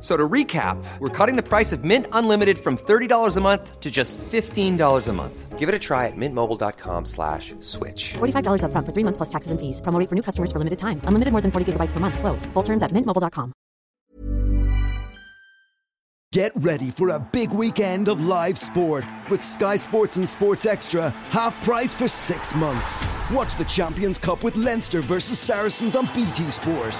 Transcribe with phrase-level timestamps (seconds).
[0.00, 3.80] F- So to recap, we're cutting the price of Mint Unlimited from $30 a month
[3.80, 5.58] to just $15 a month.
[5.58, 8.14] Give it a try at mintmobile.com slash switch.
[8.14, 9.82] $45 upfront for three months plus taxes and fees.
[9.82, 11.02] Promo for new customers for limited time.
[11.04, 12.18] Unlimited more than 40 gigabytes per month.
[12.18, 12.46] Slows.
[12.54, 13.52] Full terms at mintmobile.com.
[16.32, 21.10] Get ready for a big weekend of live sport with Sky Sports and Sports Extra,
[21.30, 23.04] half price for six months.
[23.32, 26.94] Watch the Champions Cup with Leinster versus Saracens on BT Sport.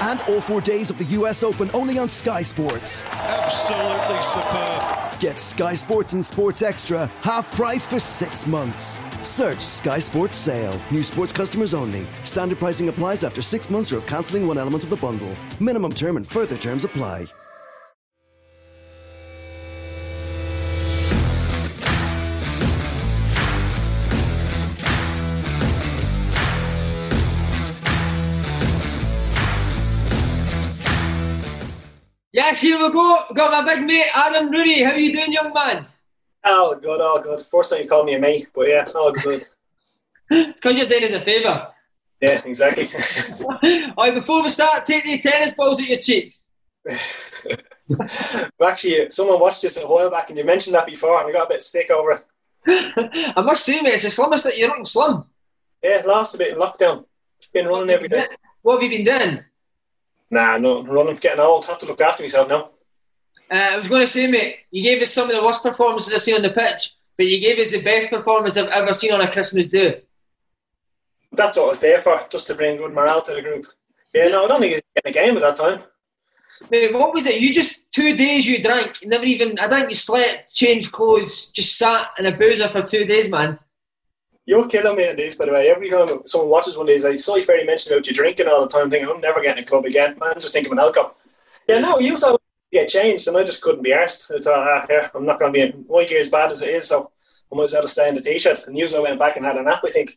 [0.00, 3.02] And all four days of the US Open only on Sky Sports.
[3.04, 5.20] Absolutely superb.
[5.20, 9.00] Get Sky Sports and Sports Extra, half price for six months.
[9.22, 10.80] Search Sky Sports Sale.
[10.90, 12.06] New sports customers only.
[12.24, 15.36] Standard pricing applies after six months or of cancelling one element of the bundle.
[15.60, 17.26] Minimum term and further terms apply.
[32.40, 33.18] Yes, here we go.
[33.34, 34.82] Got my big mate Adam Rooney.
[34.82, 35.86] How are you doing, young man?
[36.42, 37.38] Oh good, oh good.
[37.38, 39.44] First time you called me a mate, but yeah, all good.
[40.30, 41.68] Because you're doing us a favour.
[42.18, 42.84] Yeah, exactly.
[43.98, 46.46] Alright, before we start, take the tennis balls at your cheeks.
[48.62, 51.44] Actually, someone watched this a while back and you mentioned that before and I got
[51.44, 53.34] a bit of stick over it.
[53.36, 55.24] I must say, mate, it's the slimmest that you're looking slim.
[55.82, 57.04] Yeah, lost a bit in lockdown.
[57.52, 58.28] Been running every day.
[58.62, 59.44] What have you been doing?
[60.30, 61.66] Nah, no, running, getting old.
[61.66, 62.70] Have to look after myself now.
[63.50, 66.14] Uh, I was going to say, mate, you gave us some of the worst performances
[66.14, 69.12] I've seen on the pitch, but you gave us the best performance I've ever seen
[69.12, 69.94] on a Christmas do.
[71.32, 73.64] That's what I was there for, just to bring good morale to the group.
[74.14, 75.80] Yeah, no, I don't think he's getting a game at that time.
[76.70, 77.40] Mate, what was it?
[77.40, 79.58] You just two days you drank, never even.
[79.58, 83.58] I think you slept, changed clothes, just sat in a boozer for two days, man.
[84.50, 85.70] You're killing me on these, by the way.
[85.70, 88.48] Every time someone watches one of these, I saw you fairly mention about you drinking
[88.48, 90.18] all the time, thinking, I'm never getting a club again.
[90.18, 91.14] Man, just think of an alcohol.
[91.68, 92.36] Yeah, no, you saw
[92.72, 94.34] get changed, and I just couldn't be arsed.
[94.34, 96.62] I thought, ah, here, I'm not going to be in my gear as bad as
[96.62, 97.12] it is, so
[97.52, 98.66] I might as well stay in the t shirt.
[98.66, 100.10] And usually I went back and had a nap, I think.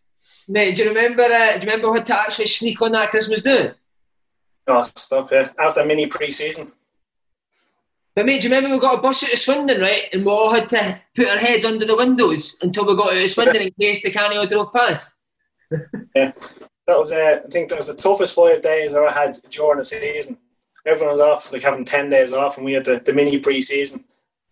[0.50, 1.26] Mate, do you remember?
[1.26, 3.70] Uh, do you remember what to actually sneak on that Christmas do?
[4.66, 5.50] Oh, stop, yeah.
[5.60, 6.74] After mini pre season.
[8.16, 10.06] But mate, do you remember we got a bus out of Swindon, right?
[10.14, 13.24] And we all had to put our heads under the windows until we got out
[13.24, 15.16] of Swindon in case Di Canio drove past.
[16.16, 16.32] Yeah.
[16.86, 19.78] That was, uh, I think that was the toughest five days I ever had during
[19.78, 20.38] the season.
[20.86, 23.62] Everyone was off, like having 10 days off, and we had the, the mini pre
[23.62, 24.04] season.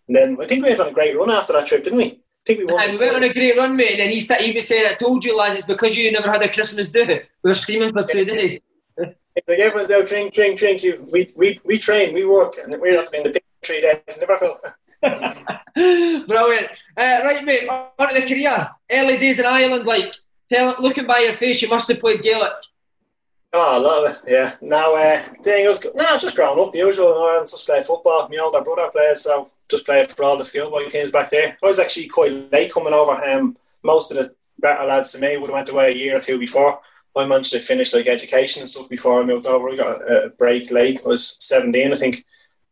[0.07, 2.05] And then I think we had on a great run after that trip, didn't we?
[2.05, 2.81] I think we won.
[2.81, 3.91] And we went on a great run, mate.
[3.91, 6.31] And then he, sta- he was saying, I told you, lads, it's because you never
[6.31, 7.05] had a Christmas do.
[7.05, 8.59] We were steaming for two days.
[9.47, 10.83] Like everyone's there, drink, drink, drink.
[10.83, 14.19] You, we, we, we train, we work, and we're not in the big three days.
[14.19, 14.61] Never felt.
[16.27, 16.69] Brilliant.
[16.97, 18.69] Uh, right, mate, on to the career.
[18.91, 20.13] Early days in Ireland, like,
[20.49, 22.53] tell, looking by your face, you must have played Gaelic.
[23.53, 24.31] Oh, I love it.
[24.31, 24.55] Yeah.
[24.61, 26.73] Now, uh, thing was, no, just growing up.
[26.73, 28.29] Usual in Ireland, just played football.
[28.29, 31.57] My older brother played, so just played for all the schoolboy teams back there.
[31.61, 33.11] I was actually quite late coming over.
[33.11, 36.21] Um, most of the better lads to me would have went away a year or
[36.21, 36.79] two before.
[37.15, 39.69] I managed to finish like education and stuff before I moved over.
[39.69, 41.01] I got a break late.
[41.03, 42.23] I was 17, I think.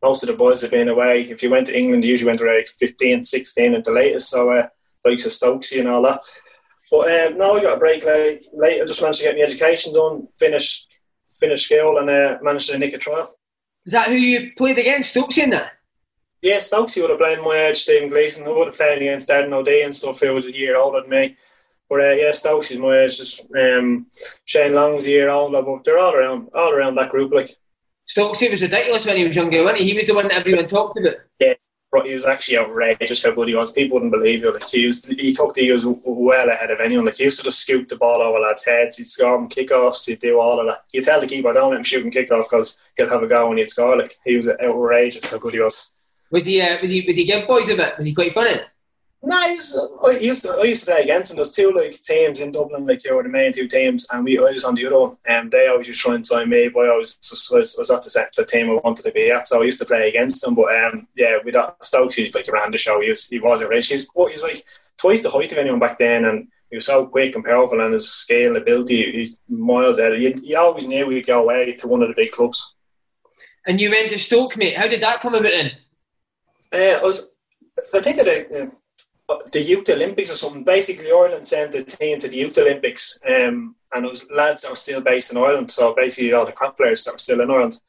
[0.01, 1.21] Most of the boys have been away.
[1.21, 4.29] If you went to England, you usually went around 15, 16 at the latest.
[4.29, 4.67] So, uh,
[5.05, 6.21] likes of Stokesy and all that.
[6.91, 8.45] But um, now I got a break late.
[8.53, 8.81] late.
[8.81, 10.85] I just managed to get my education done, finish,
[11.27, 13.29] finish school, and uh, managed to nick a trial.
[13.85, 15.73] Is that who you played against, Stokesy, in that?
[16.41, 18.47] Yeah, Stokesy would have played my age, Stephen Gleeson.
[18.47, 21.09] I would have played against Darren O'Dea and stuff who was a year older than
[21.09, 21.37] me.
[21.89, 23.17] But uh, yeah, Stokesy's my age.
[23.17, 24.07] Just um,
[24.45, 27.33] Shane Long's a year older, but they're all around, all around that group.
[27.33, 27.49] Like
[28.09, 29.89] Stokesy was ridiculous when he was younger, wasn't he?
[29.89, 31.17] He was the one that everyone talked about.
[31.39, 31.53] yeah,
[31.91, 33.71] but he was actually outrageous how good he was.
[33.71, 34.53] People wouldn't believe it.
[34.53, 37.05] Like he was, he took the he was well ahead of anyone.
[37.05, 38.97] Like he used to just scoop the ball over lads' heads.
[38.97, 40.07] He'd score them kickoffs.
[40.07, 40.85] He'd do all of that.
[40.91, 43.49] You tell the keeper don't let him shoot and kickoff because he'll have a go
[43.49, 43.95] and he'd score.
[43.97, 45.93] Like he was outrageous how good he was.
[46.31, 46.61] Was he?
[46.61, 47.01] Uh, was he?
[47.01, 47.97] Did he give boys a bit?
[47.97, 48.59] Was he quite funny?
[49.21, 49.77] Nice.
[50.05, 51.37] I used to I used to play against them.
[51.37, 54.37] There's two like teams in Dublin, like you were the main two teams, and we
[54.37, 55.17] I was on the other one.
[55.25, 57.89] And they always used to try and sign me, but I was just was, was
[57.89, 59.45] not the, the team I wanted to be at.
[59.45, 60.55] So I used to play against them.
[60.55, 62.15] But um, yeah, with got Stokes.
[62.15, 63.01] He like around the show.
[63.01, 63.89] He was he was a rich.
[63.89, 64.63] He's he's like
[64.97, 67.93] twice the height of anyone back then, and he was so quick and powerful, and
[67.93, 70.21] his scale and ability, he, miles ahead.
[70.21, 72.77] You, you always knew he'd go away to one of the big clubs.
[73.65, 74.77] And you went to Stoke, mate.
[74.77, 75.71] How did that come about then?
[76.71, 77.31] Uh, I was,
[77.93, 78.69] I think that.
[78.69, 78.75] Uh,
[79.51, 80.63] the Youth Olympics or something.
[80.63, 84.75] Basically, Ireland sent a team to the Youth Olympics, um, and those lads that were
[84.75, 85.71] still based in Ireland.
[85.71, 87.79] So basically, all the crap players that were still in Ireland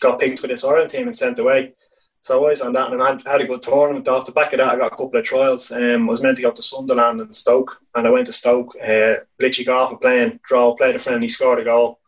[0.00, 1.74] got picked for this Ireland team and sent away.
[2.20, 4.08] So I was on that, and I had a good tournament.
[4.08, 5.70] Off the back of that, I got a couple of trials.
[5.70, 8.74] Um, I was meant to go to Sunderland and Stoke, and I went to Stoke.
[8.82, 12.00] Uh, literally got off a plane, draw, played a friendly, scored a goal,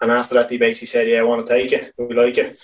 [0.00, 1.94] and after that, he basically said, "Yeah, I want to take it.
[1.96, 2.54] We like it."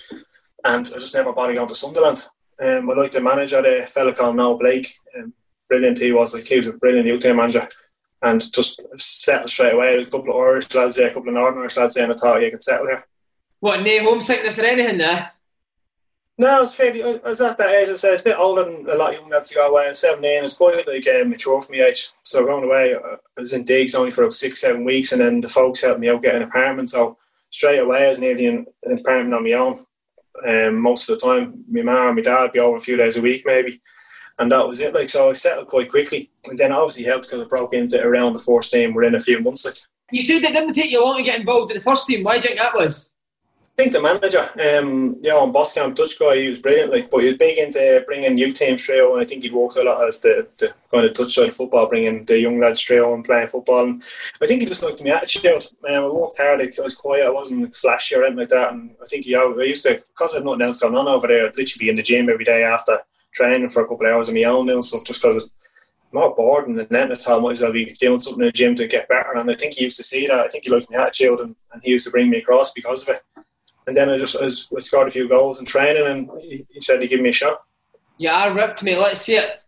[0.63, 2.25] And I just never bothered going to Sunderland.
[2.61, 4.87] Um, I liked the manager, a fella called Noel Blake.
[5.17, 5.33] Um,
[5.69, 6.33] brilliant he was.
[6.33, 7.69] Like he was a brilliant youth team manager,
[8.21, 9.95] and just settled straight away.
[9.95, 12.13] There's a couple of Irish lads there, a couple of Northern Irish lads there, and
[12.13, 13.05] I thought you could settle here.
[13.61, 15.31] What, no homesickness or anything there?
[16.37, 17.03] No, it's fairly.
[17.03, 17.89] I was at that age.
[17.89, 19.93] I say it's a bit older than a lot of young lads to go away.
[19.93, 22.11] Seventeen, it's quite like um, mature for me age.
[22.23, 25.41] So going away, I was in digs only for about six, seven weeks, and then
[25.41, 26.89] the folks helped me out get an apartment.
[26.89, 27.17] So
[27.49, 29.75] straight away, I was nearly in an apartment on my own.
[30.47, 33.17] Um, most of the time, my mum and my dad be over a few days
[33.17, 33.81] a week, maybe
[34.39, 34.93] and that was it.
[34.93, 38.33] Like so, I settled quite quickly, and then obviously helped because I broke into around
[38.33, 39.65] the first team within a few months.
[39.65, 39.75] Like
[40.11, 42.23] you said, it didn't take you long to get involved in the first team.
[42.23, 43.13] Why do you think that was?
[43.77, 46.91] I think the manager, um, you know, on Boskamp, Dutch guy, he was brilliant.
[46.91, 49.77] Like, but he was big into bringing new teams through, and I think he'd worked
[49.77, 53.13] a lot of the, the kind of Dutch side football, bringing the young lads through
[53.13, 53.85] and playing football.
[53.85, 54.03] And
[54.41, 55.63] I think he just liked my attitude.
[55.87, 56.59] Um, I worked hard.
[56.59, 57.25] Like, I was quiet.
[57.25, 58.73] I wasn't flashy or anything like that.
[58.73, 61.27] And I think he, I used to, because I had nothing else going on over
[61.27, 62.99] there, I'd literally be in the gym every day after
[63.39, 65.49] training for a couple of hours of my own and stuff just because
[66.11, 67.41] I'm not bored and the net at all.
[67.41, 69.33] Might as well be doing something in the gym to get better.
[69.35, 70.39] And I think he used to see that.
[70.39, 73.07] I think he liked my attitude and, and he used to bring me across because
[73.07, 73.23] of it.
[73.87, 76.65] And then I just I, was, I scored a few goals in training and he,
[76.69, 77.59] he said he'd give me a shot.
[78.17, 78.95] Yeah, I ripped me.
[78.95, 79.61] Let's see it.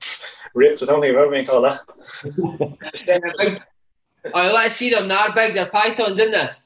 [0.54, 3.58] ripped, I don't think I've ever been called that.
[4.34, 5.08] I oh, let see them.
[5.08, 5.54] They're big.
[5.54, 6.56] They're pythons, in there.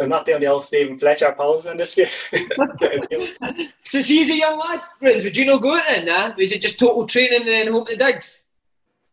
[0.00, 2.04] I'm not the only old Steven Fletcher posing in this view.
[3.84, 5.24] so he's a young lad, friends.
[5.24, 6.06] Would you not go then?
[6.06, 6.34] Nah?
[6.36, 8.46] Was it just total training and then home to digs?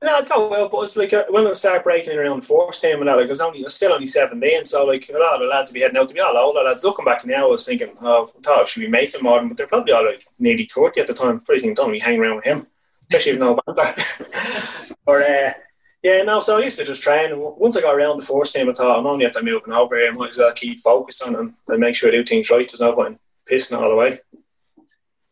[0.04, 2.82] No, I thought well, but it's like uh, when I started breaking around the force
[2.82, 5.18] team and that, like I was only, I was still only seventeen, so like a
[5.18, 6.84] lot of the lads would be heading out to be all older lads.
[6.84, 9.48] Looking back now, I was thinking, oh, I thought I should be mates more than,
[9.48, 11.40] but they're probably all like nearly thirty at the time.
[11.40, 12.68] Pretty think don't be hanging around with him,
[13.04, 14.96] especially if no banter.
[15.06, 15.54] or uh,
[16.04, 17.32] yeah, no, so I used to just train.
[17.32, 19.74] And once I got around the force team, I thought I'm only at the moving
[19.74, 20.12] over here.
[20.12, 22.68] I might as well keep focused on and, and make sure I do things right.
[22.68, 23.20] There's no point
[23.50, 24.20] pissing it all the way.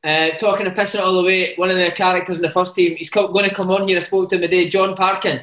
[0.04, 2.74] Uh, talking of pissing it all the way, one of the characters in the first
[2.74, 3.98] team, he's co- going to come on here.
[3.98, 5.42] I spoke to him today, Jon Parkin.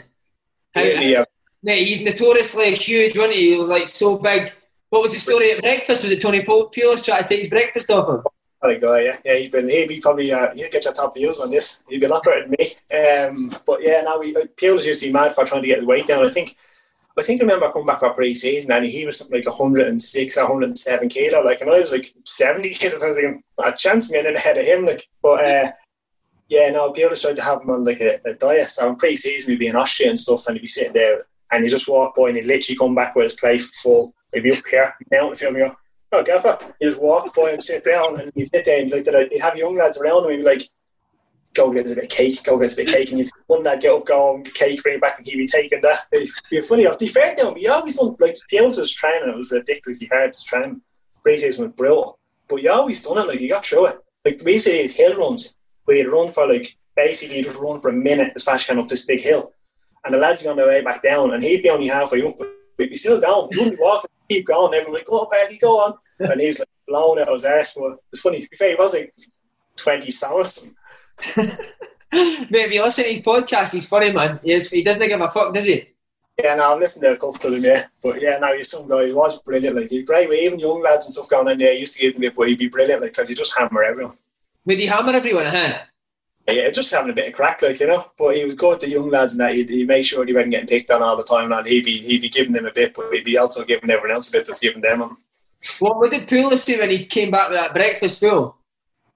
[0.74, 1.24] How, yeah, yeah.
[1.62, 3.50] Mate, he's notoriously huge, wasn't he?
[3.50, 4.52] He was like so big.
[4.90, 6.04] What was the story at breakfast?
[6.04, 8.22] Was it Tony Pulis trying to take his breakfast off him?
[8.60, 9.16] What a guy, yeah.
[9.24, 11.84] Yeah, he'd, been, he'd be probably, uh, he'd get your top views on this.
[11.88, 12.66] He'd be a lot better than me.
[12.96, 15.86] Um, but yeah, now we, Pulis used to be mad for trying to get his
[15.86, 16.24] weight down.
[16.24, 16.56] I think,
[17.16, 20.38] I think I remember coming back up pre season and he was something like 106
[20.38, 21.44] or 107 kilo.
[21.44, 23.02] Like, and I was like 70 kilos.
[23.02, 24.86] I was like, a chance me in ahead of him.
[24.86, 25.72] Like, but uh,
[26.48, 28.68] yeah, no, Pulis tried to have him on like a, a diet.
[28.68, 31.26] So in pre season, we'd be in Austria and stuff, and he'd be sitting there
[31.50, 34.14] and he just walk by and he'd literally come back with his plate full.
[34.32, 35.76] He'd be up here, mountain you
[36.12, 36.58] oh, gaffer.
[36.80, 39.28] Just walk by him, sit down, and you sit there and like that.
[39.30, 40.62] You have young lads around him, and be like,
[41.54, 43.24] go get us a bit of cake, go get us a bit of cake, and
[43.24, 45.80] see one lad get up, go and cake, bring it back, and he'd be taking
[45.82, 46.06] that.
[46.12, 46.84] It'd be funny.
[46.84, 49.28] To be fair to him, you always done like the was training.
[49.28, 50.82] It was ridiculously hard to train.
[51.26, 52.18] Preseason was brutal,
[52.48, 53.28] but you always done it.
[53.28, 53.98] Like you got through it.
[54.24, 57.78] Like we used to these hill runs where you'd run for like basically just run
[57.78, 59.52] for a minute as fast as can up this big hill,
[60.04, 62.48] and the lads on their way back down, and he'd be only halfway up, but
[62.78, 63.48] he'd be still down.
[63.50, 64.74] He wouldn't be walking keep going.
[64.74, 65.94] Everyone like, go on, Becky, go on.
[66.18, 67.74] And he was like blowing out his arse.
[67.74, 68.42] But it was funny.
[68.42, 69.10] To be fair, he was like
[69.76, 70.76] 20 songs.
[72.12, 74.40] Maybe you listen to his podcast, he's funny, man.
[74.42, 75.88] He, is, he doesn't give a fuck, does he?
[76.42, 77.84] Yeah, no, I'm listening to a couple of them, yeah.
[78.02, 79.06] But yeah, no, he's some guy.
[79.06, 79.76] He was brilliant.
[79.76, 80.30] Like, he's great.
[80.30, 82.48] Even young lads and stuff going in there, he used to give me a but
[82.48, 84.14] he'd be brilliant, like, because he just hammer everyone.
[84.64, 85.78] Would he hammer everyone, huh?
[86.48, 88.02] Yeah, just having a bit of crack, like you know.
[88.16, 90.32] But he would go to the young lads and that he'd, he'd make sure he
[90.32, 91.52] wasn't getting picked on all the time.
[91.52, 94.14] And he'd be he'd be giving them a bit, but he'd be also giving everyone
[94.14, 95.16] else a bit that's giving them.
[95.80, 98.56] What, what did Pulis do when he came back with that breakfast full?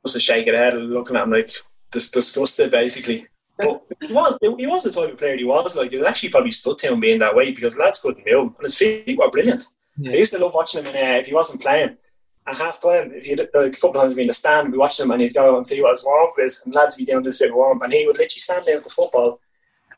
[0.05, 1.51] Just a shake of the head, looking at him like
[1.91, 3.27] dis- disgusted, basically.
[3.59, 5.77] But he was he was the type of player he was.
[5.77, 8.65] Like it actually probably stood to him being that way because lads couldn't move, and
[8.65, 9.65] his feet were brilliant.
[9.97, 10.13] Yeah.
[10.13, 11.97] I used to love watching him in, uh, if he wasn't playing
[12.47, 14.79] at half time, if you like, a couple of times we in the stand, we
[14.79, 17.07] watch them and he'd go and see what his warm up is, and lads would
[17.07, 19.41] be doing this bit warm and he would literally stand there with the football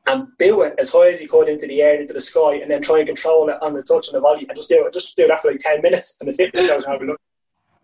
[0.06, 2.70] and bill it as high as he could into the air, into the sky, and
[2.70, 4.92] then try and control it on the touch and the volley, and just do it,
[4.92, 7.20] just do that for like ten minutes, and the fitness goes have a look.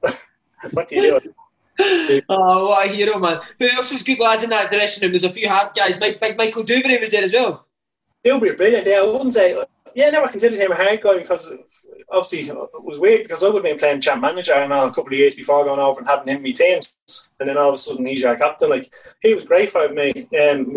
[0.73, 1.35] what do you do?
[2.29, 3.41] oh, what a hero, man!
[3.59, 5.13] Who else was good lads in that dressing room?
[5.13, 5.97] There's a few hard guys.
[5.97, 7.67] Big, big Michael Duberry was there as well.
[8.25, 8.87] Duberry, brilliant.
[8.87, 9.59] Yeah, I wouldn't say.
[9.95, 11.53] Yeah, I never considered him a hard guy because
[12.11, 15.13] obviously it was weird because I would have been playing champ manager and a couple
[15.13, 16.97] of years before going over and having him in my teams,
[17.39, 18.71] and then all of a sudden he's our captain.
[18.71, 20.13] Like he was great for me.
[20.39, 20.73] Um,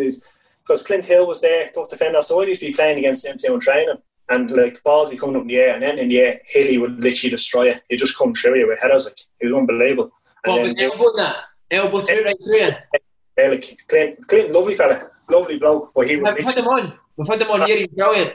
[0.64, 2.22] because Clint Hill was there, tough defender.
[2.22, 3.98] So I'd usually be playing against him too in training.
[4.30, 6.78] And like balls be coming up in the air, and then in the air, Hilly
[6.78, 7.84] would literally destroy it.
[7.90, 9.06] He'd just come through you with headers.
[9.06, 10.12] Like it was unbelievable.
[10.46, 11.36] And what, with elbow that?
[11.70, 12.72] Elbow through right through you?
[13.38, 15.92] Yeah, like Clint, Clint, lovely fella, lovely bloke.
[15.94, 16.36] But he would.
[16.36, 16.94] We've had him on.
[17.18, 17.78] We've had him on here.
[17.78, 18.34] He's brilliant.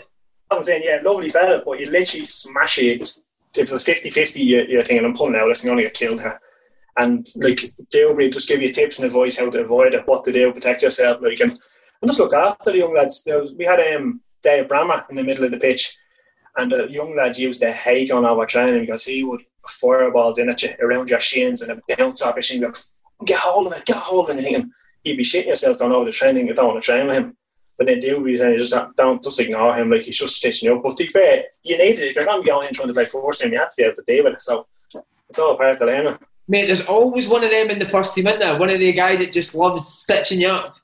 [0.51, 3.09] I'm saying, yeah, lovely fella, but you literally smash it.
[3.57, 6.41] If it was 50 50, you're, thinking, I'm pulling out, listen, I'm get killed here.
[6.97, 7.61] And like,
[7.93, 10.83] they'll just give you tips and advice how to avoid it, what to do, protect
[10.83, 11.23] yourself.
[11.23, 11.59] Like, and
[12.01, 13.23] and just look after the young lads.
[13.27, 15.97] Was, we had um, Dave Brammer in the middle of the pitch,
[16.57, 20.49] and the young lads used their hay on our training because he would fireballs in
[20.49, 22.61] at you around your shins and bounce off your shin.
[22.61, 22.73] Go,
[23.27, 24.45] get hold of it, get hold of it.
[24.45, 24.73] And
[25.05, 26.47] you'd be shitting yourself going over the training.
[26.47, 27.37] You don't want to train with him.
[27.79, 30.77] But then do and you just don't just ignore him like he's just stitching you
[30.77, 30.83] up.
[30.83, 33.05] But to be fair, you need it if you're be going in trying to play
[33.05, 34.41] first team, you have to be able to deal with it.
[34.41, 34.67] So
[35.29, 36.19] it's all part of the learning.
[36.49, 38.59] Mate, there's always one of them in the first team, isn't there?
[38.59, 40.75] One of the guys that just loves stitching you up.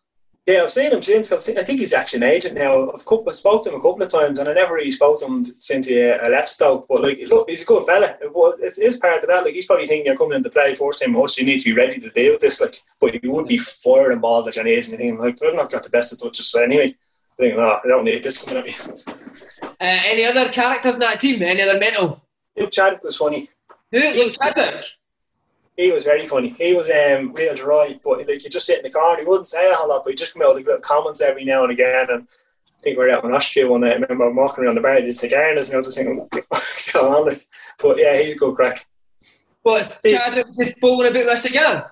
[0.46, 1.32] Yeah, I've seen him since.
[1.32, 2.90] I think he's actually an agent now.
[2.90, 5.26] I've, I've spoke to him a couple of times, and I never really spoke to
[5.26, 6.86] him since he uh, left Stoke.
[6.86, 8.18] But like, look, he's a good fella.
[8.20, 9.44] It is part of that.
[9.44, 11.16] Like, he's probably thinking you're coming into play first time.
[11.16, 12.60] Also, you need to be ready to deal with this.
[12.60, 15.70] Like, but you would be firing balls at your knees and thinking, like, I've not
[15.70, 16.50] got the best of touches.
[16.50, 16.94] So anyway,
[17.38, 18.74] thinking, oh, I don't need this coming at me.
[19.80, 21.42] Uh, any other characters in that team?
[21.42, 22.22] Any other mental?
[22.58, 23.44] Luke Chadwick was funny.
[23.92, 23.98] Who?
[23.98, 24.84] Luke Chadwick.
[25.76, 26.50] He was very funny.
[26.50, 29.26] He was um, real dry, but like you just sit in the car and he
[29.26, 31.64] wouldn't say a whole lot, but he'd just come out with little comments every now
[31.64, 32.06] and again.
[32.10, 33.92] And I think we were out in Austria one night.
[33.92, 37.12] I remember walking around the bar, he'd cigar and I was just thinking, what's going
[37.12, 37.26] on?
[37.26, 37.38] Like,
[37.80, 38.78] but yeah, he's a good crack.
[39.62, 41.82] What, Chad just bowling a bit less again?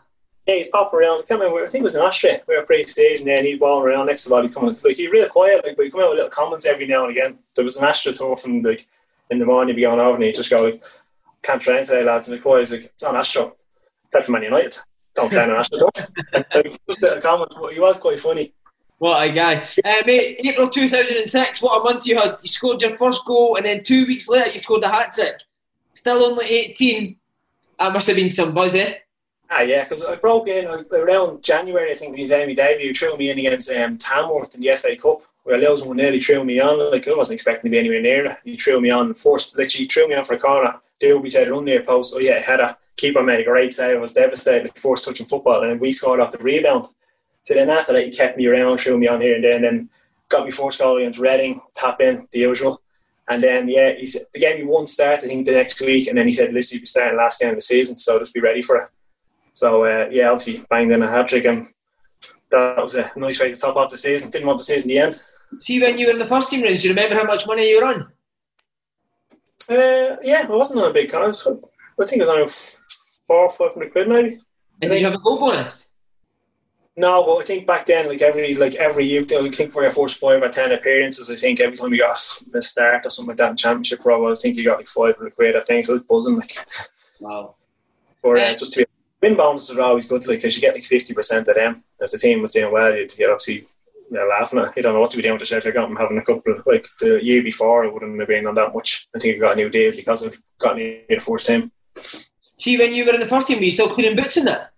[0.46, 1.24] Yeah, he's popping around.
[1.28, 2.42] I, remember, I think it was in Austria.
[2.46, 4.76] We were pre-season there and he'd balling around next to the body coming.
[4.84, 7.16] Like, he's real quiet, like, but he'd come out with little comments every now and
[7.16, 7.38] again.
[7.56, 8.82] There was an Astra tour from, like,
[9.30, 10.80] in the morning, he'd be going over and he'd just go, like,
[11.42, 12.28] can't train today, lads.
[12.28, 13.56] And the quiet, he's like, it's on Astro
[14.12, 14.76] that's Man United.
[15.14, 18.52] Don't train on Aston Just a comment, he was quite funny.
[18.99, 19.66] What a guy.
[19.85, 22.38] Uh, mate, April 2006, what a month you had.
[22.40, 25.40] You scored your first goal, and then two weeks later, you scored a hat trick.
[25.95, 27.16] Still only 18.
[27.81, 28.95] That must have been some buzz, eh?
[29.50, 32.95] Ah, yeah, because I broke in around January, I think, when you did my debut.
[32.95, 36.61] threw me in against um, Tamworth in the FA Cup, where Lewis nearly threw me
[36.61, 36.90] on.
[36.90, 38.38] Like, I wasn't expecting to be anywhere near it.
[38.45, 40.76] He threw me on, forced, literally threw me on for a corner.
[41.02, 42.14] Doobie said, run near post.
[42.16, 43.97] Oh, yeah, header keeper made a great save.
[43.97, 46.87] I was devastated, forced touching football, and we scored off the rebound.
[47.42, 49.64] So then after that, he kept me around, threw me on here and there, and
[49.64, 49.90] then
[50.28, 52.80] got me first goal against Reading, tap in, the usual.
[53.28, 56.09] And then, yeah, he, said, he gave me one start, I think, the next week,
[56.09, 58.35] and then he said, listen, you'll be starting last game of the season, so just
[58.35, 58.88] be ready for it.
[59.54, 61.64] So, uh, yeah, obviously banged in a hat trick, and
[62.50, 64.30] that was a nice way to top off the season.
[64.30, 65.14] Didn't want the season to end.
[65.61, 67.80] See, when you were in the first team, do you remember how much money you
[67.80, 68.00] were on?
[69.71, 71.64] Uh, yeah, I wasn't on a big contract.
[72.00, 72.42] I think it was on
[73.32, 74.38] four, five hundred quid maybe.
[74.80, 75.88] And did you have a goal bonus?
[76.94, 79.90] No, but I think back then, like every like every year, I think for your
[79.90, 82.18] first five or ten appearances, I think every time you got
[82.54, 85.16] a start or something like that in Championship Pro, I think you got like five
[85.16, 85.56] hundred quid.
[85.56, 85.94] I think so.
[85.94, 86.50] It was buzzing like.
[87.20, 87.54] Wow.
[88.22, 88.86] Or uh, just to be
[89.22, 91.82] win bonuses are always good, like because you get like fifty percent of them.
[92.00, 93.64] If the team was doing well, you'd get obviously
[94.10, 94.76] they're laughing at.
[94.76, 95.64] You don't know what to be doing with yourself.
[95.64, 98.74] You're going having a couple like the year before, it wouldn't have been on that
[98.74, 99.08] much.
[99.16, 101.70] I think you got a new deal because I've got in the first team.
[102.62, 104.71] See, when you were in the first team, were you still cleaning boots in that?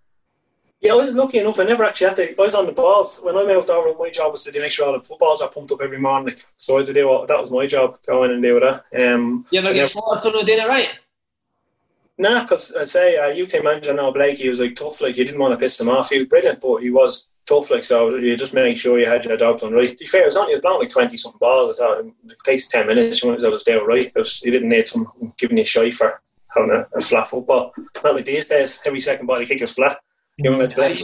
[0.81, 1.61] Yeah, I was lucky enough.
[1.61, 2.31] I never actually had to.
[2.31, 3.93] I was on the balls when I moved over.
[3.99, 6.35] My job was to make sure all the footballs are pumped up every morning.
[6.57, 8.85] So I had to do what, that was my job, go in and do that.
[8.99, 10.89] Um, you ever get slaughtered for not doing it right?
[12.17, 15.03] Nah, because I'd say uh, UK manager Noel Blake, he was like tough.
[15.03, 16.09] Like you didn't want to piss him off.
[16.09, 17.71] He was brilliant, but he was tough.
[17.71, 19.91] Like so, you just make sure you had your job done right.
[19.91, 21.81] To be fair, it was only it was like twenty something balls.
[21.81, 23.23] I thought it takes ten minutes.
[23.23, 24.07] You want to do it right.
[24.07, 26.23] It was, you didn't need some giving you shy for
[26.55, 27.73] having a, a flat football.
[28.03, 29.99] Not like these days, every second body kick is flat.
[30.37, 30.95] You know, I,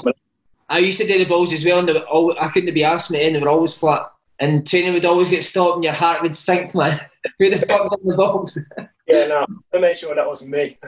[0.69, 3.11] I used to do the balls as well, and were always, I couldn't be asked
[3.11, 4.11] me, and they were always flat.
[4.39, 7.01] And training would always get stopped, and your heart would sink, man.
[7.39, 8.59] Who the fuck done the balls?
[9.07, 10.79] yeah, no, I made sure that wasn't me.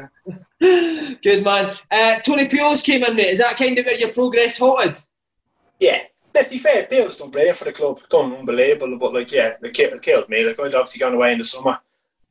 [1.23, 1.77] Good man.
[1.91, 3.29] Uh, Tony Pulis came in, mate.
[3.29, 4.99] Is that kind of where your progress halted?
[5.79, 5.99] Yeah,
[6.35, 8.97] let's be fair, Pulis done brilliant for the club, done unbelievable.
[8.99, 10.47] But like, yeah, it killed, me.
[10.47, 11.79] Like I'd obviously gone away in the summer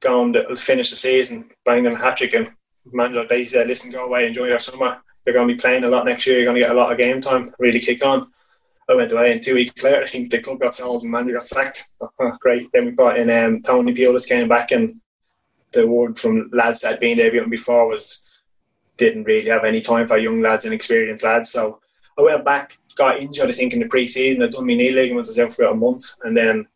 [0.02, 2.52] going to finish the season, banging a hat trick, and
[2.92, 5.02] manager they said, "Listen, go away, enjoy your summer.
[5.26, 6.38] You're going to be playing a lot next year.
[6.38, 7.54] You're going to get a lot of game time.
[7.60, 8.32] Really kick on."
[8.90, 11.34] I went away, and two weeks later, I think the club got sold and manager
[11.34, 11.92] got sacked.
[12.02, 12.64] Oh, great.
[12.74, 15.00] Then we brought in um, Tony Pulis came back, and
[15.72, 18.28] the word from lads that had been there before was
[18.98, 21.52] didn't really have any time for young lads and experienced lads.
[21.52, 21.80] So
[22.20, 24.44] I went back, got injured, I think, in the pre-season.
[24.44, 26.68] I'd done my knee ligaments, I was out for about a month, and then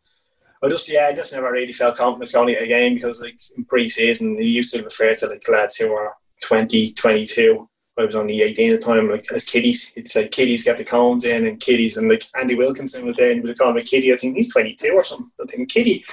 [0.62, 3.38] I just yeah, I just never really felt confident going to a game because like
[3.56, 7.68] in pre-season, you used to refer to like lads who were 20, 22.
[7.98, 9.94] I was only 18 at the time, like as kiddies.
[9.96, 13.32] It's like kiddies get the cones in and kiddies, and like Andy Wilkinson was there
[13.32, 14.12] and we call him a kiddie.
[14.12, 15.30] I think he's 22 or something.
[15.42, 16.04] I think kiddie.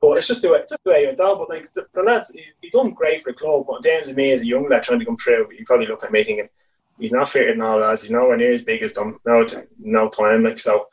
[0.00, 1.38] But it's just the way, just the way he went down.
[1.38, 3.66] But like the, the lads, he, he done great for the club.
[3.68, 6.04] But terms of me as a young lad trying to come through, you probably look
[6.04, 6.48] at me thinking,
[6.98, 8.02] he's not fitter than all lads.
[8.02, 9.18] He's nowhere near as big as them.
[9.26, 9.46] No,
[9.78, 10.44] no time.
[10.44, 10.88] Like so,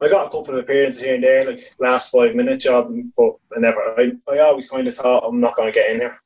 [0.00, 3.36] I got a couple of appearances here and there, like last five minute job, but
[3.56, 3.80] I never.
[3.98, 6.18] I, I always kind of thought I'm not going to get in there.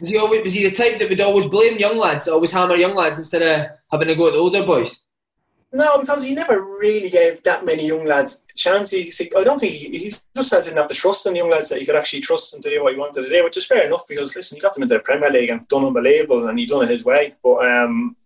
[0.00, 2.76] Was he, always, was he the type that would always blame young lads, always hammer
[2.76, 4.98] young lads instead of having to go at the older boys?
[5.72, 8.90] No, because he never really gave that many young lads a chance.
[8.90, 11.68] He, I don't think he, he just didn't have the trust in the young lads
[11.68, 13.66] that he could actually trust them to do what he wanted to do, which is
[13.66, 16.58] fair enough because listen, he got them into the Premier League and done unbelievable, and
[16.58, 17.36] he done it his way.
[17.44, 18.16] But um,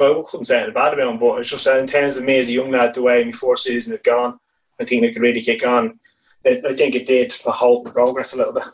[0.00, 1.18] I couldn't say anything bad about him.
[1.18, 3.60] But it's just in terms of me as a young lad, the way my fourth
[3.60, 4.38] season had gone,
[4.80, 5.98] I think it could really kick on.
[6.46, 8.64] I think it did for hope and progress a little bit.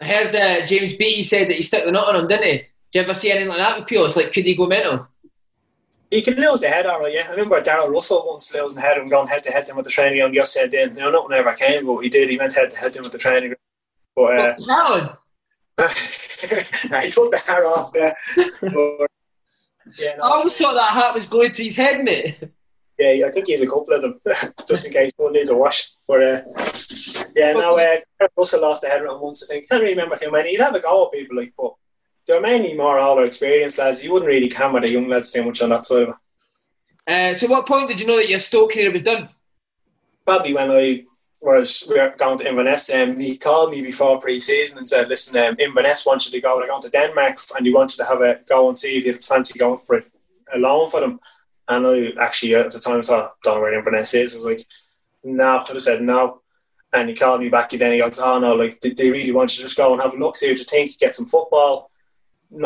[0.00, 2.56] I heard uh, James Beattie said that he stuck the nut on him, didn't he?
[2.58, 5.06] Do you ever see anything like that with It's Like, could he go mental?
[6.10, 7.26] He can lose the head, alright, yeah.
[7.26, 9.90] I remember Darel Russell once losing the head and going head to head with the
[9.90, 10.34] training.
[10.34, 12.28] Just said then, you know, nothing ever came, but he did.
[12.28, 13.54] He went head to head with the training.
[14.14, 15.06] But, uh, nah, he
[17.10, 18.12] took the hair off, yeah.
[18.60, 19.10] but,
[19.98, 22.38] yeah no, I always thought that hat was glued to his head, mate.
[22.98, 24.20] Yeah, I think he's a couple of them,
[24.68, 25.90] just in case one needs a wash.
[26.06, 26.42] But uh,
[27.34, 27.96] yeah, now uh,
[28.36, 29.42] Russell lost the head around once.
[29.42, 30.50] I think can't really remember too many.
[30.50, 31.72] He'd have a go at people like, but
[32.26, 34.04] there are mainly more older experienced lads.
[34.04, 36.14] You wouldn't really camera the young lads too much on that side of it.
[37.06, 39.28] Uh, so, what point did you know that your Stoke career was done?
[40.24, 41.04] Probably when I
[41.42, 42.88] was we were going to Inverness.
[42.88, 46.58] and he called me before pre-season and said, "Listen, um, Inverness wants you to go.
[46.58, 49.12] They're going to Denmark, and you wanted to have a go and see if you
[49.12, 50.06] have a fancy going for it,
[50.54, 51.18] a loan for them."
[51.68, 54.66] And I actually at the time thought, "Don't know where Inverness is." I was like,
[55.24, 56.42] "No," I said no.
[56.92, 59.56] And he called me back, then he goes, "Oh no, like they really want you
[59.58, 61.90] to just go and have a look, see what you think, get some football."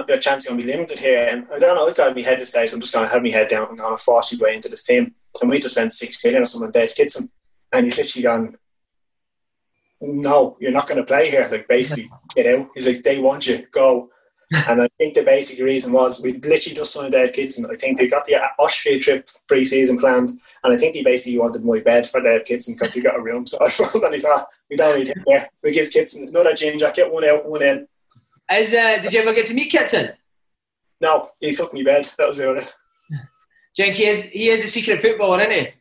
[0.08, 1.26] your chance going to be limited here.
[1.26, 3.22] And I don't know, I got my head to say, I'm just going to have
[3.22, 5.14] my head down and going to force my way into this team.
[5.40, 7.28] And we just spent six million or something on Dave Kitson.
[7.72, 8.58] And he's literally gone,
[10.00, 11.48] no, you're not going to play here.
[11.50, 12.68] Like, basically, get out.
[12.74, 14.10] He's like, they want you, go.
[14.68, 17.68] and I think the basic reason was we literally just signed a Dave Kitson.
[17.68, 20.30] I think they got the Austria trip pre season planned.
[20.62, 23.22] And I think he basically wanted my bed for Dave Kitson because he got a
[23.22, 23.44] room.
[23.46, 25.48] So I thought, and he thought, we don't need him there.
[25.64, 27.86] We give Kitson another jean jacket, one out, one in
[28.52, 30.12] is, uh, did you ever get to meet Kitson?
[31.00, 32.06] No, he took me bed.
[32.18, 32.74] That was it.
[33.76, 35.72] Jenk, he is, he is a secret footballer, isn't he?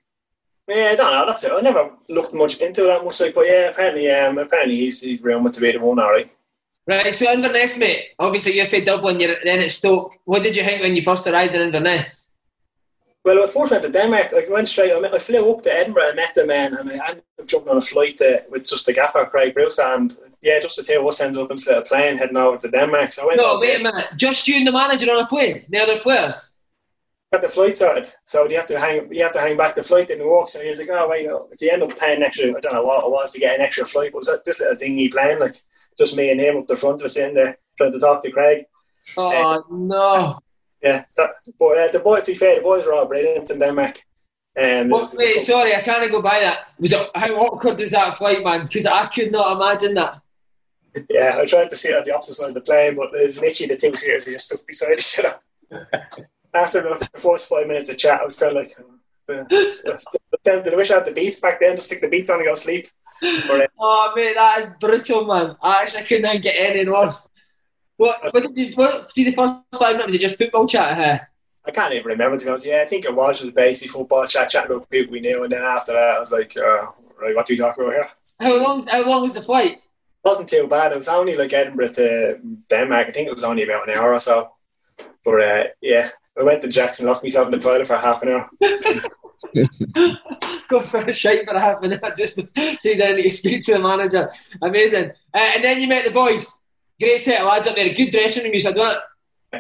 [0.67, 1.25] Yeah, I don't know.
[1.25, 1.51] That's it.
[1.51, 5.21] I never looked much into that much, like, but yeah, apparently, um, apparently he's he's
[5.21, 6.30] to be the one, alright.
[6.88, 7.13] Right.
[7.15, 8.10] So Inverness, mate.
[8.19, 9.19] Obviously, you're from Dublin.
[9.19, 10.13] You're then at Stoke.
[10.25, 12.30] What did you think when you first arrived in Inverness?
[13.23, 14.34] Well, I first went to Denmark.
[14.34, 14.93] I went straight.
[14.93, 17.47] I, met, I flew up to Edinburgh and met the man, and I ended up
[17.47, 20.99] jumping on a flight uh, with just the gaffer Craig Brewster, and yeah, just two
[20.99, 23.12] of us ended up instead of plane heading over to Denmark.
[23.12, 23.38] So I went.
[23.39, 24.10] No, wait a minute.
[24.15, 25.65] Just you and the manager on a plane.
[25.69, 26.54] The other players.
[27.36, 29.13] Got the flight started, so you have to hang.
[29.13, 29.76] You have to hang back.
[29.76, 32.00] The flight didn't work, so he was like, "Oh, wait." You know, you end up
[32.00, 32.48] paying extra.
[32.48, 34.13] I don't know what it was to get an extra flight.
[34.13, 35.56] But was that this little thing he plane, like
[35.98, 38.32] just me and him up the front of us in there trying to talk to
[38.32, 38.63] Craig.
[39.17, 40.39] Oh uh, no!
[40.82, 43.60] yeah, that, but uh, the boys, to be fair, the boys were all brilliant in
[43.60, 43.98] Denmark.
[44.58, 46.69] Um, well, wait, sorry, I can't go by that.
[46.80, 48.63] Was it, how awkward was that flight, man?
[48.63, 50.21] Because I could not imagine that.
[51.10, 53.76] Yeah, I tried to sit on the opposite side of the plane, but there's literally
[53.76, 56.30] the two seats we just stuck beside each other.
[56.55, 58.73] After about the first five minutes of chat, I was kind of like,
[59.29, 62.47] uh, I wish I had the beats back then to stick the beats on and
[62.47, 62.87] go sleep.
[63.21, 65.55] Uh, oh, mate, that is brutal, man.
[65.61, 67.27] I actually couldn't even get any worse.
[67.97, 70.07] What, what did you what, see the first five minutes?
[70.07, 71.29] Was it just football chat here?
[71.65, 72.67] I can't even remember to be honest.
[72.67, 75.51] Yeah, I think it was just basically football chat, chatting about people we knew, and
[75.51, 76.87] then after that, I was like, uh,
[77.21, 78.07] right, what do you talk about here?
[78.39, 78.85] How long?
[78.85, 79.73] How long was the flight?
[79.73, 79.81] It
[80.23, 80.91] wasn't too bad.
[80.91, 82.39] It was only like Edinburgh to
[82.69, 83.07] Denmark.
[83.07, 84.51] I think it was only about an hour or so.
[85.23, 88.30] But uh, yeah, I went to Jackson, locked myself in the toilet for half an
[88.30, 88.50] hour.
[90.67, 92.48] Go for a shite for half an hour just to
[92.80, 94.32] see that need to speak to the manager.
[94.62, 95.12] Amazing.
[95.34, 96.60] Uh, and then you met the boys.
[97.00, 97.93] Great set of lads up there.
[97.93, 99.00] Good dressing room, you said that.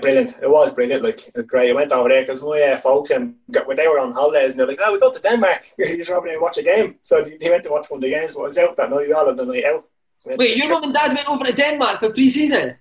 [0.01, 0.39] Brilliant.
[0.41, 1.03] It was brilliant.
[1.03, 1.69] Like great.
[1.69, 4.53] I went over there because my uh, folks and got, when they were on holidays
[4.53, 5.61] and they're like, "Oh, we go to Denmark.
[5.77, 8.01] you just over there and watch a game." So they went to watch one of
[8.01, 8.33] the games.
[8.33, 9.11] But I was out that night.
[9.13, 9.85] All of the night out.
[10.25, 12.75] Wait, your mum and dad went over to Denmark for pre-season?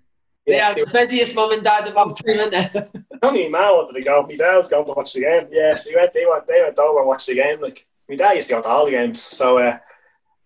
[0.47, 2.89] They are the busiest mum and dad of all time, aren't they?
[3.23, 4.27] Only my wanted to go.
[4.29, 5.49] My dad was going to watch the game.
[5.51, 7.61] Yeah, so he went, they went, they went over and watched the game.
[7.63, 9.79] Like my dad used to go to all the games, so uh,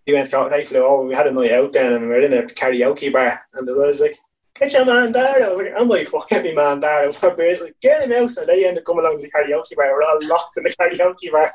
[0.07, 0.31] he went.
[0.31, 1.09] They flew over.
[1.09, 3.77] We had a night out then, and we were in a karaoke bar, and there
[3.77, 4.15] was like
[4.59, 5.47] get your man there.
[5.47, 6.91] I was like, I'm like, fuck, get me man there.
[7.03, 8.31] I was like, get him out.
[8.31, 9.93] So they ended up coming along to the karaoke bar.
[9.93, 11.53] We're all locked in the karaoke bar.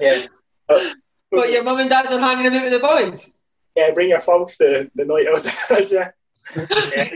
[0.00, 0.26] Yeah.
[0.66, 0.94] But,
[1.30, 3.30] but your mum and dad are hanging out with the boys?
[3.76, 5.90] Yeah, bring your folks the, the night out.
[5.92, 6.10] yeah.
[6.56, 7.10] Yeah.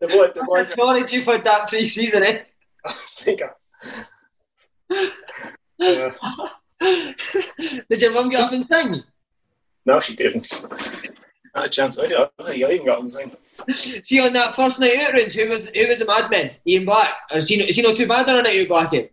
[0.00, 0.72] The, boy, the boys.
[0.72, 2.42] Did you put that pre season, eh?
[5.78, 6.12] Yeah.
[6.80, 9.02] Did your mum get up and sing?
[9.84, 10.64] No, she didn't.
[11.54, 11.98] Not a chance.
[11.98, 13.32] I, I, I even got and sing.
[14.04, 16.52] See on that first night out, Rins, who was who was a madman?
[16.66, 17.14] Ian Black.
[17.30, 19.10] Or is he, is he not too bad on a night out, Blackie?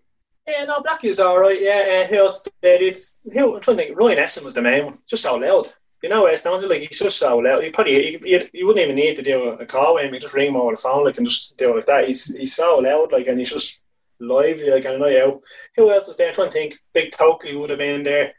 [0.48, 1.58] Yeah, no, Black is all right.
[1.60, 2.48] Yeah, uh, who else?
[2.62, 3.56] It's who?
[3.56, 4.00] I'm trying to think.
[4.00, 4.98] Ryan Esson was the main one.
[5.08, 5.74] Just so loud.
[6.06, 7.64] You know, West End, like he's just so loud.
[7.64, 10.14] You probably you, you, you, wouldn't even need to do a, call with him.
[10.14, 12.06] You just ring him over the phone, like and just do it like that.
[12.06, 13.84] He's he's so loud, like, and he's just
[14.20, 15.42] lively, like on a night out.
[15.76, 16.28] Who else was there?
[16.28, 16.76] I'm trying to think.
[16.94, 18.34] Big Tokely would have been there.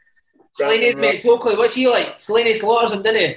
[0.53, 1.57] Slaney's mate, Tokely.
[1.57, 2.17] What's he like?
[2.17, 3.35] Slaney slaughters him, didn't he?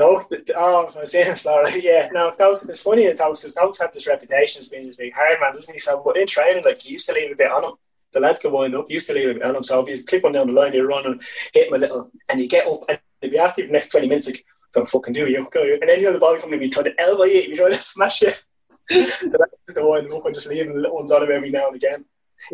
[0.00, 0.22] No,
[0.56, 1.82] oh, I was saying sorry.
[1.82, 5.12] Yeah, no, it's funny in Tokes because Tokes had this reputation as being a big
[5.14, 5.78] hard man, doesn't he?
[5.78, 7.72] So, but in training, like, he used to leave a bit on him.
[8.14, 9.64] The lads go wind up, he used to leave a bit on him.
[9.64, 11.20] So, if you click one down the line, you run and
[11.52, 14.28] hit him a little, and you get up, and you after the next 20 minutes,
[14.28, 15.62] like, go fucking do you, go.
[15.62, 17.74] And then you know the ball coming, you try to elbow you, you try to
[17.74, 18.42] smash it.
[18.88, 19.48] the
[19.78, 22.04] wind him up and just leaving the little ones on him every now and again.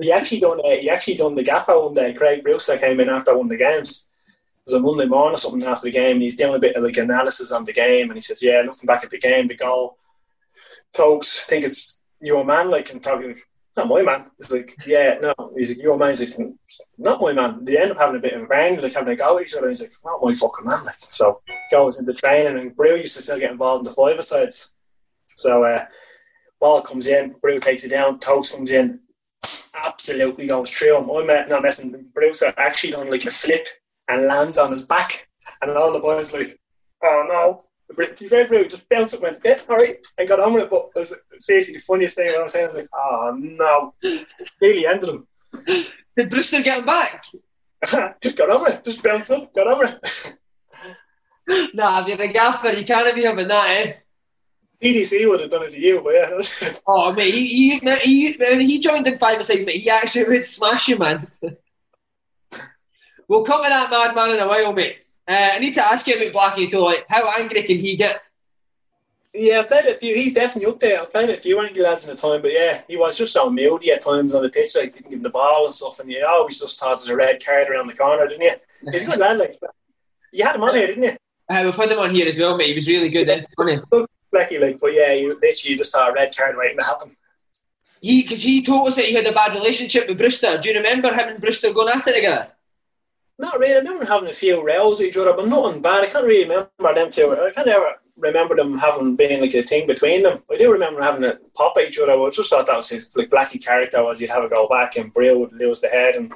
[0.01, 2.15] He actually done, uh, he actually done the gaffer one day.
[2.15, 4.09] Craig Brewster came in after one of the games
[4.67, 6.77] It was a Monday morning or something after the game, and he's doing a bit
[6.77, 9.49] of like analysis on the game, and he says, "Yeah, looking back at the game,
[9.49, 9.99] the goal,
[10.95, 14.31] folks, I think it's your man." Like, and like, not my man.
[14.37, 16.49] He's like, "Yeah, no." He's like, "Your man's like,
[16.99, 19.17] not my man." They end up having a bit of a bang, like having a
[19.17, 19.69] go at each other.
[19.69, 23.23] he's like, "Not my fucking man." Like, so goes into training, and Brew used to
[23.23, 24.77] still get involved in the five sides.
[25.29, 25.85] So, uh,
[26.61, 29.01] ball comes in, Brew takes it down, Tokes comes in,
[29.85, 31.11] absolutely goes through him.
[31.11, 32.07] I'm not messing.
[32.15, 33.67] Brew's actually done like a flip
[34.09, 35.29] and lands on his back.
[35.61, 36.59] And all the boys like,
[37.03, 37.61] oh no.
[37.97, 40.71] Red route just bounced it, went, all right, and got on with it.
[40.71, 42.65] But it was seriously the funniest thing I was saying.
[42.65, 43.95] I was like, oh no.
[44.61, 45.27] Nearly ended him.
[46.17, 47.25] Did Brewster get him back?
[48.23, 48.85] just got on with it.
[48.85, 50.39] Just bounced up, got on with
[51.49, 51.71] it.
[51.75, 53.93] nah, if you're a gaffer, you can't be having that, eh?
[54.83, 56.39] PDC would have done it to you, but yeah.
[56.87, 60.45] oh, mate, he, he, he, he joined in five or six, but he actually would
[60.45, 61.29] smash you, man.
[63.29, 64.99] We'll come to that madman in a while, mate.
[65.29, 66.79] Uh, I need to ask you about Blackie too.
[66.79, 68.23] Like, how angry can he get?
[69.35, 70.15] Yeah, I've played a few.
[70.15, 71.01] He's definitely up there.
[71.01, 73.49] I've played a few angry lads in the time, but yeah, he was just so
[73.49, 76.11] moody at times on the pitch, like didn't give him the ball and stuff, and
[76.11, 78.53] you always just thought there's a red card around the corner, didn't you?
[78.93, 79.55] He's a good lad, like
[80.33, 81.17] you had him on here, didn't you?
[81.49, 82.69] Uh, we've had him on here as well, mate.
[82.69, 83.27] He was really good.
[83.27, 83.41] Yeah.
[83.59, 83.83] Then,
[84.35, 87.11] Blackie, like, but yeah, you literally just saw a red card waiting to happen.
[88.01, 90.59] He, because he told us that he had a bad relationship with Brewster.
[90.59, 92.49] Do you remember him and Brewster going at it together?
[93.43, 93.75] Not really.
[93.75, 96.05] I remember having a few rows with each other, but nothing bad.
[96.05, 97.29] I can't really remember them two.
[97.29, 100.39] I can't ever remember them having been like a thing between them.
[100.49, 102.13] I do remember having a pop at each other.
[102.13, 104.97] I just thought that was his like Blackie character was you'd have a go back
[104.97, 106.33] and Brio would lose the head and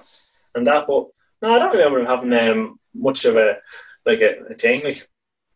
[0.57, 0.89] and that.
[0.89, 1.07] But
[1.43, 3.59] no, I don't remember him having um, much of a
[4.05, 4.83] like a, a thing.
[4.83, 4.99] Like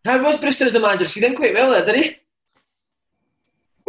[0.04, 1.06] how was Brewster as a manager?
[1.06, 2.16] He did quite well, did he?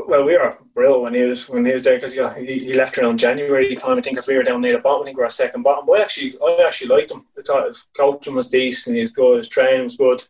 [0.07, 2.97] Well, we were brilliant when he was when he was there because he, he left
[2.97, 3.97] around January time.
[3.97, 5.03] I think because we were down near the bottom.
[5.03, 5.85] I think we were second bottom.
[5.85, 7.25] But I actually, I actually liked him.
[7.37, 8.95] I thought his coaching was decent.
[8.95, 9.37] He was good.
[9.37, 10.23] His training was good.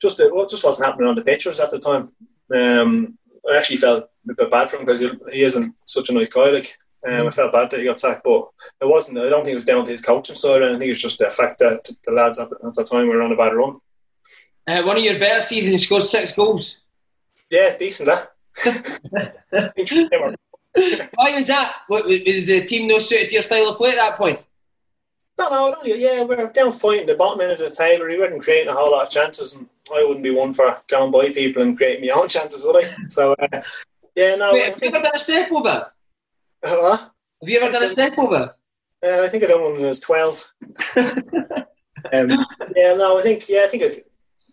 [0.00, 2.12] Just it just wasn't happening on the pictures at the time.
[2.52, 3.18] Um,
[3.50, 6.30] I actually felt a bit bad for him because he, he isn't such a nice
[6.30, 6.50] guy.
[6.50, 8.48] Like um, I felt bad that he got sacked, but
[8.80, 9.24] it wasn't.
[9.24, 10.64] I don't think it was down to his coaching style.
[10.64, 13.08] I think it was just the fact that the lads at the, at the time
[13.08, 13.78] were on a bad run.
[14.66, 16.78] Uh, one of your better seasons, he scored six goals.
[17.50, 18.28] Yeah, decent that.
[21.14, 21.74] Why was that?
[21.88, 24.40] What, was the team no suited to your style of play at that point?
[25.38, 25.76] No, no, no.
[25.84, 28.06] Yeah, we're down fighting the bottom end of the table.
[28.06, 31.10] We weren't creating a whole lot of chances, and I wouldn't be one for going
[31.10, 32.94] by people and creating my own chances, would I?
[33.02, 33.62] So, uh,
[34.14, 34.52] yeah, no.
[34.52, 34.92] Wait, have think...
[34.92, 35.92] you ever done a step over?
[36.62, 36.96] Uh.
[37.40, 38.54] Have you ever done a step over?
[39.02, 40.52] Uh, I think I done one when I was twelve.
[40.96, 42.30] um,
[42.76, 43.96] yeah, no, I think yeah, I think it.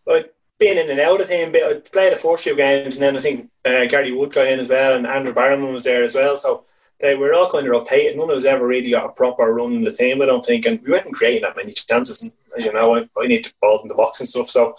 [0.07, 0.23] I
[0.57, 1.51] been in and out of him.
[1.51, 4.47] But I played the first few games, and then I think uh, Garry Wood got
[4.47, 6.37] in as well, and Andrew Barrowman was there as well.
[6.37, 6.65] So
[6.99, 8.17] they were all kind of rotated.
[8.17, 10.65] None of us ever really got a proper run in the team, I don't think.
[10.65, 12.23] And we weren't creating that many chances.
[12.23, 14.47] And as you know, I, I need to balls in the box and stuff.
[14.47, 14.75] So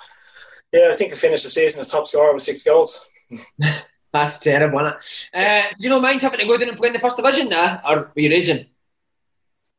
[0.72, 3.10] yeah, I think I finished the season as top scorer with six goals.
[4.12, 4.98] That's terrible, isn't it?
[5.34, 7.48] Uh, do you know mind having to go down and play in the first division
[7.48, 8.66] now, or were you raging?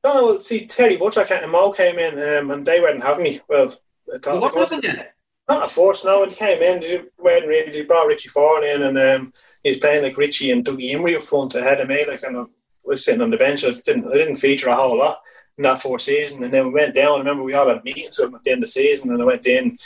[0.03, 3.41] No, no, see, Terry Butcher and Mo came in um, and they weren't having me.
[3.49, 3.73] Well,
[4.07, 5.05] well what happened then?
[5.49, 6.19] Not a force, no.
[6.19, 7.71] When he came in, weren't really.
[7.71, 9.33] They brought Richie Foran in, and um,
[9.63, 12.05] he playing like Richie and Dougie Imrie up front ahead of me.
[12.07, 12.43] Like, and I
[12.83, 13.65] was sitting on the bench.
[13.65, 15.17] I didn't, I didn't feature a whole lot
[15.57, 16.43] in that fourth season.
[16.43, 17.15] And then we went down.
[17.15, 19.47] I remember we all had meetings at the end of the season, and I went
[19.47, 19.79] in.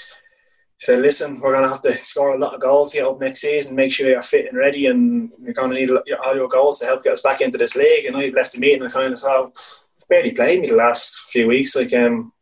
[0.79, 3.39] Said, listen, we're going to have to score a lot of goals get up next
[3.39, 3.77] season.
[3.77, 5.89] Make sure you're fit and ready, and you're going to need
[6.21, 8.03] all your goals to help get us back into this league.
[8.05, 9.57] And I left the meeting and I kind of thought,
[10.09, 11.77] barely played me the last few weeks.
[11.77, 12.33] Like, um,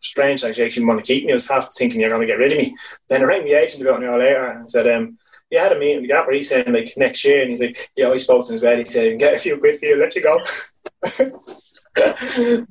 [0.00, 1.32] strange that you actually want to keep me.
[1.32, 2.76] I was half thinking you're going to get rid of me.
[3.08, 5.18] Then I rang the agent about an hour later and said, um,
[5.50, 6.32] you had a meeting with Gapper.
[6.32, 8.76] He's saying like next year, and he's like, yeah, I spoke to him as well.
[8.76, 10.38] He said, get a few quid for you, let you go.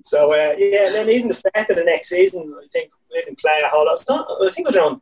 [0.02, 3.22] so uh, yeah, and then even the start of the next season, I think we
[3.22, 4.04] didn't play a whole lot.
[4.10, 5.02] Not, I think it was around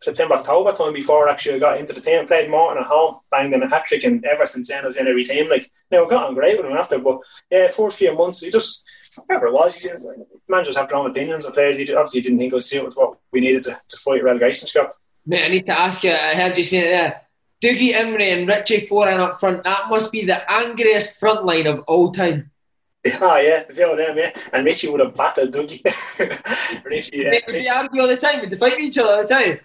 [0.00, 2.26] September, October time before actually I got into the team.
[2.26, 4.96] Played Morton at home, banged in a hat trick, and ever since then I was
[4.96, 5.50] in every team.
[5.50, 7.20] Like now, I got on great with him after, but
[7.50, 8.84] yeah, first few months, he just
[9.26, 11.78] whatever it was, you managers have their own opinions of players.
[11.78, 14.66] He obviously didn't think I was suited with what we needed to, to fight relegation
[14.66, 14.92] scrap.
[15.26, 16.12] Mate, I need to ask you.
[16.12, 17.22] I heard you say there.
[17.62, 19.64] Dougie Imrie and Richie Foran up front.
[19.64, 22.50] That must be the angriest front line of all time.
[23.20, 24.30] Oh yeah, the two of them, yeah.
[24.52, 25.84] And Richie would have battered Dougie.
[26.84, 27.38] Richie, yeah.
[27.46, 28.40] Would they argue all the time?
[28.40, 29.60] Would they fight each other all the time?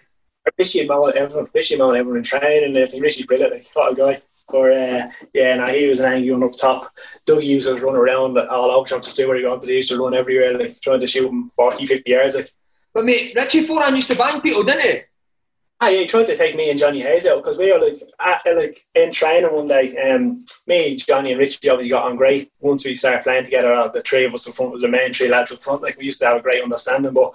[0.58, 3.02] Richie and Mo everyone, Richie and Mo everyone in training and everything.
[3.02, 4.20] Richie's brilliant, like what a guy.
[4.50, 6.84] But uh, yeah, no, he was an angry one up top.
[7.26, 9.68] Dougie used to run around all over trying to do where he got to.
[9.68, 12.36] He used to run everywhere, like trying to shoot him 40, 50 yards.
[12.36, 12.46] Like.
[12.94, 15.00] But mate, Richie Foran used to bang people, didn't he?
[15.78, 17.96] Ah, yeah, he tried to take me and Jonny Hayes out because we were like
[18.18, 19.94] at, like in training one day.
[19.98, 22.50] Um, me, Jonny, and Richie obviously got on great.
[22.60, 25.12] Once we started playing together, uh, the three of us in front was the main
[25.12, 25.82] three lads up front.
[25.82, 27.34] Like we used to have a great understanding, but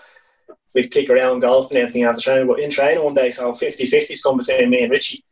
[0.73, 2.47] we'd kick around golf and everything after training.
[2.47, 5.23] But in training one day, so 50-50s come between me and Richie.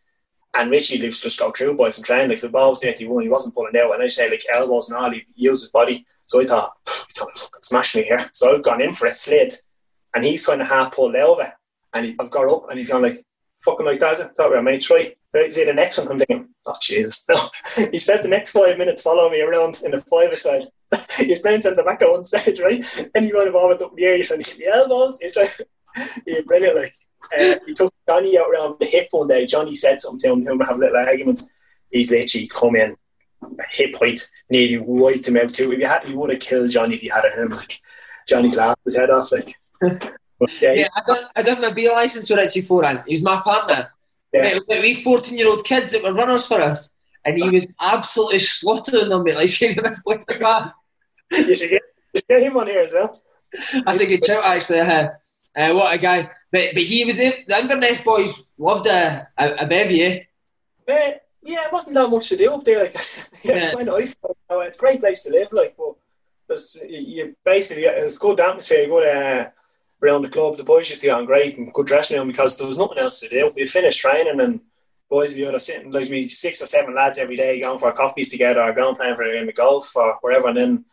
[0.59, 2.27] And Richie to just got through boys and train.
[2.27, 3.93] Like the ball was 81, he wasn't pulling out.
[3.93, 6.05] And I say like elbows and all, he used his body.
[6.27, 8.19] So I thought, he's to fucking smash me here.
[8.33, 9.53] So I've gone in for a slid.
[10.13, 11.53] And he's kind of half pulled over.
[11.93, 13.15] And he, I've got up and he's gone like,
[13.61, 14.19] fucking like that.
[14.19, 15.13] I thought we were made try.
[15.33, 16.09] Right, see the next one.
[16.09, 17.37] I'm thinking, oh Jesus, no.
[17.91, 20.63] he spent the next five minutes following me around in the five side.
[21.25, 22.83] He's playing centre back at one stage, right?
[23.15, 25.19] And he got involved up in the trying to hit the elbows.
[25.21, 25.47] He tried,
[26.25, 26.75] he brilliant.
[26.75, 26.93] Like
[27.37, 29.45] uh, he took Jonny out around the hip one day.
[29.45, 30.47] Jonny said something to him.
[30.47, 31.41] Him have a little argument.
[31.91, 32.95] He's literally come in
[33.69, 35.71] hip height, nearly wiped him out too.
[35.71, 37.49] If you had, you would have killed Jonny if you had him.
[37.49, 37.79] Like
[38.27, 39.31] Johnny's laughed his head off.
[39.31, 39.55] Like
[40.61, 43.03] yeah, yeah I done I done my B license with Richie Foran.
[43.05, 43.89] He was my partner.
[44.33, 44.45] Yeah.
[44.45, 46.89] it was like we fourteen year old kids that were runners for us,
[47.25, 49.23] and he was absolutely slaughtering them.
[49.23, 50.73] Like saving this place car.
[51.31, 51.81] You should get,
[52.13, 53.21] you should get him on here as well.
[53.85, 54.79] That's a good shout, actually.
[54.79, 55.09] Uh,
[55.55, 56.29] uh, what a guy!
[56.51, 60.03] But but he was the, the Inverness boys loved a a, a bevy.
[60.03, 60.23] Eh?
[60.85, 62.79] But, yeah, it wasn't that much to do up there.
[62.79, 62.93] Like,
[63.43, 64.15] yeah, quite nice.
[64.49, 65.49] It's a great place to live.
[65.51, 65.93] Like, but
[66.47, 69.07] there's, you basically it's good atmosphere, good.
[69.07, 69.49] Uh,
[70.01, 70.55] around the club.
[70.55, 72.99] The boys used to get on great and good dressing room because there was nothing
[72.99, 73.51] else to do.
[73.55, 74.61] We'd finish training and
[75.09, 78.29] boys would be sitting like we six or seven lads every day going for coffees
[78.29, 80.47] together or going playing for a game of golf or wherever.
[80.47, 80.85] And then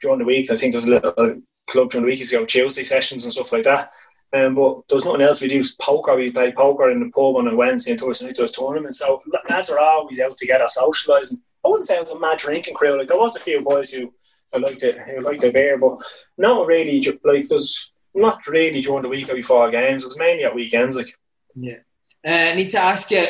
[0.00, 2.38] during the week, I think there was a little club during the week used to
[2.38, 3.92] go Tuesday sessions and stuff like that.
[4.32, 5.42] Um, but there was nothing else.
[5.42, 6.14] We do poker.
[6.14, 8.38] We play poker in the pub on a Wednesday and Thursday night.
[8.40, 8.98] Was tournaments.
[9.00, 11.38] So lads are always out together socialising.
[11.64, 12.96] I wouldn't say it was a mad drinking crew.
[12.96, 14.12] Like there was a few boys who
[14.54, 15.98] I liked it, who liked the beer, but
[16.38, 17.02] not really.
[17.24, 20.04] Like there's not really during the week or before games.
[20.04, 20.96] It was mainly at weekends.
[20.96, 21.06] Like,
[21.54, 21.78] yeah.
[22.24, 23.26] Uh, I need to ask you,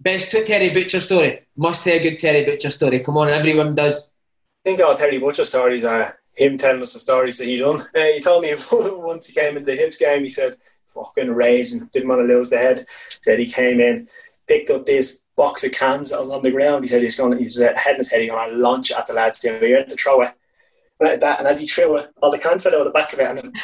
[0.00, 1.46] best Terry Butcher story.
[1.56, 3.00] Must have a good Terry Butcher story.
[3.00, 4.12] Come on, everyone does.
[4.64, 7.80] I think all Terry Butcher stories are him telling us the stories that he done.
[7.94, 10.56] Uh, he told me once he came into the Hibs game, he said,
[10.88, 12.80] fucking rage and didn't want to lose the head.
[12.88, 14.08] Said he came in,
[14.48, 16.84] picked up this box of cans that was on the ground.
[16.84, 19.06] He said he's going, he's uh, head in his head, he's going to launch at
[19.06, 19.42] the lads.
[19.42, 20.32] He had to throw it.
[20.98, 23.10] Like that, and as he threw it, all the cans fell out of the back
[23.14, 23.56] of it, and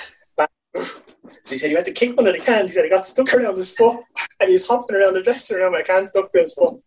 [0.74, 1.02] so
[1.50, 2.70] he said he went to kick one of the cans.
[2.70, 3.98] He said he got stuck around his foot
[4.40, 6.82] and he's hopping around the dressing room with a can stuck to his foot.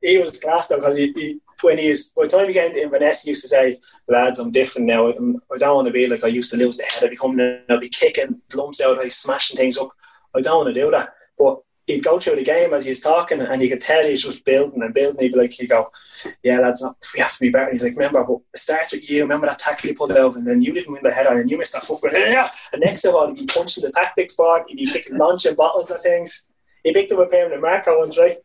[0.00, 2.82] he was class though because he, he, when he's by the time he came to
[2.82, 3.76] Inverness, he used to say,
[4.08, 5.10] "Lads, I'm different now.
[5.10, 7.04] I'm, I do not want to be like I used to lose the head.
[7.04, 9.88] I become I'd be kicking lumps out, I'd be smashing things up.
[10.34, 13.40] I don't want to do that." But he'd go through the game as he's talking,
[13.40, 15.20] and you could tell he's just building and building.
[15.20, 15.88] He'd be like, he'd go,
[16.42, 19.10] "Yeah, lads, we have to be better." And he's like, "Remember, but it starts with
[19.10, 19.22] you.
[19.22, 21.58] Remember that tackle you put out, and then you didn't win the header, and you
[21.58, 22.10] missed that football.
[22.12, 24.64] Yeah." And next of all, he'd be punching the tactics board.
[24.68, 26.46] He'd be kicking launching bottles of things.
[26.82, 28.36] He picked up a permanent marker once, right?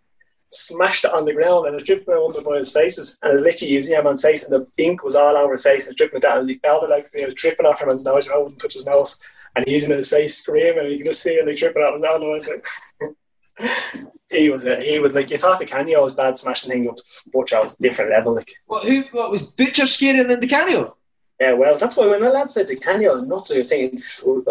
[0.52, 3.20] Smashed it on the ground and it dripped around the boys' faces.
[3.22, 5.64] And it literally using him on his face, and the ink was all over his
[5.64, 6.40] face and dripping down.
[6.40, 8.60] And the elder like he was dripping off him on his nose, and I wouldn't
[8.60, 9.50] touch his nose.
[9.56, 11.94] And he's in his face screaming, and you can just see him like dripping off
[11.94, 12.50] his nose.
[12.50, 16.88] Like, he was a, he was like you thought Di Canio was bad smashing things
[16.88, 16.98] up.
[17.32, 18.36] Butcher was different level.
[18.36, 18.86] Like what?
[18.86, 19.04] Who?
[19.12, 20.96] What was Butcher scarier than Di Canio?
[21.40, 23.98] Yeah, well, that's why when the lad said Di Canio nuts, I was thinking,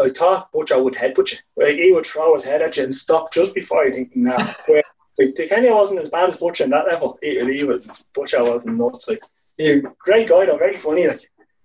[0.03, 1.39] I thought Butcher would headbutt you.
[1.63, 4.53] Like, he would throw his head at you and stop just before you think, nah.
[4.67, 4.83] Where,
[5.19, 7.19] like, Canio wasn't as bad as Butcher in that level.
[7.23, 9.11] He, he was, Butcher was nuts.
[9.11, 9.21] Like,
[9.57, 11.07] he, great guy, though, very funny.
[11.09, 11.19] Like,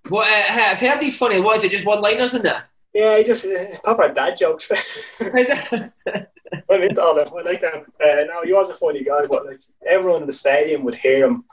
[0.09, 1.39] what, uh, I've heard these funny.
[1.39, 1.71] What is it?
[1.71, 2.63] Just one liners in there?
[2.93, 5.21] Yeah, he just uh, proper dad jokes.
[6.69, 7.27] I'm into all them.
[7.35, 7.85] I like them.
[8.03, 11.25] Uh, no, he was a funny guy, but like everyone in the stadium would hear
[11.25, 11.45] him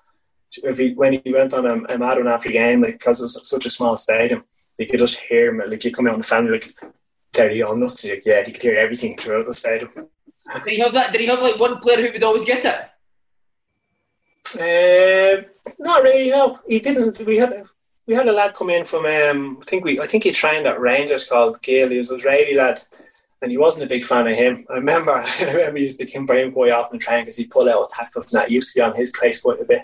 [0.63, 3.49] if he when he went on a, a mad after game, like because it was
[3.49, 4.45] such a small stadium,
[4.79, 5.71] you could just hear him.
[5.71, 6.67] Like you come out in the family, like
[7.33, 8.09] Terry on nuts.
[8.09, 10.09] Like, yeah, you could hear everything throughout the stadium.
[10.65, 11.13] Did he have that?
[11.13, 12.87] Did he have like one player who would always get it?
[14.57, 15.43] Uh,
[15.79, 16.31] not really.
[16.31, 17.23] No, he didn't.
[17.27, 17.53] We had
[18.07, 19.07] we had a lad come in from.
[19.07, 20.01] Um, I think we.
[20.01, 21.91] I think he trained at Rangers called Gail.
[21.91, 22.81] He was an Israeli lad
[23.43, 24.65] and he wasn't a big fan of him.
[24.69, 27.47] I remember, I remember he used to come him quite often in training because he
[27.47, 28.49] pull out tackles and that.
[28.49, 29.83] He used to be on his case quite a bit,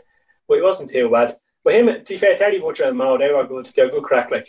[0.48, 1.33] but he wasn't too bad.
[1.64, 3.66] But him, to be fair, Terry Butcher and Mao, they were good.
[3.66, 4.31] They were good crack.
[4.31, 4.46] Like,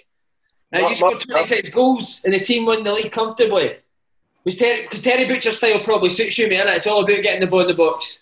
[0.71, 3.77] now, you scored 26 goals and the team won the league comfortably.
[4.55, 6.67] Terry, because Terry Butcher's style probably suits you, man.
[6.67, 8.19] It's all about getting the ball in the box.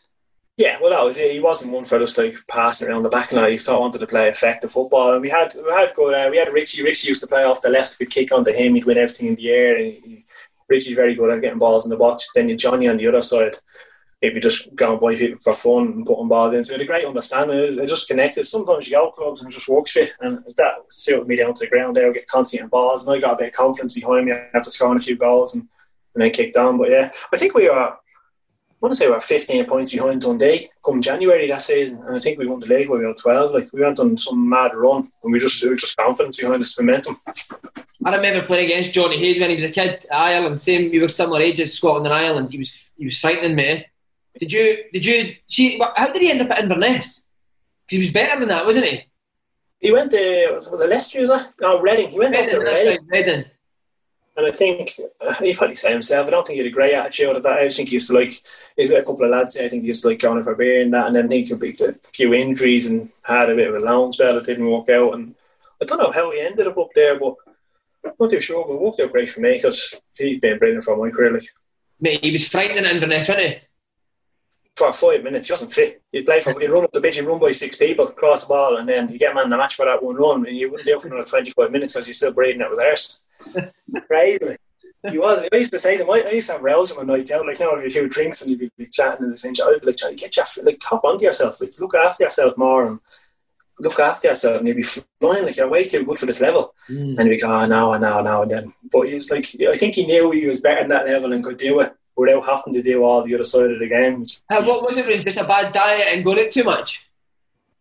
[0.57, 1.33] Yeah, well, that was it.
[1.33, 4.07] He wasn't one for just like passing around the back I He thought wanted to
[4.07, 6.13] play effective football, and we had we had good.
[6.13, 6.81] Uh, we had Richie.
[6.81, 7.99] Richie used to play off the left.
[7.99, 8.75] We'd kick onto him.
[8.75, 10.23] He'd win everything in the air, and he,
[10.69, 12.29] Richie's very good at getting balls in the box.
[12.33, 13.55] Then you Jonny on the other side,
[14.21, 16.63] maybe just going by people for fun and putting balls in.
[16.63, 17.77] So we a great understanding.
[17.77, 18.45] It just connected.
[18.45, 21.69] Sometimes you go clubs and just works fit, and that suited me down to the
[21.69, 22.13] ground there.
[22.13, 24.99] Get constant balls, and I got a bit of confidence behind me after scoring a
[24.99, 25.67] few goals and,
[26.15, 26.77] and then kicked on.
[26.77, 27.89] But yeah, I think we are.
[27.89, 32.15] I want to say we are 15 points behind Dundee come January that season, and
[32.15, 33.51] I think we won the league when we were 12.
[33.51, 36.61] Like we went on some mad run, and we just we were just confidence behind
[36.61, 37.17] this momentum.
[38.03, 40.05] I remember playing against Jonny Hayes when he was a kid.
[40.11, 40.91] Ireland, same.
[40.91, 42.51] We were similar ages, Scotland and Ireland.
[42.51, 43.85] He was he was frightening me.
[44.39, 45.81] Did you did you see?
[45.95, 47.27] How did he end up at Inverness?
[47.87, 49.03] Because he was better than that, wasn't he?
[49.79, 51.21] He went to was, was it Leicester?
[51.21, 51.53] Was that?
[51.61, 52.09] No, Reading.
[52.09, 53.07] He went Reading, to Reading.
[53.09, 53.45] Reading.
[54.37, 56.27] And I think uh, he probably said himself.
[56.27, 57.59] I don't think he had a great attitude at that.
[57.59, 58.33] I think he used to like.
[58.75, 59.57] He's got a couple of lads.
[59.57, 61.07] I think he used to like going for beer and that.
[61.07, 64.15] And then he could pick a few injuries and had a bit of a lounge
[64.15, 65.15] spell that didn't work out.
[65.15, 65.35] And
[65.81, 67.35] I don't know how he ended up up there, but
[68.03, 70.83] I'm not too sure, but it worked out great for me because he's been brilliant
[70.83, 71.33] for my career.
[71.33, 71.43] Like.
[71.99, 73.59] Mate, he was frightening in Inverness, wasn't he?
[74.75, 76.01] For five minutes, he wasn't fit.
[76.11, 78.53] He'd play for, he'd run up the pitch, he'd run by six people, cross the
[78.53, 80.85] ball, and then you get man the match for that one run, and you wouldn't
[80.85, 83.24] do it for another 25 minutes because he's still breathing out with arse.
[84.07, 84.57] Crazy.
[85.09, 85.47] He was.
[85.53, 87.31] I used to say to him, I, I used to have rows him on nights
[87.31, 89.51] out, like, you know, a few drinks and you'd be like, chatting and the same
[89.51, 92.87] I'd be like, get your, like, cop onto yourself, like, look after yourself more.
[92.87, 92.99] And
[93.79, 96.73] look after yourself and you'll be flying like you're way too good for this level.
[96.89, 97.19] Mm.
[97.19, 98.41] And he'd be going, oh, no, no, no.
[98.43, 101.07] And then, but he was like, I think he knew he was better than that
[101.07, 103.89] level and could do it without having to do all the other side of the
[103.89, 104.25] game.
[104.49, 105.25] Uh, what was it?
[105.25, 107.04] Just a bad diet and got it too much?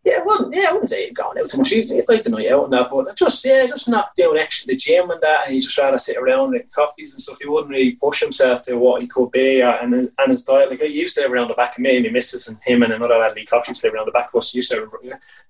[0.05, 1.71] Yeah, well, yeah, I wouldn't say he'd gone out too much.
[1.71, 4.75] He'd, he'd like the night out and that, but just yeah, just not extra the
[4.75, 7.39] gym and that, and he just rather sit around and coffees and stuff.
[7.41, 10.69] He wouldn't really push himself to what he could be, or, and and his diet.
[10.69, 12.93] Like he used to around the back of me, and my missus and him and
[12.93, 14.51] another lad, Lee Cox, used to around the back of us.
[14.51, 14.87] He used to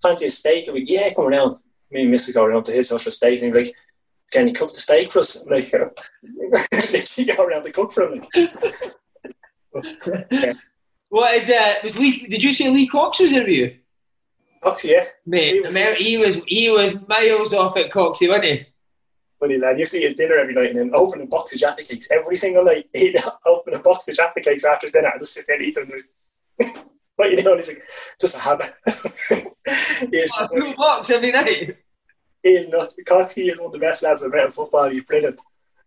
[0.02, 1.58] fancy a steak, and we yeah, come around.
[1.92, 3.76] Me and Missus go around to his house for steak, and he'd be like,
[4.32, 5.72] "Can you cook the steak for us?" I'm like,
[6.94, 8.24] literally go around to cook for him.
[8.34, 8.54] Like.
[10.32, 10.54] yeah.
[11.10, 11.76] What is uh?
[11.84, 12.26] Was Lee?
[12.28, 13.76] Did you see Lee Cox's was in you?
[14.66, 15.06] Coxie, yeah.
[15.26, 18.66] Mate, he was, he was, he was miles off at Coxie, wasn't he?
[19.40, 21.84] Funny lad, you see his dinner every night and then open a box of Jaffa
[21.84, 22.90] cakes every single night.
[22.94, 25.76] He'd open a box of Jaffa cakes after dinner and just sit there and eat
[25.76, 25.92] them.
[27.16, 27.58] what you doing?
[27.58, 27.84] He's like,
[28.20, 28.74] just a habit.
[30.12, 31.78] he is a full box every night.
[32.42, 32.92] He is not.
[33.06, 34.90] Coxie is one of the best lads I've met in football.
[34.90, 35.36] He's brilliant.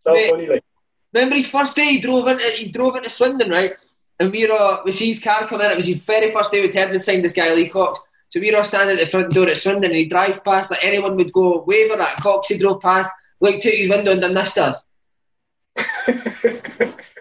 [0.07, 0.65] So Mate, funny, like.
[1.15, 1.87] Remember his first day?
[1.87, 3.73] He drove into he drove into Swindon, right?
[4.21, 5.71] And we were uh, we see his car come in.
[5.71, 8.01] It was his very first day with Ted signed this guy Lee Cox.
[8.31, 10.71] So we were all standing at the front door at Swindon and he drives past
[10.71, 12.49] like anyone would go waver at Cox.
[12.49, 13.11] He drove past,
[13.41, 14.85] looked out his window and done this to us.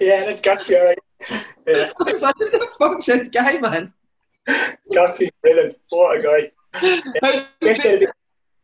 [0.00, 0.98] yeah, that's Coxie, alright.
[1.66, 1.90] Yeah.
[1.96, 3.94] what the fuck's this guy, man?
[4.92, 5.76] Coxie, brilliant.
[5.88, 6.50] What a guy.
[7.62, 8.06] Yeah.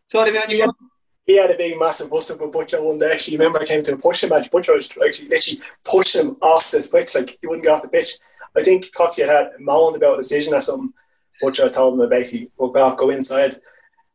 [0.08, 0.70] Sorry, man, you
[1.30, 3.12] he had a big massive bustle with Butcher one day.
[3.12, 4.50] Actually, remember I came to a pushing match.
[4.50, 7.88] Butcher was actually literally push him off the pitch, like he wouldn't get off the
[7.88, 8.14] pitch.
[8.56, 10.92] I think Coxie had, had moaned about a decision or something.
[11.40, 13.52] Butcher told him to basically fuck off, go inside.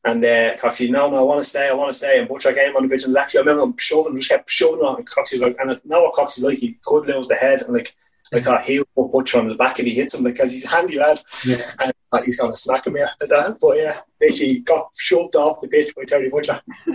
[0.04, 2.20] And uh, Coxie, no, no, I want to stay, I want to stay.
[2.20, 4.82] And Butcher came on the pitch and actually, I remember him shoving, just kept shoving
[4.82, 4.98] on.
[4.98, 7.64] And Coxie like, and I know what Coxie's like, he could lose the head.
[7.64, 7.90] And like,
[8.32, 10.76] I thought he'll put Butcher on the back if he hits him because he's a
[10.76, 11.20] handy lad.
[11.46, 11.56] Yeah.
[11.82, 11.92] And
[12.24, 13.58] he's going to smack him here at that.
[13.60, 16.62] But yeah, basically got shoved off the pitch by Terry Butcher.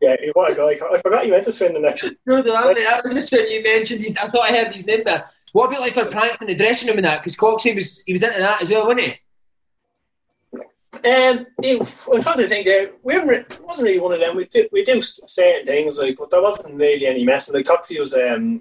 [0.00, 0.86] yeah, what a guy.
[0.92, 2.16] I forgot you went to Swindon actually.
[2.26, 5.02] No, no, I was just when you mentioned his, I thought I heard his name
[5.04, 5.24] there.
[5.52, 7.20] What about like for pranks in the dressing room and that?
[7.20, 9.14] Because Coxie was he was into that as well, wasn't he?
[10.94, 12.92] Um, I'm trying to think there.
[13.02, 14.36] We haven't, wasn't really one of them.
[14.36, 17.54] We did we do certain things like, but there wasn't really any messing.
[17.54, 18.60] Like Coxie was, um,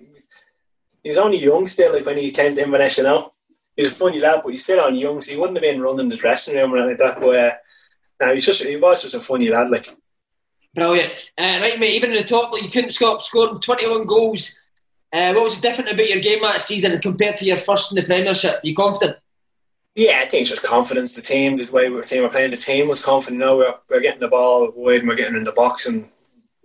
[1.04, 1.94] he was only young still.
[1.94, 3.30] Like when he came to Inverness, you know,
[3.76, 5.82] he was a funny lad, but he's still on young, so he wouldn't have been
[5.82, 7.22] running the dressing room or anything like that.
[7.22, 7.52] But uh,
[8.22, 9.70] no, he's just he was just a funny lad.
[9.70, 9.86] Like
[10.74, 11.96] brilliant, uh, right, mate.
[11.96, 14.58] Even in the top, like you couldn't stop scoring 21 goals.
[15.14, 18.08] Uh, what was different about your game that season compared to your first in the
[18.08, 18.62] Premiership?
[18.64, 19.18] You confident?
[19.96, 21.16] Yeah, I think it's just confidence.
[21.16, 23.40] The team, the way we were, team were playing, the team was confident.
[23.40, 25.86] You know, we're, we're getting the ball wide and we're getting in the box.
[25.86, 26.08] And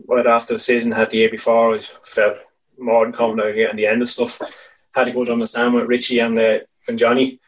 [0.07, 2.39] right after the season had the year before, I felt
[2.79, 4.41] more than confident getting the end of stuff.
[4.95, 7.41] Had to a good understanding with Richie and uh, and Jonny.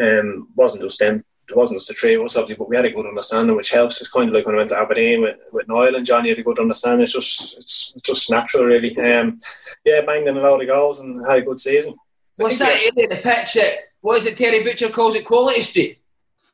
[0.00, 1.24] Um, wasn't just them.
[1.48, 3.70] It wasn't just the three of us, obviously, but we had a good understanding, which
[3.70, 4.00] helps.
[4.00, 6.38] It's kind of like when I went to Aberdeen with, with Niall and Jonny had
[6.38, 7.04] a good understanding.
[7.04, 8.96] It's just it's just natural, really.
[8.98, 9.40] Um,
[9.84, 11.94] yeah, banged in a lot of goals and had a good season.
[12.36, 15.62] What's that area in the pitch that what is it Terry Butcher calls it Quality
[15.62, 15.98] Street?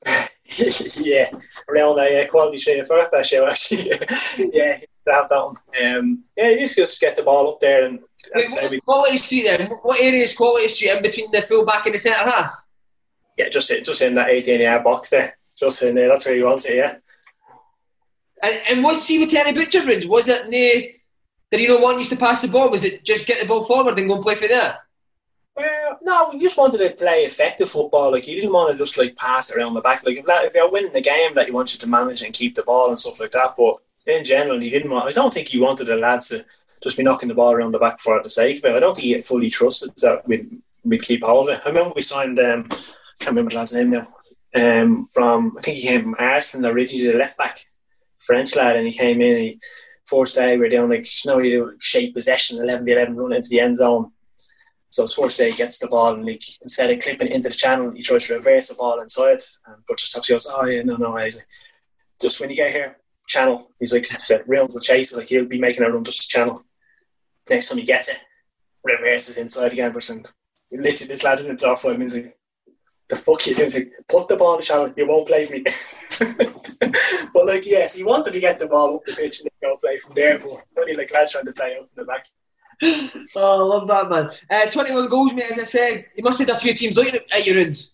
[0.06, 1.26] yeah,
[1.68, 2.80] around that yeah, Quality Street.
[2.80, 4.50] I forgot that show actually.
[4.52, 4.78] yeah,
[5.08, 5.56] have that one.
[5.82, 8.00] Um, yeah, you just, just get the ball up there and.
[8.34, 9.70] Wait, what, we, quality Street then?
[9.82, 12.54] What area is Quality Street in between the full back and the centre half?
[13.36, 15.36] Yeah, just just in that 18 yard box there.
[15.56, 16.08] Just in there.
[16.08, 16.76] That's where you want it.
[16.76, 16.96] Yeah.
[18.42, 20.92] And, and what see with Terry Butcher Was it the
[21.50, 22.70] did he not want you to pass the ball?
[22.70, 24.78] Was it just get the ball forward and go and play for there?
[25.56, 28.12] Well, no, we just wanted to play effective football.
[28.12, 30.04] Like you didn't want to just like pass around the back.
[30.04, 32.62] Like if, if you're winning the game, that you wanted to manage and keep the
[32.62, 33.54] ball and stuff like that.
[33.56, 33.76] But
[34.06, 35.06] in general, he didn't want.
[35.06, 36.44] I don't think he wanted the lads to
[36.82, 38.76] just be knocking the ball around the back for the sake of it.
[38.76, 40.50] I don't think he fully trusted that we'd,
[40.84, 41.62] we'd keep hold of it.
[41.64, 42.38] I remember we signed.
[42.38, 44.06] Um, I can't remember the lad's name now.
[44.54, 47.58] Um, from I think he came from Arsenal originally, the left back,
[48.18, 49.36] French lad, and he came in.
[49.36, 49.60] and He
[50.04, 53.16] first day we are doing like you know you do shape possession, eleven v eleven,
[53.16, 54.12] run into the end zone
[54.88, 58.28] so he gets the ball and like instead of clipping into the channel, he tries
[58.28, 59.40] to reverse the ball inside.
[59.66, 60.28] And Butcher stops.
[60.28, 61.46] He goes, "Oh yeah, no, no." He's like,
[62.20, 63.66] just when you get here, channel.
[63.78, 65.16] He's like, said, "Reels will chase.
[65.16, 66.62] Like he'll be making a run just channel."
[67.50, 68.18] Next time he gets it,
[68.84, 69.92] reverses inside again.
[69.92, 70.26] But and
[70.70, 72.16] literally, this lad isn't off five minutes.
[72.16, 72.34] Like,
[73.08, 73.66] the fuck you doing?
[73.66, 74.92] He's like, put the ball in the channel.
[74.96, 75.62] You won't play for me.
[77.32, 79.98] but like, yes, he wanted to get the ball up the pitch and go play
[79.98, 80.38] from there.
[80.38, 82.24] But only like lads trying to play out from the back
[82.82, 84.30] oh, I love that, man.
[84.50, 86.06] Uh, 21 goals, mate, as I said.
[86.14, 87.92] You must have had a few teams looking at your runs.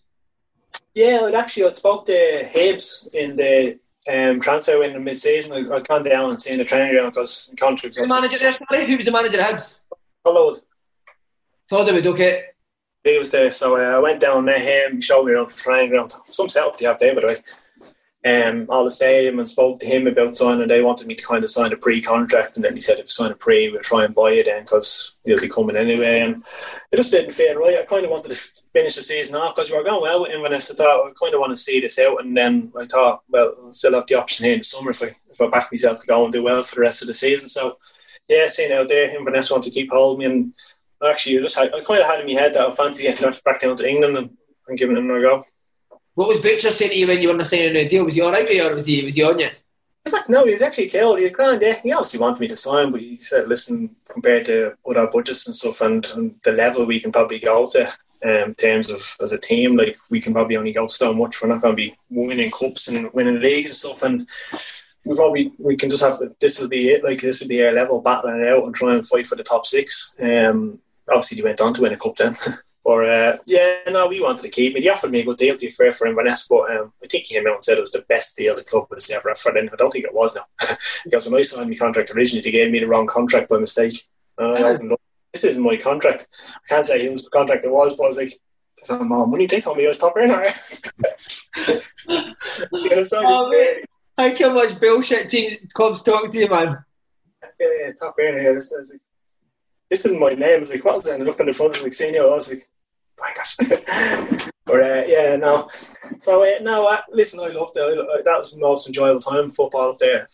[0.93, 3.79] Yeah, well, actually, I spoke to Hibs in the
[4.11, 5.53] um, transfer window mid season.
[5.53, 7.95] I, I'd gone down and seen the training ground because the contract.
[7.95, 8.87] The manager there, sorry?
[8.87, 9.79] Who was the manager at Hibs?
[10.23, 10.57] Followed.
[11.69, 12.43] Todd okay.
[13.03, 15.55] He was there, so uh, I went down, met him, he showed me around the
[15.55, 16.13] training ground.
[16.25, 17.35] Some setup you have there, by the way
[18.25, 20.67] um, all the stadium and spoke to him about signing.
[20.67, 23.07] They wanted me to kind of sign a pre-contract, and then he said if you
[23.07, 26.21] sign a pre, we'll try and buy it then because you'll be coming anyway.
[26.21, 27.79] And it just didn't feel right.
[27.79, 30.31] I kind of wanted to finish the season off because we were going well with
[30.31, 30.71] Inverness.
[30.71, 33.55] I thought I kind of want to see this out, and then I thought, well,
[33.61, 35.99] I'll still have the option here in the summer if I if I back myself
[36.01, 37.49] to go and do well for the rest of the season.
[37.49, 37.77] So
[38.29, 40.53] yeah, seeing out there, Inverness want to keep holding me, and
[41.05, 43.29] actually, I just had, I kind of had in my head that I fancy getting
[43.43, 44.29] back down to England and,
[44.67, 45.43] and giving it another go.
[46.15, 48.03] What was Butcher saying to you when you were not signing a deal?
[48.03, 49.49] Was he all right with you or was he, was he on you?
[50.05, 51.17] It's like, no, he was actually killed.
[51.17, 51.75] He had grand, yeah.
[51.81, 55.55] He obviously wanted me to sign, but he said, listen, compared to other budgets and
[55.55, 57.87] stuff and, and the level we can probably go to
[58.23, 61.41] um, in terms of as a team, like we can probably only go so much.
[61.41, 64.03] We're not going to be winning cups and winning leagues and stuff.
[64.03, 64.27] And
[65.05, 67.03] we probably we can just have to, this will be it.
[67.03, 69.43] Like this will be our level, battling it out and try and fight for the
[69.43, 70.15] top six.
[70.21, 72.33] Um, obviously, he went on to win a cup then.
[72.83, 74.81] But uh, yeah, no, we wanted to keep him.
[74.81, 77.25] He offered me a good deal, to be fair, for Inverness, but um, I think
[77.25, 79.57] he came out and said it was the best deal the club has ever offered.
[79.57, 80.43] And I don't think it was now.
[81.05, 83.93] because when I signed my contract originally, they gave me the wrong contract by mistake.
[84.37, 84.99] And I opened up,
[85.31, 86.27] this isn't my contract.
[86.55, 88.31] I can't say whose contract it was, but I was like,
[88.77, 89.45] that's not my money.
[89.45, 90.43] They told me I was top earner.
[90.43, 90.49] you
[93.05, 93.81] so oh,
[94.17, 96.83] how much bullshit team clubs talk to you, man?
[97.59, 98.53] Yeah, yeah top earner.
[98.55, 98.97] This, this,
[99.89, 100.57] this isn't my name.
[100.57, 101.13] I was like, what is it?
[101.13, 102.23] And I looked on the front, of like, senior.
[102.23, 102.61] I was like,
[103.35, 103.57] gosh.
[104.67, 105.69] or uh, yeah, no.
[106.17, 107.81] So uh, no, uh, listen, I loved it.
[107.81, 110.27] I, that was the most enjoyable time football up there.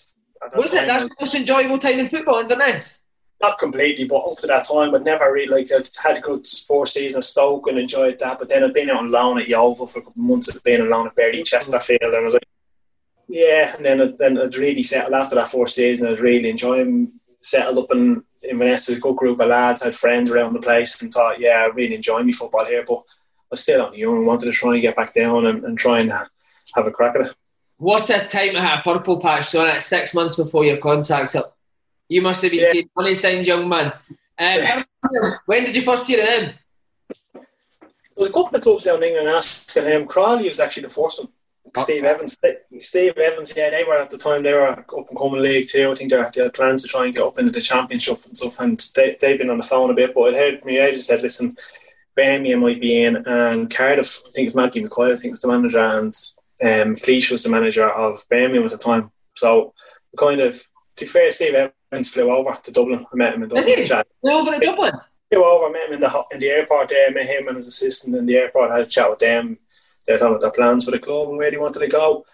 [0.56, 3.02] Was it that most enjoyable time in football in the nest?
[3.42, 6.46] Not completely, but up to that time, I'd never really like I'd had a good
[6.68, 8.38] four seasons Stoke and enjoyed that.
[8.38, 10.54] But then I'd been out on loan at Yeovil for a couple of months.
[10.54, 12.48] I'd been on loan at Bury Chesterfield, and I was like,
[13.30, 13.74] yeah.
[13.76, 16.08] And then I'd, then I'd really settle after that four season.
[16.08, 16.84] I'd really enjoy
[17.42, 21.12] settled up in Inverness, a good group of lads, had friends around the place, and
[21.12, 22.84] thought, yeah, I really enjoy my football here.
[22.88, 25.64] But I was still on young and wanted to try and get back down and,
[25.66, 27.36] and try and have a crack at it.
[27.78, 31.58] What a time to have purple patch on it six months before your contract's up.
[32.08, 32.72] You must have been yeah.
[32.72, 33.94] seeing money signed, young man.
[34.38, 34.58] Um,
[35.46, 36.54] when did you first hear of them?
[37.34, 37.44] There
[38.18, 40.06] was a couple of clubs down in England asking him.
[40.06, 41.32] Crawley was actually the first one.
[41.78, 42.38] Steve Evans,
[42.80, 45.90] Steve Evans, yeah, they were at the time they were up and coming league too.
[45.92, 48.60] I think they had plans to try and get up into the championship and stuff,
[48.60, 50.14] and they they've been on the phone a bit.
[50.14, 51.56] But I heard me agent said, "Listen,
[52.16, 54.24] Birmingham might be in, and Cardiff.
[54.26, 55.14] I think it it's Matthew Mackay.
[55.14, 56.14] I think was the manager, and
[56.62, 59.12] um, Cleach was the manager of Birmingham at the time.
[59.36, 59.74] So
[60.18, 60.62] kind of
[60.98, 63.06] to fair, Steve Evans flew over to Dublin.
[63.12, 63.66] I met him in Dublin.
[64.22, 64.94] Flew over to Dublin.
[65.32, 67.08] Flew over, I met him in the in the airport there.
[67.08, 68.72] I Met him and his assistant in the airport.
[68.72, 69.58] Had a chat with them
[70.10, 72.26] they thought about their plans for the club and where they wanted to go.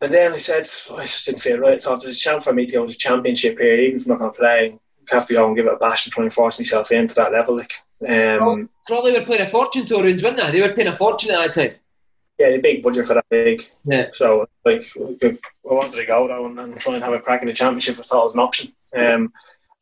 [0.00, 0.60] And then I said,
[0.96, 1.80] I just didn't feel right.
[1.80, 4.10] So there's a chance for me to go to the championship here, even if I'm
[4.10, 4.78] not going to play.
[5.10, 7.14] I have to go and give it a bash and try and force myself into
[7.14, 7.56] that level.
[7.56, 7.72] Like,
[8.06, 10.50] um, probably were playing a fortune to runs, weren't they?
[10.50, 11.78] They were paying a fortune at that time.
[12.38, 13.62] Yeah, the big budget for that big.
[13.84, 14.08] Yeah.
[14.12, 17.54] So, like, I wanted to go down and try and have a crack in the
[17.54, 17.96] championship.
[17.98, 18.72] I thought it was an option.
[18.94, 19.32] Um,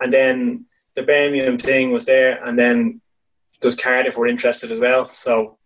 [0.01, 3.01] and then the Birmingham thing was there, and then
[3.61, 5.05] those Cardiff were interested as well.
[5.07, 5.59] So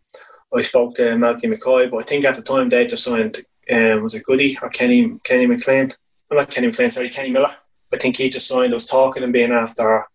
[0.54, 3.38] I spoke to Malky Mackay, but I think at the time they just signed
[3.70, 5.90] um, was it Goody or Kenny Kenny McLean?
[6.30, 7.50] I'm not Kenny McLean, sorry, Kenny Miller.
[7.92, 8.72] I think he just signed.
[8.72, 10.06] I was talking and being after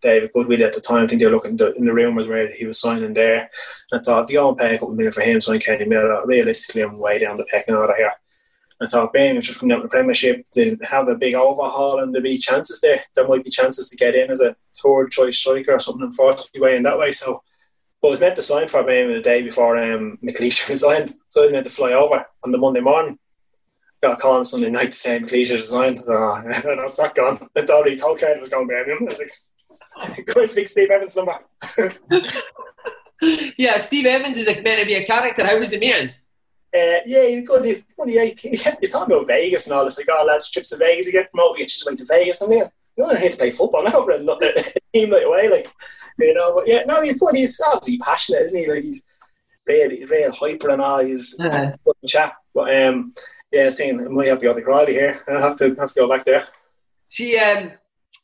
[0.00, 1.04] David Goodwillie at the time.
[1.04, 3.50] I think they were looking in the rumours where he was signing there.
[3.90, 6.24] And I thought the old pay a couple million for him, sign Kenny Miller.
[6.26, 8.12] Realistically, I'm way down the pecking order here.
[8.80, 10.44] I thought was just coming out of the Premiership.
[10.54, 13.00] They have a big overhaul and there'll be chances there.
[13.14, 16.60] There might be chances to get in as a third choice striker or something, unfortunately,
[16.60, 17.12] way in that way.
[17.12, 17.44] So
[18.02, 21.42] but I was meant to sign for Birmingham the day before um, McLeish resigned, so
[21.42, 23.18] I was meant to fly over on the Monday morning.
[24.02, 25.98] Got a call on Sunday night saying say McLeish resigned.
[26.08, 27.38] Oh, that's not gone.
[27.56, 29.08] I thought he told Kate it was going to be Birmingham.
[29.08, 31.38] I was like, go and speak Steve Evans number.
[33.56, 35.46] yeah, Steve Evans is like meant to be a character.
[35.46, 36.10] How was the meeting?
[36.74, 37.64] Uh, yeah, he's good.
[37.64, 37.84] He's,
[38.80, 39.98] he's talking about Vegas and all this.
[39.98, 42.42] Like, oh, lads, trips to Vegas, you get promoted, you just went to Vegas.
[42.98, 43.84] I mean, you're not here to play football.
[43.84, 44.18] Not over a
[44.94, 45.68] team like away, like
[46.18, 46.54] you know.
[46.54, 47.34] But yeah, no, he's good.
[47.34, 48.70] He's obviously passionate, isn't he?
[48.70, 49.04] Like he's
[49.66, 51.04] really, real hyper and all.
[51.04, 51.72] He's uh-huh.
[51.84, 52.34] good chat.
[52.54, 53.12] But um,
[53.50, 55.20] yeah, I was thinking I might have to go to Crawley here.
[55.28, 56.46] I have to have to go back there.
[57.08, 57.72] See, um,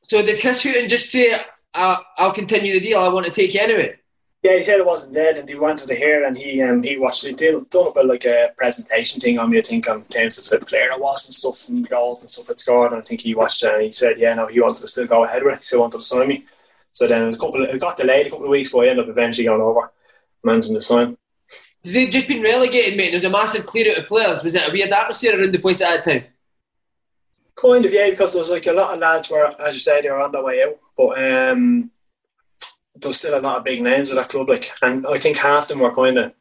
[0.04, 1.38] so did Chris Hughton just say,
[1.74, 3.00] I'll, "I'll continue the deal.
[3.00, 3.96] I want to take you anyway"?
[4.42, 6.96] Yeah, he said it wasn't dead and he wanted to hear and he um, he
[6.96, 7.36] watched it.
[7.36, 10.64] Did done a like a presentation thing on me I think on terms of the
[10.64, 13.34] player it was and stuff and goals and stuff it scored and I think he
[13.34, 15.56] watched it and he said yeah no he wanted to still go ahead with it
[15.56, 16.44] he still wanted to sign me.
[16.92, 18.78] So then it was a couple of, it got delayed a couple of weeks but
[18.78, 19.90] I ended up eventually going over
[20.44, 21.16] managing the sign.
[21.82, 24.68] They've just been relegated mate there was a massive clear out of players was it
[24.68, 26.24] a weird atmosphere around the place at that time?
[27.56, 30.02] Kind of yeah because there was like a lot of lads were as you said
[30.04, 30.76] they were on their way out.
[30.96, 31.90] But um
[33.00, 35.68] there's still a lot of big names at that club, like, and I think half
[35.68, 36.34] them were kind of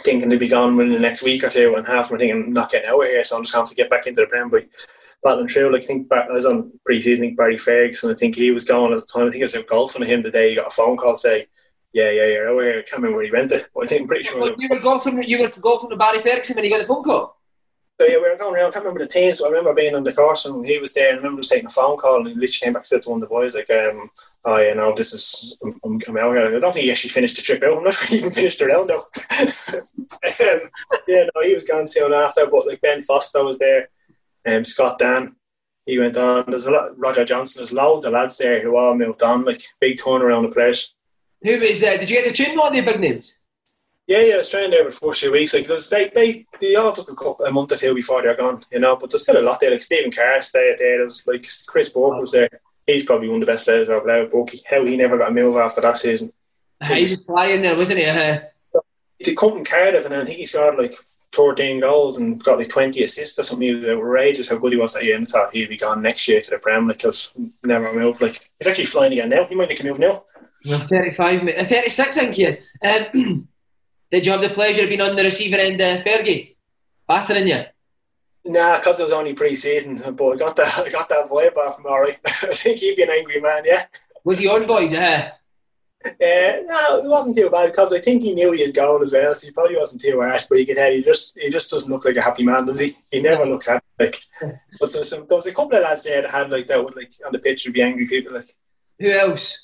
[0.00, 2.52] thinking they'd be gone within the next week or two, and half them were thinking
[2.52, 4.50] not getting out of here, so I'm just going to get back into the Prem
[4.50, 4.66] by
[5.22, 5.72] battling through.
[5.72, 8.64] Like, I think I was on pre-season, I think Barry Ferguson, I think he was
[8.64, 9.28] going at the time.
[9.28, 11.16] I think I was out golfing with him the day he got a phone call
[11.16, 11.46] say,
[11.92, 14.02] "Yeah, yeah, yeah, out here." I can't remember where he went to, but I think
[14.02, 14.40] I'm pretty sure.
[14.40, 15.22] Well, you were golfing.
[15.22, 17.40] You were golfing with Barry Ferguson when he got the phone call.
[18.00, 18.68] So yeah, we were going around.
[18.68, 20.92] I can't remember the team, so I remember being on the course and he was
[20.94, 21.10] there.
[21.10, 23.02] And I remember just taking a phone call, and he literally came back and said
[23.02, 24.10] to one of the boys, like, um,
[24.44, 27.36] "Oh, yeah, no, this is I'm, I'm out here." I don't think he actually finished
[27.36, 27.76] the trip out.
[27.76, 28.96] I'm not sure he even finished the round though.
[30.54, 30.70] um,
[31.08, 32.46] yeah, no, he was gone soon after.
[32.46, 33.88] But like Ben Foster was there,
[34.46, 35.36] um, Scott Dann,
[35.86, 36.44] he went on.
[36.48, 36.98] There's a lot.
[36.98, 37.60] Roger Johnson.
[37.60, 39.44] There's loads of lads there who all moved on.
[39.44, 40.94] Like big turnaround of players.
[41.42, 41.82] Who is?
[41.82, 43.38] Uh, did you get to tune all the big names?
[44.06, 45.54] Yeah, yeah, I was training there for four weeks.
[45.54, 48.36] Like, was, they, they, they all took a, couple, a month or two before they're
[48.36, 48.96] gone, you know.
[48.96, 49.70] But there's still a lot there.
[49.70, 50.98] Like Stephen Carr stayed there.
[50.98, 52.50] There was like Chris Burke was there.
[52.86, 54.60] He's probably one of the best players I've ever played.
[54.68, 56.30] How he never got a move after that season.
[56.86, 58.04] He was flying there, wasn't he?
[58.04, 58.40] Uh-huh.
[59.18, 60.92] He come from Cardiff, and I think he scored like
[61.32, 63.68] 13 goals and got like 20 assists or something.
[63.68, 65.16] He was outrageous how good he was that year.
[65.16, 66.86] And I thought he'd be gone next year to the Prem.
[66.86, 67.32] Like, because
[67.62, 68.20] never moved.
[68.20, 69.46] Like, he's actually flying again now.
[69.46, 70.24] He might make a move now.
[70.66, 72.58] Well, 35, 36, I think he is.
[72.82, 73.48] Um,
[74.10, 76.54] Did you have the pleasure of being on the receiving end of Fergie
[77.08, 77.64] battering you?
[78.46, 81.82] Nah, because it was only pre-season, but I got that I got that vibe off
[81.84, 83.62] right, I think he'd be an angry man.
[83.64, 83.84] Yeah.
[84.24, 84.92] Was he on boys?
[84.92, 85.30] Uh?
[86.06, 89.12] Uh, no, it wasn't too bad because I think he knew he was going as
[89.12, 90.44] well, so he probably wasn't too harsh.
[90.44, 92.80] But you could tell he just he just doesn't look like a happy man, does
[92.80, 92.92] he?
[93.10, 93.84] He never looks happy.
[93.98, 94.16] Like,
[94.80, 97.10] but there's some, there's a couple of lads there that had like that would like
[97.24, 98.34] on the pitch would be angry people.
[98.34, 98.44] Like,
[98.98, 99.58] who else?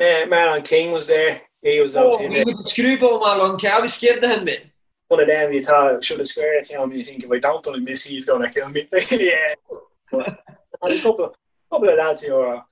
[0.00, 1.38] Uh, Marlon King was there.
[1.62, 3.72] He was oh, he was a screwball Marlon King.
[3.72, 4.70] I was scared of him, man.
[5.08, 6.92] One of them you thought should have squared it to him.
[6.92, 8.86] You think if I don't do miss, he's gonna kill me.
[9.12, 9.54] yeah.
[10.10, 10.42] But,
[10.82, 11.34] a couple,
[11.70, 12.64] couple of lads who are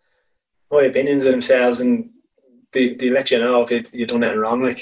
[0.70, 2.11] my opinions of themselves, and
[2.72, 4.62] they, they let you know if it, you done anything wrong.
[4.62, 4.80] Like,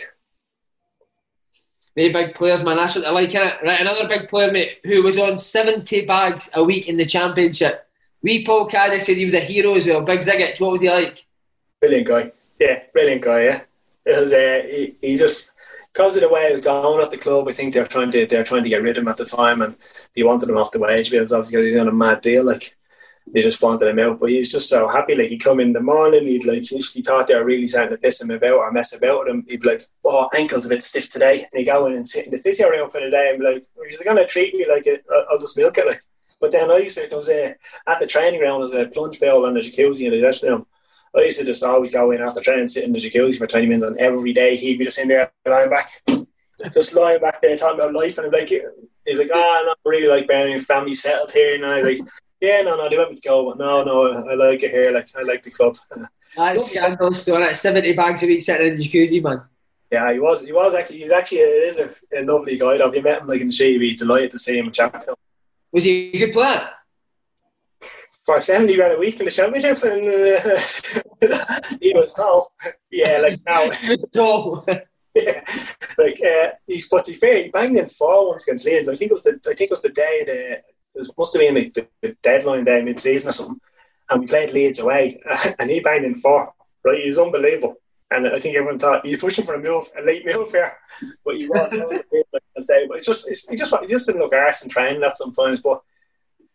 [1.95, 2.77] Maybe big players, man.
[2.77, 3.35] That's what I like.
[3.35, 7.05] It right, another big player, mate, who was on seventy bags a week in the
[7.05, 7.87] championship.
[8.23, 10.01] We Paul Caddy said he was a hero as well.
[10.01, 11.27] Big Zigic, what was he like?
[11.81, 12.33] Brilliant guy.
[12.59, 13.45] Yeah, brilliant guy.
[13.45, 13.61] Yeah,
[14.07, 14.33] it was.
[14.33, 15.55] Uh, he, he just
[15.93, 18.27] because of the way it was going at the club, I think they're trying to
[18.27, 19.77] they're trying to get rid of him at the time, and
[20.15, 22.45] they wanted him off the wage because obviously he's on a mad deal.
[22.45, 22.75] Like
[23.27, 25.15] they just wanted him out, but he was just so happy.
[25.15, 27.97] Like he'd come in the morning, he'd like if he thought they were really starting
[27.97, 30.71] to piss him about or mess about with him, he'd be like, "Oh, ankle's a
[30.71, 33.11] bit stiff today," and he'd go in and sit in the physio room for the
[33.11, 35.05] day and be like, "He's going to treat me like it.
[35.31, 36.01] I'll just milk it." Like,
[36.41, 37.55] but then I used to there was a
[37.87, 40.67] at the training ground there's a plunge bowl and a jacuzzi in the dressing room.
[41.15, 43.67] I used to just always go in after training, sit in the jacuzzi for 20
[43.67, 45.89] minutes, and every day he'd be just in there lying back,
[46.73, 48.17] just lying back there talking about life.
[48.17, 51.55] And I'm like, he's like, ah, oh, I really like being family settled here.
[51.55, 52.09] And I was like,
[52.41, 54.91] yeah, no, no, they want me to go, but no, no, I like it here.
[54.91, 55.77] Like, I like the club.
[56.37, 57.39] That's scandalous, though.
[57.39, 59.43] That's 70 bags a week sitting in the jacuzzi, man.
[59.91, 60.47] Yeah, he was.
[60.47, 61.01] He was actually.
[61.01, 61.41] He's actually.
[61.41, 62.79] It is a, a lovely guy.
[62.79, 63.73] Have you met him like in the street?
[63.73, 65.17] You'd be delighted to see him and chat to him.
[65.71, 66.71] Was he a good player?
[68.25, 72.53] For 70 grand a week in the championship and uh, he was tall.
[72.91, 73.69] Yeah, like now.
[74.15, 74.65] tall.
[74.69, 74.81] yeah,
[75.99, 78.89] like uh, he's but to be fair, he banged in four once against Leeds.
[78.89, 81.41] I think it was the I think it was the day the it must have
[81.41, 83.61] been like the, the deadline day mid season or something.
[84.11, 85.19] And we played Leeds away
[85.59, 86.53] and he banged in four.
[86.85, 87.77] Right, he's unbelievable.
[88.11, 90.77] And I think everyone thought he's pushing for a move, a late move here,
[91.25, 91.75] but he was.
[91.79, 92.05] but
[92.99, 95.63] it's just, it's, he just, he just didn't look arse and training at some points.
[95.63, 95.81] But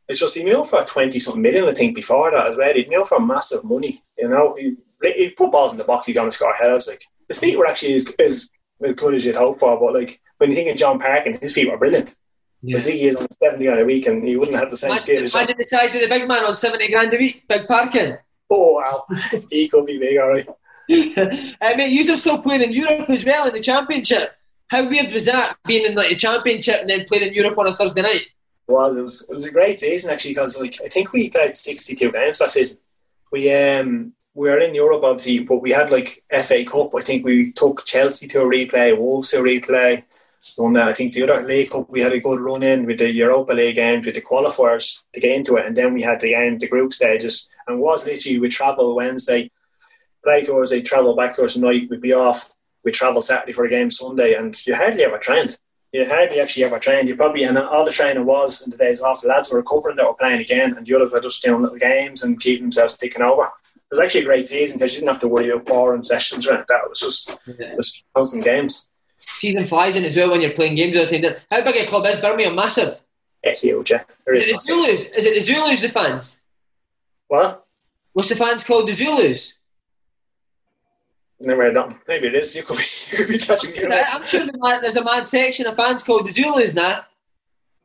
[0.07, 2.73] it's just he moved for twenty something million, I think, before that as well.
[2.73, 4.03] He moved for massive money.
[4.17, 6.05] You know, he, he put balls in the box.
[6.05, 6.87] He's going to score headers.
[6.87, 8.49] Like his feet were actually as, as,
[8.85, 9.79] as good as you'd hope for.
[9.79, 12.15] But like when you think of Jon Parkin, his feet were brilliant.
[12.61, 12.77] Yeah.
[12.77, 14.91] I think he is on seventy grand a week, and he wouldn't have the same
[14.91, 15.41] imagine, skill.
[15.41, 18.17] Imagine the size of the big man on seventy grand a week, big Parkin.
[18.49, 19.03] Oh wow,
[19.49, 20.47] he could be big, all right.
[20.89, 24.31] uh, mate, you're still playing in Europe as well in the Championship.
[24.69, 27.67] How weird was that being in like the Championship and then playing in Europe on
[27.67, 28.23] a Thursday night?
[28.67, 28.95] Was.
[28.95, 31.95] It was it was a great season actually because like I think we played sixty
[31.95, 32.79] two games that season.
[33.31, 36.09] We um we were in Europe obviously, but we had like
[36.43, 36.93] FA Cup.
[36.95, 40.03] I think we took Chelsea to a replay, Wolves to a replay.
[40.57, 40.77] Won.
[40.77, 43.53] I think the other League Cup we had a good run in with the Europa
[43.53, 46.61] League games with the qualifiers to get into it, and then we had the end
[46.61, 47.49] the group stages.
[47.67, 49.51] And was literally we travel Wednesday,
[50.23, 51.89] play Thursday, travel back to us night.
[51.89, 52.53] We'd be off.
[52.85, 55.57] We travel Saturday for a game Sunday, and you hardly ever trained
[55.93, 57.07] you hardly actually ever trained.
[57.07, 59.21] You probably and all the training was in the days off.
[59.21, 61.77] The lads were recovering, they were playing again, and the others were just doing little
[61.77, 63.43] games and keeping themselves ticking over.
[63.43, 66.45] It was actually a great season because you didn't have to worry about boring sessions
[66.45, 66.85] or anything like that.
[66.85, 67.75] It was just yeah.
[67.75, 68.91] was constant games.
[69.19, 71.35] Season flies in as well when you're playing games all the time.
[71.51, 72.55] How big a club is Birmingham?
[72.55, 72.97] Massive.
[73.43, 73.91] Yeah, huge.
[73.91, 74.03] Yeah.
[74.27, 75.05] Is, is, it the Zulus?
[75.15, 75.81] Is it the Zulus?
[75.81, 76.41] The fans?
[77.27, 77.65] What?
[78.13, 78.87] What's the fans called?
[78.87, 79.53] The Zulus.
[81.39, 81.99] Never heard that.
[82.07, 82.55] Maybe it is.
[82.55, 83.95] You could be, you could be catching me.
[83.95, 84.05] Right.
[84.11, 87.05] I'm sure there's a mad section of fans called the Zulus now.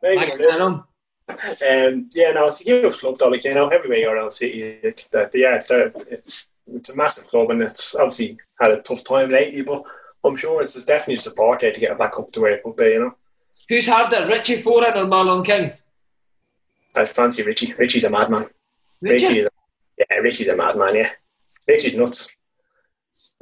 [0.02, 0.32] Maybe.
[0.48, 3.28] Um, yeah, no, it's a huge club, though.
[3.28, 6.48] Like, you know, everywhere you're around City, like, the, yeah, it's
[6.94, 9.82] a massive club and it's obviously had a tough time lately, but
[10.24, 12.62] I'm sure it's, it's definitely support there to get it back up to where it
[12.62, 13.14] could be, you know.
[13.68, 15.72] Who's harder, Richie Foran or Marlon King?
[16.96, 17.72] I fancy Richie.
[17.74, 18.46] Richie's a madman.
[19.00, 19.26] Richie?
[19.26, 19.50] Richie is a,
[19.98, 21.10] yeah, Richie's a madman, yeah.
[21.66, 22.36] Richie's nuts.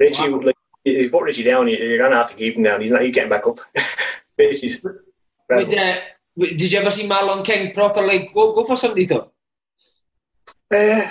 [0.01, 0.39] Richie, wow.
[0.39, 2.81] like, you put Richie down, you're gonna have to keep him down.
[2.81, 3.03] He's not.
[3.03, 3.59] He's getting back up.
[4.37, 4.83] Richie's.
[4.83, 5.99] Would, uh,
[6.37, 9.31] did you ever see Marlon King properly go go for somebody though?
[10.73, 11.07] Uh,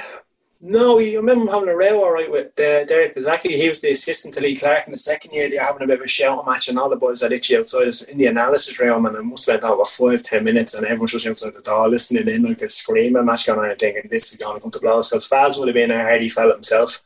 [0.63, 3.93] no, I remember having a row all right with uh, Derek Fazackerley, He was the
[3.93, 5.49] assistant to Lee Clark in the second year.
[5.49, 7.61] They were having a bit of a shout match, and all the boys are literally
[7.61, 9.07] outside us in the analysis room.
[9.07, 11.89] And I must have been about five, ten minutes, and everyone's just outside the door
[11.89, 14.71] listening in like a screaming match going on and thinking this is going to come
[14.71, 17.03] to blows because Faz would have been a hardy fella himself.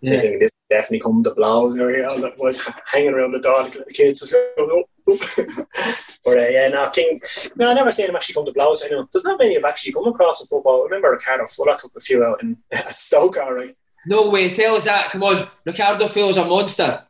[0.00, 0.14] Yeah.
[0.14, 2.06] I think this definitely come to blows over here.
[2.06, 4.20] All that was hanging around the door, the kids.
[6.24, 7.20] but uh, yeah, no, King.
[7.56, 8.84] No, I never seen him actually come to blows.
[8.84, 10.82] I know there's not many have actually come across in football.
[10.82, 13.76] I remember Ricardo Fuller took a few out in, at Stoke, all right.
[14.06, 15.10] No way, tell us that.
[15.10, 17.04] Come on, Ricardo Fuller's a monster.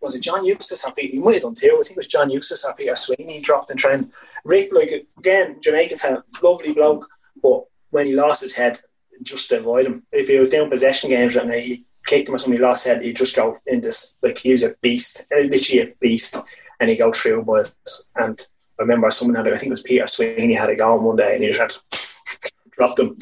[0.00, 1.08] Was it John Eustace happy?
[1.08, 1.76] He might have done too.
[1.78, 4.10] I think it was John Eustace happy or Sweeney dropped in trend.
[4.44, 7.06] Rick, like again, Jamaican fan, lovely bloke,
[7.42, 8.80] but when he lost his head,
[9.22, 10.04] just to avoid him.
[10.12, 13.02] If he was doing possession games right now, he kicked him or somebody last head,
[13.02, 16.36] he'd just go in this, like, he was a beast, uh, literally a beast,
[16.80, 17.72] and he'd go through boys.
[18.16, 18.38] And
[18.78, 21.04] I remember someone had, it I think it was Peter Sweeney, had a go on
[21.04, 23.16] one day, and he just dropped him.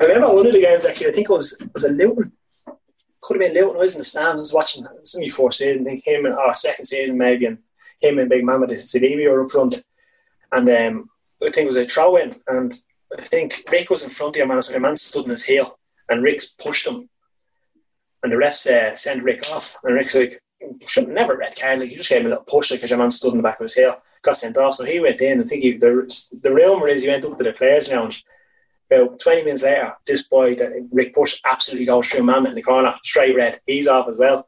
[0.00, 2.32] I remember one of the games, actually, I think it was, was it Luton?
[3.20, 3.76] Could have been Luton.
[3.76, 6.24] I was in the stand, I was watching, was only fourth season, I think him,
[6.24, 7.58] and, oh, second season maybe, and
[8.00, 9.84] him and Big Mama Sidibe were up front.
[10.52, 11.10] And um,
[11.42, 12.72] I think it was a throw in, and
[13.16, 15.78] I think Rick was in front of him, and a man stood in his heel,
[16.08, 17.10] and Rick's pushed him
[18.22, 19.76] and the refs uh, send Rick off.
[19.84, 20.32] And Rick's like,
[20.86, 21.80] should have never red card.
[21.80, 23.58] Like, he just gave him a little push because your man stood in the back
[23.58, 23.96] of his heel.
[24.22, 24.74] Got sent off.
[24.74, 25.40] So he went in.
[25.40, 28.24] I think he, the, the rumour is he went up to the players' lounge.
[28.90, 32.62] About 20 minutes later, this boy that Rick pushed absolutely goes through man in the
[32.62, 33.60] corner, straight red.
[33.66, 34.46] He's off as well.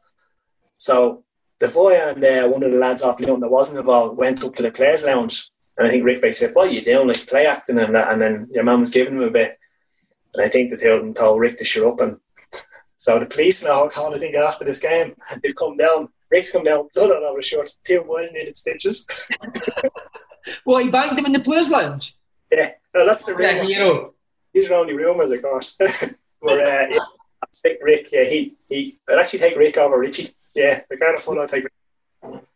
[0.77, 1.25] So
[1.61, 4.53] the boy and uh, one of the lads off Leon that wasn't involved went up
[4.55, 7.09] to the players' lounge, and I think Rick Bay said, "What are you doing?
[7.09, 9.59] Like play acting and that." And then your mum was giving him a bit,
[10.35, 12.01] and I think the two of them told Rick to shut up.
[12.01, 12.18] And
[13.05, 16.09] so the police now called, I think, after this game, they've come down.
[16.30, 17.68] Rick's come down, blood all over his shirt.
[17.84, 19.30] Two boys needed stitches.
[20.64, 22.16] well, he banged him in the players' lounge.
[22.50, 23.62] Yeah, no, that's the real.
[23.66, 24.14] hero.
[24.55, 25.76] These are only rumours, of course.
[26.40, 26.98] but uh, yeah,
[27.42, 28.94] I think Rick, yeah, he he.
[29.07, 30.28] I'd actually take Rick over Richie.
[30.57, 31.66] Yeah, the kind of fun I'd take.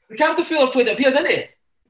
[0.08, 1.44] Ricardo Fuller played up here, didn't he?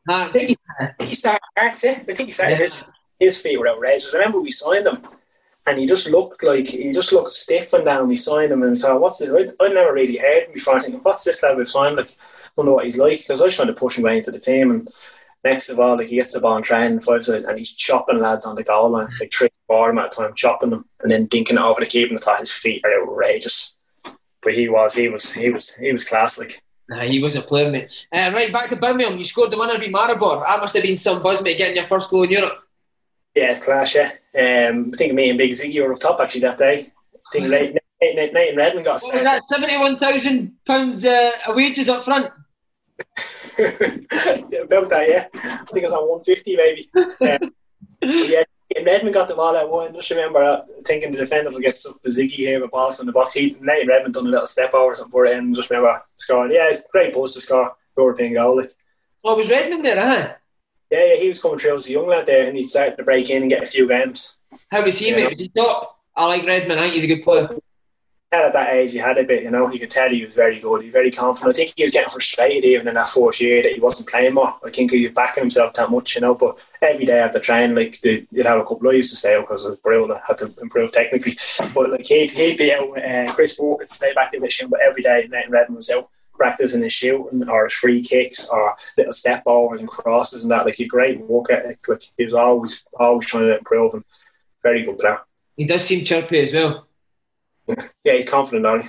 [0.08, 1.68] I think he, he started yeah.
[1.68, 2.64] I think he started yeah.
[2.64, 2.84] his
[3.20, 4.12] his feet were outrageous.
[4.12, 5.00] I remember we signed him
[5.68, 8.14] and he just looked like he just looked stiff and down.
[8.16, 9.30] Signed him and thought, what's this?
[9.30, 10.80] I, I never really heard him before.
[10.80, 11.96] Thinking, what's this lad we've signed?
[11.96, 12.14] Like,
[12.64, 14.70] know what he's like because I was trying to push him way into the team.
[14.70, 14.88] And
[15.44, 18.56] next of all, like he gets the ball and side and he's chopping lads on
[18.56, 21.58] the goal line, like three, four at a time, chopping them and then dinking it
[21.58, 22.10] over the keeper.
[22.10, 23.76] And I thought his feet are outrageous.
[24.42, 26.38] But he was, he was, he was, he was class.
[26.38, 26.52] Like.
[26.88, 28.06] Nah, he wasn't playing, mate.
[28.12, 29.18] Uh, right, back to Birmingham.
[29.18, 30.42] You scored the winner v Maribor.
[30.42, 32.64] That must have been some buzz, mate, getting your first goal in Europe.
[33.34, 34.10] Yeah, clash, yeah.
[34.68, 36.92] Um, I think me and Big Ziggy were up top actually that day.
[37.14, 42.26] I think Nate, Nate, Nate, and Redmond got a that £71,000 uh, wages up front?
[43.58, 45.26] yeah, about that, yeah.
[45.34, 46.88] I think it was on 150 maybe.
[48.00, 48.44] Um, yeah,
[48.76, 49.92] and Redmond got the ball at one.
[49.92, 53.12] Just remember uh, thinking the defender will get the Ziggy here with balls from the
[53.12, 53.34] box.
[53.34, 56.52] He, Nate Redmond done a little step over something for it and just remember scoring.
[56.52, 57.74] Yeah, it's great post to score.
[57.96, 58.56] European goal.
[58.56, 58.66] Like.
[59.24, 60.34] Oh, was Redmond there, huh?
[60.90, 63.04] Yeah, yeah, he was coming through as a young lad there, and he started to
[63.04, 64.38] break in and get a few games.
[64.70, 65.16] How was he, yeah.
[65.16, 65.30] mate?
[65.30, 65.98] Was he top?
[66.16, 66.80] I like Redmond.
[66.80, 67.48] I think he's a good player.
[68.30, 69.70] At that age, he had a bit, you know.
[69.70, 70.82] You could tell he was very good.
[70.82, 71.56] He was very confident.
[71.56, 74.34] I think he was getting frustrated even in that fourth year that he wasn't playing
[74.34, 74.54] more.
[74.62, 76.34] I think he was backing himself that much, you know.
[76.34, 79.42] But every day after training, like you'd have a couple of years to stay out
[79.42, 80.12] because it was brilliant.
[80.12, 81.32] I had to improve technically.
[81.74, 83.02] But like he'd, he'd be out.
[83.02, 86.10] Uh, Chris Walker stay back in the mission, but every day Nathan Redmond was out
[86.38, 90.64] practicing his shooting or his free kicks or little step overs and crosses and that.
[90.64, 91.80] Like a great work ethic.
[91.88, 94.04] Like he was always always trying to improve and
[94.62, 95.18] very good player.
[95.56, 96.86] He does seem chirpy as well.
[98.04, 98.88] yeah, he's confident, on he?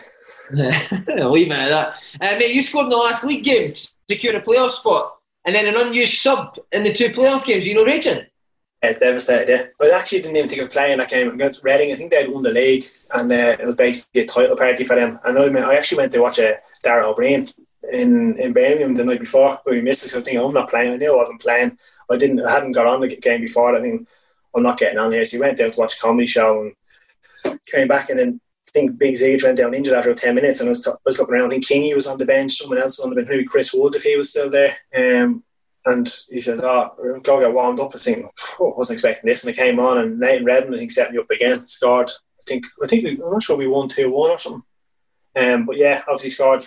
[0.53, 1.93] Leave it at that.
[2.21, 5.55] Uh, mate, you scored in the last league game to secure a playoff spot, and
[5.55, 7.67] then an unused sub in the two playoff games.
[7.67, 8.25] You know, raging.
[8.81, 9.49] It's devastated.
[9.49, 11.91] Yeah, but I actually didn't even think of playing that game against Reading.
[11.91, 12.83] I think they had won the league,
[13.13, 15.19] and uh, it was basically a title party for them.
[15.25, 17.53] And I, I actually went to watch a Dara Ó Briain
[17.91, 20.09] in, in Birmingham the night before, but we missed it.
[20.09, 20.93] So I was thinking, I'm not playing.
[20.93, 21.77] I knew I wasn't playing.
[22.09, 22.41] I didn't.
[22.41, 23.75] I hadn't got on the game before.
[23.75, 24.07] I think
[24.55, 25.25] I'm not getting on here.
[25.25, 28.71] So he went down to watch a comedy show and came back, and then I
[28.71, 31.19] think Big Z went down injured after ten minutes, and I was, t- I was
[31.19, 31.47] looking around.
[31.47, 33.95] I think Kingy was on the bench, someone else on the bench, maybe Chris Wood
[33.95, 34.77] if he was still there.
[34.95, 35.43] Um,
[35.85, 38.25] and he said, "Oh, go get warmed up." I think
[38.59, 41.11] oh, I wasn't expecting this, and I came on, and Nathan Redmond, I think, set
[41.11, 42.09] me up again, scored.
[42.09, 44.63] I think, I think we, I'm not sure we won two one or something.
[45.39, 46.65] Um, but yeah, obviously scored.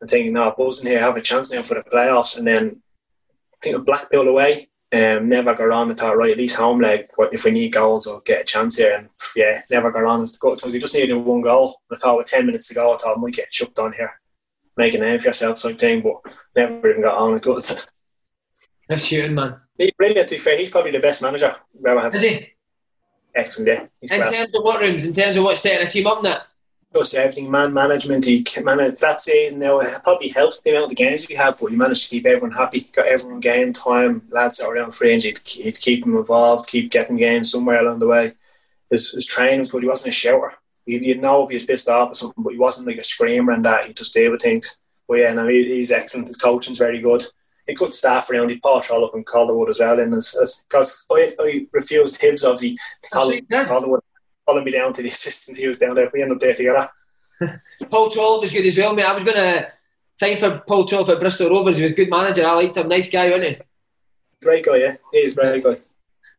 [0.00, 2.36] I'm thinking, no, buzzing here, have a chance now for the playoffs.
[2.36, 2.82] And then
[3.54, 5.90] I think of Blackpool away, um, never got on.
[5.90, 8.78] I thought, right, at least home leg, if we need goals, I'll get a chance
[8.78, 8.96] here.
[8.98, 10.20] And yeah, never got on.
[10.20, 11.76] Because we just needed one goal.
[11.90, 14.12] I thought with 10 minutes to go, I thought I might get chucked on here.
[14.76, 17.38] Make a name for yourself, sort of thing, but never even got on.
[17.38, 17.64] Good.
[18.88, 19.56] That's shooting, man.
[19.78, 20.58] He's brilliant, to be fair.
[20.58, 22.14] He's probably the best manager we've ever had.
[22.14, 22.48] Is he?
[23.34, 23.86] Excellent, yeah.
[24.00, 24.42] He's in class.
[24.42, 26.42] terms of what rooms, in terms of what setting a team up now?
[26.94, 28.26] Just everything, man management.
[28.26, 29.80] He managed that season now.
[29.80, 32.50] It probably helped the amount of games he had, but he managed to keep everyone
[32.50, 32.80] happy.
[32.92, 34.22] Got everyone game time.
[34.30, 38.00] Lads that were around fringe, he'd, he'd keep them involved, keep getting games somewhere along
[38.00, 38.32] the way.
[38.90, 39.82] His, his training was good.
[39.82, 40.52] He wasn't a shouter.
[40.84, 43.04] You'd, you'd know if he was pissed off or something, but he wasn't like a
[43.04, 43.86] screamer and that.
[43.86, 44.82] He just did with things.
[45.08, 46.28] But yeah, no, he, he's excellent.
[46.28, 47.22] His coaching's very good.
[47.66, 48.50] He good staff around.
[48.50, 49.98] He Paul Trollope and Calderwood as well.
[49.98, 52.76] And because I, I refused Hibs, obviously,
[53.12, 54.00] Calderwood
[54.46, 55.58] following me down to the assistant.
[55.58, 56.10] He was down there.
[56.12, 56.90] We ended up there together.
[57.90, 59.04] Paul Trollope was good as well, mate.
[59.04, 59.72] I was going to
[60.14, 61.76] sign for Paul Trollope at Bristol Rovers.
[61.76, 62.46] He was a good manager.
[62.46, 62.88] I liked him.
[62.88, 63.62] Nice guy, wasn't he?
[64.42, 64.96] Great guy, yeah.
[65.12, 65.80] He is very good.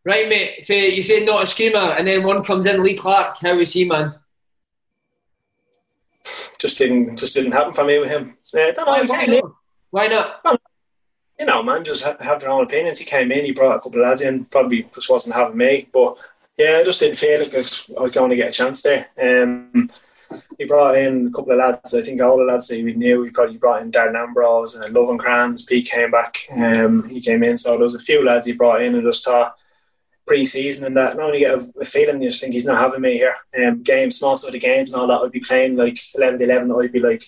[0.06, 0.68] Right, mate.
[0.68, 3.38] You say not a screamer, and then one comes in, Lee Clark.
[3.40, 4.16] How is he, man?
[6.60, 8.36] Just didn't, just didn't happen for me with him.
[8.54, 9.42] Uh, don't know, why, why,
[9.90, 10.62] why not?
[11.40, 13.00] You know, man, just have, have their own opinions.
[13.00, 14.46] He came in, he brought a couple of lads in.
[14.46, 16.18] Probably just wasn't having me, but
[16.58, 18.84] yeah, I just didn't feel like I was, I was going to get a chance
[18.84, 19.08] there.
[19.22, 19.90] Um,
[20.58, 21.96] he brought in a couple of lads.
[21.96, 23.24] I think all the lads that we knew.
[23.24, 25.68] He probably brought in Darren Ambrose and Lovenkrands.
[25.68, 26.36] Pete came back.
[26.56, 27.58] Um, he came in.
[27.58, 29.56] So there was a few lads he brought in and just thought
[30.26, 31.18] pre-season and that.
[31.18, 33.36] Not only get a, a feeling, you just think he's not having me here.
[33.58, 35.26] Um, games, small sort of games and all that.
[35.26, 36.72] I'd be playing like 11 to 11.
[36.72, 37.24] I'd be like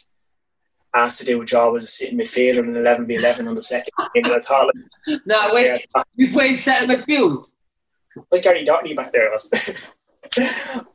[0.94, 3.62] asked to do a job as a sitting midfielder and 11 v 11 on the
[3.62, 4.26] second game.
[4.26, 4.72] And I thought,
[5.08, 7.50] like, no, wait, yeah, you played centre midfield?
[8.32, 9.96] Like Gary Doherty back there was.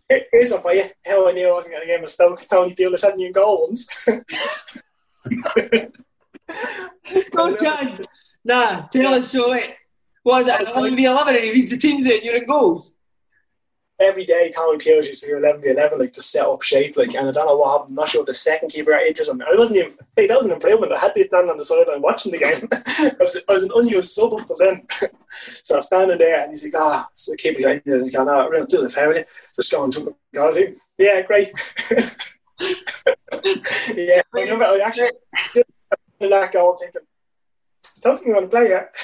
[0.09, 0.85] Here's one for you.
[1.05, 2.41] Hell, I knew I wasn't going to get a Stoke.
[2.49, 4.09] Tony Pulis had me in goal once.
[7.35, 8.07] no chance.
[8.45, 9.53] Nah, tell us so.
[9.53, 9.77] It
[10.25, 12.95] was it 11 v 11 and he reads the teams out and you're in goals
[14.01, 16.97] every day Tony Pulis used to do 11 v 11 like to set up shape
[16.97, 19.43] like and I don't know what happened I'm not sure the second keeper injured him
[19.43, 21.65] I wasn't even hey, that was an improvement I had to be standing on the
[21.65, 22.69] sideline watching the game.
[22.73, 24.87] I, was, I was an unused sub up to then.
[25.33, 27.87] So I'm standing there and he's like ah so the keeper injured.
[27.87, 29.25] And he's going oh we're do the family
[29.55, 30.59] just go and jump guys.
[30.99, 31.49] Yeah great.
[33.97, 35.13] Yeah I remember I actually
[35.55, 35.65] did
[36.21, 38.95] that goal thinking I don't think I'm going to play yet.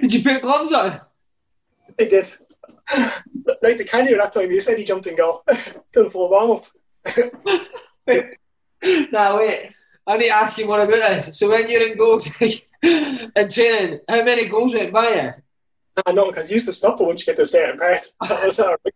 [0.00, 1.00] Did you put gloves on
[1.98, 2.26] they did.
[3.62, 5.42] like the Kenny that time, you said he jumped in goal.
[5.92, 6.64] Done full warm up.
[9.12, 9.72] now wait,
[10.06, 11.38] I need to ask you more about this.
[11.38, 12.28] So when you're in goals
[12.82, 15.32] and training, how many goals went by you?
[16.06, 17.98] I know because you used to stop it once you get to a certain part.
[18.30, 18.94] I was all right.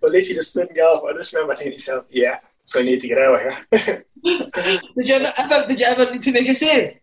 [0.00, 1.08] But literally just stood and go.
[1.08, 4.04] I just remember thinking to myself, yeah, so I need to get out of here.
[4.22, 6.98] did you ever did you ever need to make a save?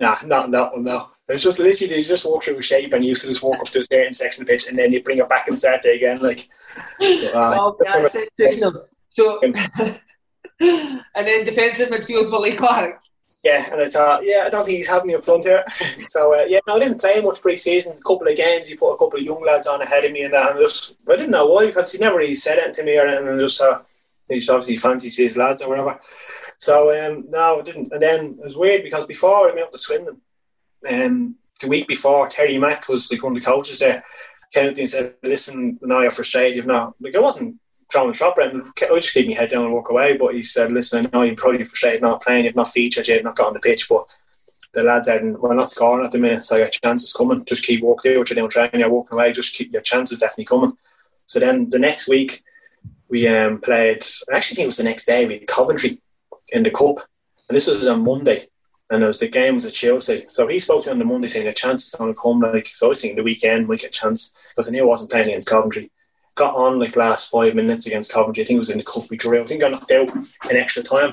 [0.00, 1.08] Nah, not that one, no.
[1.28, 3.58] It's just literally you just walk through a shape and you used to just walk
[3.58, 5.58] up to a certain section of the pitch and then you bring it back and
[5.58, 6.20] start there again.
[6.20, 6.38] Like,
[7.00, 8.70] so, uh, oh, yeah,
[9.10, 13.00] so, and then defensive midfields Willie Clark.
[13.44, 15.64] Yeah, and I thought, yeah, I don't think he's having me in front here.
[16.06, 17.96] so uh, yeah, no, I didn't play much pre-season.
[17.96, 20.22] A couple of games, he put a couple of young lads on ahead of me
[20.22, 22.84] and that, and just I didn't know why because he never really said anything to
[22.84, 23.28] me or anything.
[23.28, 23.80] And just uh,
[24.28, 26.00] he just obviously fancies his lads or whatever.
[26.58, 27.92] So um, no, it didn't.
[27.92, 30.20] And then it was weird because before I went up to Swindon,
[30.90, 34.04] um, the week before, Terry Mack was like one of the coaches there,
[34.52, 36.56] came to and said, "Listen, now you're frustrated.
[36.56, 37.56] You've not like I wasn't
[37.90, 38.62] throwing a shot, Brendan.
[38.62, 41.22] I just keep my head down and walk away." But he said, "Listen, I know
[41.22, 42.44] you're probably frustrated not playing.
[42.44, 43.06] You've not featured.
[43.06, 44.06] You've not got on the pitch, but."
[44.74, 47.42] The lads said, "We're not scoring at the minute, so your chances coming.
[47.46, 48.80] Just keep walking there, what you're doing, training.
[48.80, 49.32] You're walking away.
[49.32, 50.76] Just keep your chance chances definitely coming."
[51.24, 52.42] So then the next week,
[53.08, 54.04] we um, played.
[54.30, 55.26] I actually think it was the next day.
[55.26, 56.00] We had Coventry
[56.52, 56.96] in the cup,
[57.48, 58.40] and this was on Monday,
[58.90, 60.24] and it was the game was at Chelsea.
[60.28, 62.40] So he spoke to me on the Monday saying a chance is going to come.
[62.40, 64.86] Like so, I was thinking the weekend might get a chance because I knew I
[64.86, 65.90] wasn't playing against Coventry.
[66.34, 68.42] Got on like last five minutes against Coventry.
[68.42, 69.40] I think it was in the cup we drew.
[69.40, 70.08] I think I knocked out
[70.50, 71.12] in extra time.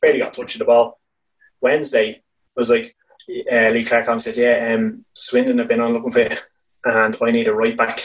[0.00, 0.98] Barely got touch of the ball.
[1.60, 2.22] Wednesday
[2.54, 2.94] was like
[3.28, 6.36] uh, Lee Clark said, "Yeah, um, Swindon have been on looking for you,
[6.84, 7.98] and I need a right back."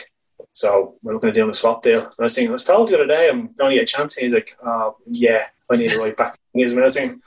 [0.52, 2.02] So we're looking at doing a swap deal.
[2.02, 3.86] And I was thinking, I was told the other day I'm going to get a
[3.86, 4.16] chance.
[4.16, 6.38] He's like, oh, yeah, I need a right back.
[6.54, 7.22] He's amazing.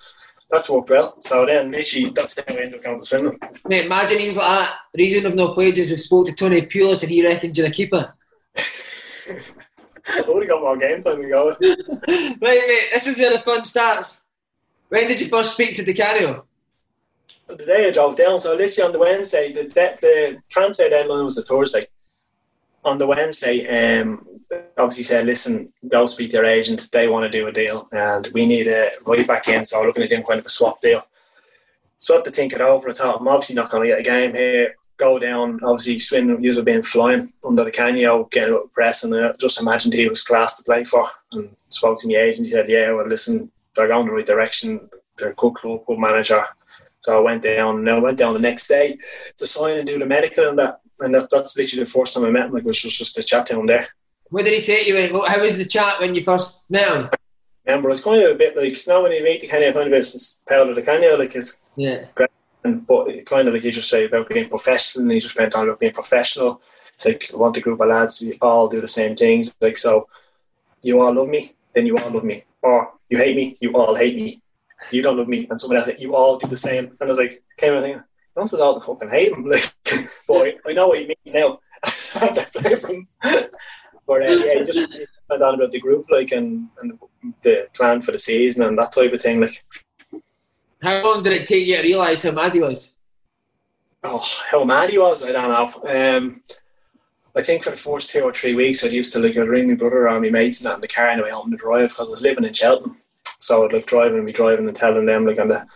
[0.51, 1.20] That's worked well.
[1.20, 3.39] So then, literally, that's how I ended up going to Swindon.
[3.66, 4.74] Mate, imagine he was like that.
[4.95, 7.70] The reason I've no is we spoke to Tony Pulis and he reckoned you're a
[7.70, 8.14] keeper.
[10.09, 13.43] I would have got more game time to go right, mate, this is where the
[13.43, 14.20] fun starts.
[14.89, 16.45] When did you first speak to Di Canio?
[17.49, 21.37] The day I drove down, so literally on the Wednesday, the, the transfer deadline was
[21.37, 21.87] the Thursday.
[22.84, 24.24] On the Wednesday, um,
[24.78, 26.88] obviously said, listen, go speak to your agent.
[26.92, 29.64] They want to do a deal, and we need a right back in.
[29.64, 31.03] So we're looking at doing kind of a swap deal.
[31.97, 32.88] So I had to think it over.
[32.88, 34.76] I thought I'm obviously not going to get a game here.
[34.99, 39.14] Go down, obviously, Swin usually being flying under Di Canio, getting a little press, and
[39.14, 41.05] I just imagined he was class to play for.
[41.32, 42.47] And spoke to my agent.
[42.47, 44.88] He said, "Yeah, well, listen, they're going the right direction.
[45.18, 46.44] They're a good club, good manager."
[47.01, 47.78] So I went down.
[47.78, 48.97] And I went down the next day
[49.36, 50.80] to sign and do the medical and that.
[51.01, 52.53] And that, that's literally the first time I met him.
[52.53, 53.84] Like it was just, just a chat him there.
[54.31, 55.24] What did he say to you?
[55.27, 57.05] How was the chat when you first met him?
[57.05, 57.11] Um,
[57.66, 59.89] Remember, it's kind of a bit like now when you meet the kind of kind
[59.89, 62.05] of it's Paolo Di Canio, like it's yeah.
[62.14, 62.31] Great.
[62.62, 65.53] And, but kind of like you just say about being professional, and he just went
[65.53, 66.61] time about being professional.
[66.95, 69.57] It's like I want a group of lads, we all do the same things.
[69.61, 70.09] Like so,
[70.83, 73.97] you all love me, then you all love me, or you hate me, you all
[73.97, 74.41] hate me.
[74.93, 76.85] You don't love me, and someone else, you all do the same.
[76.85, 78.03] And I was like, came and thinking,
[78.37, 79.45] don't say all the fucking hate him.
[79.45, 79.64] Like,
[80.29, 81.59] boy, I know what he means now.
[84.07, 84.98] But uh, yeah, just
[85.28, 86.98] went on about the group, like, and, and
[87.42, 89.40] the plan for the season and that type of thing.
[89.40, 89.64] Like,
[90.82, 92.92] how long did it take you to realise how mad he was?
[94.04, 95.24] Oh, how mad he was!
[95.24, 96.18] I don't know.
[96.18, 96.42] Um,
[97.36, 99.68] I think for the first two or three weeks, I'd used to like I'd ring
[99.68, 102.12] my brother or my mates and that in the car on the drive because I
[102.12, 102.96] was living in Cheltenham.
[103.40, 105.66] So I'd like driving and be driving and telling them like on the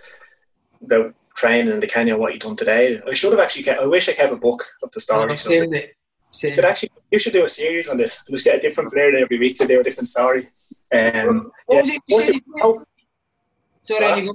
[0.83, 3.01] about training in Di Canio what you done today.
[3.07, 3.83] I should have actually kept.
[3.83, 5.33] I wish I kept a book of the story.
[5.33, 5.71] Oh, same.
[6.57, 8.27] But actually, you should do a series on this.
[8.27, 10.43] Just get a different player every week to do a different story.
[10.93, 11.83] Um, yeah.
[11.85, 12.87] it?
[13.85, 14.33] Sorry, uh,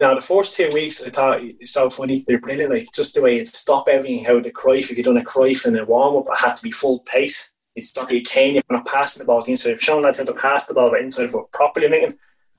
[0.00, 2.24] now the first two weeks I thought it's so funny.
[2.26, 2.72] They're brilliant.
[2.72, 4.24] Like just the way it stop everything.
[4.24, 6.62] How the Cruyff, if you done a Cruyff in a warm up, it had to
[6.62, 7.56] be full pace.
[7.74, 9.70] It's stop you cane if you're not passing the ball to inside.
[9.72, 12.16] If Sean lads had to pass the ball right inside for properly making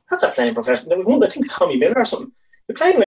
[0.09, 1.24] that's a playing professional.
[1.24, 2.32] I think Tommy Miller or something.
[2.68, 3.07] You're playing like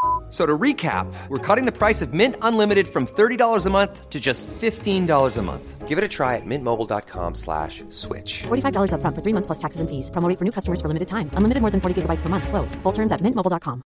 [0.31, 4.19] So to recap, we're cutting the price of Mint Unlimited from $30 a month to
[4.19, 5.87] just $15 a month.
[5.89, 8.43] Give it a try at mintmobile.com slash switch.
[8.43, 10.09] $45 upfront for three months plus taxes and fees.
[10.09, 11.29] Promoting for new customers for limited time.
[11.33, 12.47] Unlimited more than 40 gigabytes per month.
[12.47, 12.75] Slows.
[12.75, 13.81] Full terms at mintmobile.com.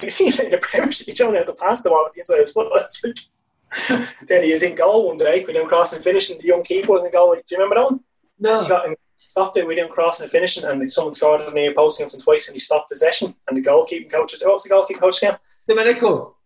[0.00, 2.40] He's in the Premiership, he's only had to pass the ball at the inside of
[2.40, 4.28] his foot.
[4.28, 6.38] then he was in goal one day with him crossing and finishing.
[6.38, 7.34] The young keeper was in goal.
[7.34, 8.00] Do you remember that one?
[8.38, 8.94] No.
[9.34, 11.98] He stopped it with him crossing and finishing, and someone scored on the near post
[11.98, 13.34] against him twice, and he stopped possession.
[13.48, 15.38] And the goalkeeping coach, what was the goalkeeping coach again?
[15.66, 16.36] Domenico.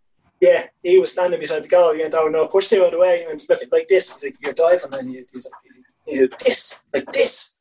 [0.40, 1.94] Yeah, he was standing beside the goal.
[1.94, 4.12] He went, "Oh no, push two out of the way." And it's like, like this.
[4.12, 5.54] He's like, "You're diving," and he, he's like,
[6.06, 7.60] "He's like this, like this."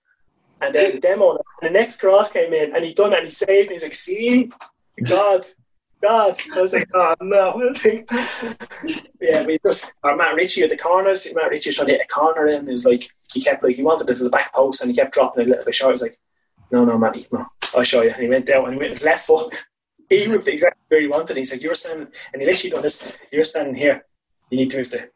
[0.62, 3.32] And then demo, and the next cross came in, and he done it, and he
[3.32, 3.70] saved.
[3.70, 4.52] And he's like, "See,
[5.08, 5.46] God,
[6.02, 8.10] God." I was like, "Oh no!" I was like,
[9.22, 11.28] yeah, we just our Matt Ritchie at the corners.
[11.34, 12.68] Matt Ritchie trying to hit a corner in.
[12.68, 13.04] It was like
[13.34, 15.48] he kept like he wanted it to the back post, and he kept dropping it
[15.48, 15.94] a little bit short.
[15.94, 16.18] He's like,
[16.72, 17.46] "No, no, Matty, no,
[17.76, 19.54] I'll show you." And he went down, and he went his left foot.
[20.08, 21.36] He moved exactly where he wanted.
[21.36, 23.18] He's like, "You're standing," and he literally done this.
[23.32, 24.06] You're standing here.
[24.52, 25.10] You need to move to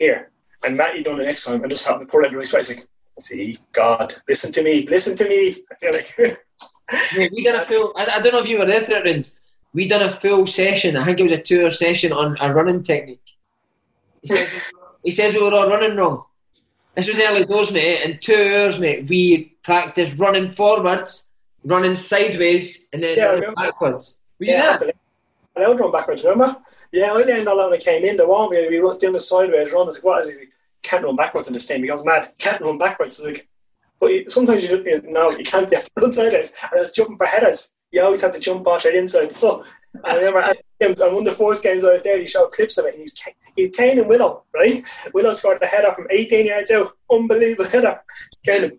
[0.00, 0.32] here.
[0.64, 2.46] And Matty done the next time, and just happened to pull it in the right
[2.48, 2.66] spot.
[2.66, 2.88] He's like,
[3.20, 5.54] "See, God, listen to me, listen to me."
[7.12, 7.32] Like.
[7.32, 7.92] We done a full.
[7.96, 9.38] I, I don't know if you were there for it, Rins.
[9.74, 10.96] We done a full session.
[10.96, 13.20] I think it was a two-hour session on a running technique.
[14.22, 14.72] He says,
[15.04, 16.24] he says we were all running wrong.
[16.96, 18.02] This was early doors, mate.
[18.02, 21.28] In two hours, mate, we practiced running forwards,
[21.64, 24.18] running sideways, and then Yeah, running backwards.
[24.38, 24.92] Were you Yeah, there?
[25.56, 26.56] I learned run backwards, remember?
[26.92, 28.16] Yeah, I learned that when I came in.
[28.16, 29.86] The one where we run down the sideways run.
[29.88, 30.48] Like, what is it?
[30.82, 31.82] Can't run backwards in this thing.
[31.82, 32.28] He goes mad.
[32.38, 33.18] Can't run backwards.
[33.18, 33.48] It's like,
[33.98, 36.54] but you, sometimes you just, you know, you can't you have to run sideways.
[36.70, 37.76] And I was jumping for headers.
[37.90, 39.66] You always have to jump off right inside the foot.
[39.94, 42.26] And I remember at games, on one of the first games I was there, he
[42.26, 42.94] showed clips of it.
[42.94, 43.14] And he's
[43.56, 44.80] Kane and Willow, right?
[45.14, 46.88] Willow scored the header from 18 yards out.
[47.10, 48.00] Unbelievable header.
[48.44, 48.78] Kane,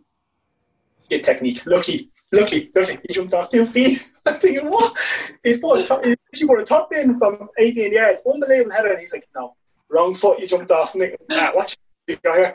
[1.09, 1.65] good technique.
[1.65, 2.97] Lucky, lucky, lucky.
[3.07, 3.99] He jumped off two feet.
[4.25, 4.95] I'm thinking, what?
[5.43, 8.25] He's put a top, put a top in from 18 yards.
[8.25, 8.91] Unbelievable header.
[8.91, 9.55] And he's like, no,
[9.89, 10.39] wrong foot.
[10.39, 10.93] You jumped off.
[10.93, 11.75] Thinking, ah, watch
[12.07, 12.15] go.
[12.35, 12.53] Yeah,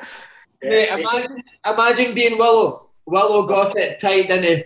[0.71, 2.91] Mate, imagine, imagine being Willow.
[3.05, 4.65] Willow got it tight, didn't he?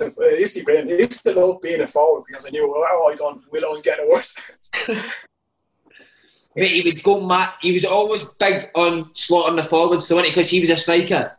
[0.00, 0.90] listen, I used to be brilliant.
[0.90, 3.82] I used to love being a forward because I knew, oh, I don't, will always
[3.82, 4.58] get worse.
[6.54, 7.54] Mate, he would go mad.
[7.60, 11.38] He was always big on slotting the forwards, so because he was a striker.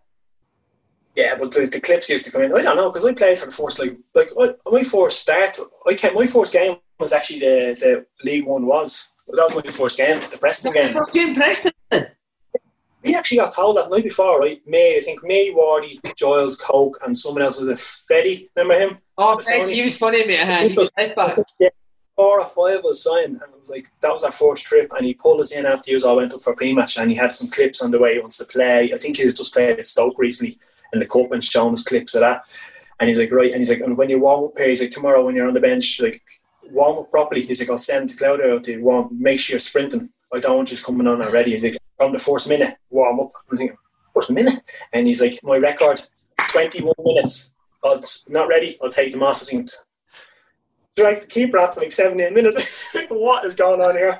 [1.15, 2.53] Yeah, but the, the clips used to come in.
[2.55, 5.59] I don't know because I played for the first like like I, my first start.
[5.87, 9.71] I came, my first game was actually the the League One was that was my
[9.71, 10.97] first game, the Preston game.
[11.13, 11.71] Jim Preston.
[13.03, 14.61] We actually got told that night before, right?
[14.65, 18.47] May I think May Wardy, Giles, Coke, and someone else was a Fetty.
[18.55, 18.97] Remember him?
[19.17, 20.39] Oh, Fred, he was funny, mate.
[20.39, 20.67] huh?
[20.67, 20.89] He was.
[21.59, 21.69] Yeah,
[22.15, 24.91] four or five us signed, and it was like that was our first trip.
[24.95, 27.17] And he pulled us in after he was all went up for pre-match, and he
[27.17, 28.93] had some clips on the way he wants to play.
[28.93, 30.57] I think he just played at Stoke recently
[30.93, 32.45] in the cup and shown us clips of that.
[32.99, 34.91] And he's like, right, and he's like, and when you warm up here, he's like,
[34.91, 36.21] tomorrow when you're on the bench, like
[36.69, 37.41] warm up properly.
[37.41, 39.09] He's like, I'll send the Cloud out to warm.
[39.11, 40.09] Make sure you're sprinting.
[40.33, 41.51] I don't want you coming on already.
[41.51, 43.31] He's like, from the first minute, warm up.
[43.51, 43.77] I'm thinking,
[44.13, 44.61] first minute,
[44.91, 46.01] and he's like, my record,
[46.49, 47.55] 21 minutes.
[47.83, 48.77] I'll, not ready.
[48.81, 49.41] I'll take them off.
[49.41, 49.69] I think
[50.95, 52.95] drags the keeper after like seven, eight minutes.
[53.09, 54.19] what is going on here?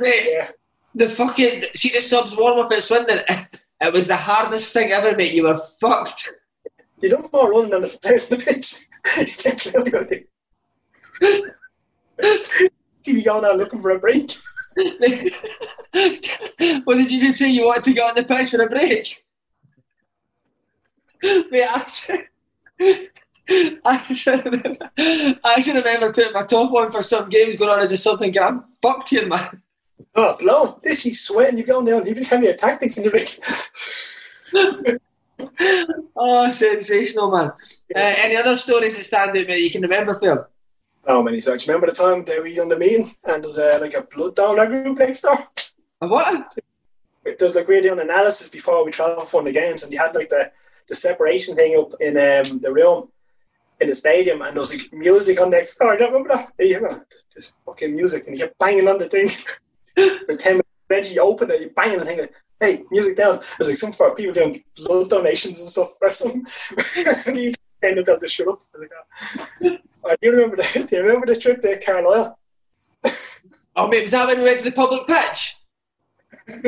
[0.00, 0.50] Mate, Yeah.
[0.94, 3.20] the fucking see the subs warm up at Swindon.
[3.82, 5.32] It was the hardest thing ever, mate.
[5.32, 6.30] You were fucked.
[7.00, 8.86] You don't more running than the players on the pitch.
[9.22, 10.10] It's actually what
[13.06, 14.30] You be going out looking for a break.
[16.84, 17.48] what did you just say?
[17.48, 19.24] You wanted to get on the pitch for a break?
[21.22, 22.28] Mate, actually,
[23.50, 24.90] I should, remember,
[25.44, 28.38] I should remember putting my top on for some games going on as a something.
[28.38, 29.60] I'm fucked here, man.
[30.14, 31.58] Oh, no, This she's sweating.
[31.58, 32.06] You're going down.
[32.06, 35.00] You've been telling me tactics in the ring.
[36.16, 37.52] oh, sensational, man.
[37.94, 40.46] Uh, any other stories that stand out that you can remember, Phil?
[41.06, 41.40] How many?
[41.40, 43.78] So, do you remember the time that we done the meeting and there was uh,
[43.80, 45.38] like a blood down our group next door?
[46.02, 46.56] A what?
[47.24, 50.28] There was like doing analysis before we travelled for the games and you had like
[50.28, 50.50] the,
[50.88, 53.08] the separation thing up in um, the room
[53.80, 55.92] in the stadium and there was like music on next door.
[55.92, 56.52] I don't remember that.
[56.58, 56.80] Yeah,
[57.34, 59.28] there's fucking music and you're banging on the thing
[60.26, 60.68] for 10 minutes.
[60.88, 63.36] Then you open it, you bang on the thing, like, hey, music down.
[63.36, 66.44] There's like some for people doing blood donations and stuff or something.
[67.28, 68.60] and he's ended up to shut up.
[68.78, 68.90] Like,
[70.04, 72.38] oh, do you remember the, do you remember the trip to Carlisle?
[73.76, 75.56] oh, mate, was that when we went to the public pitch?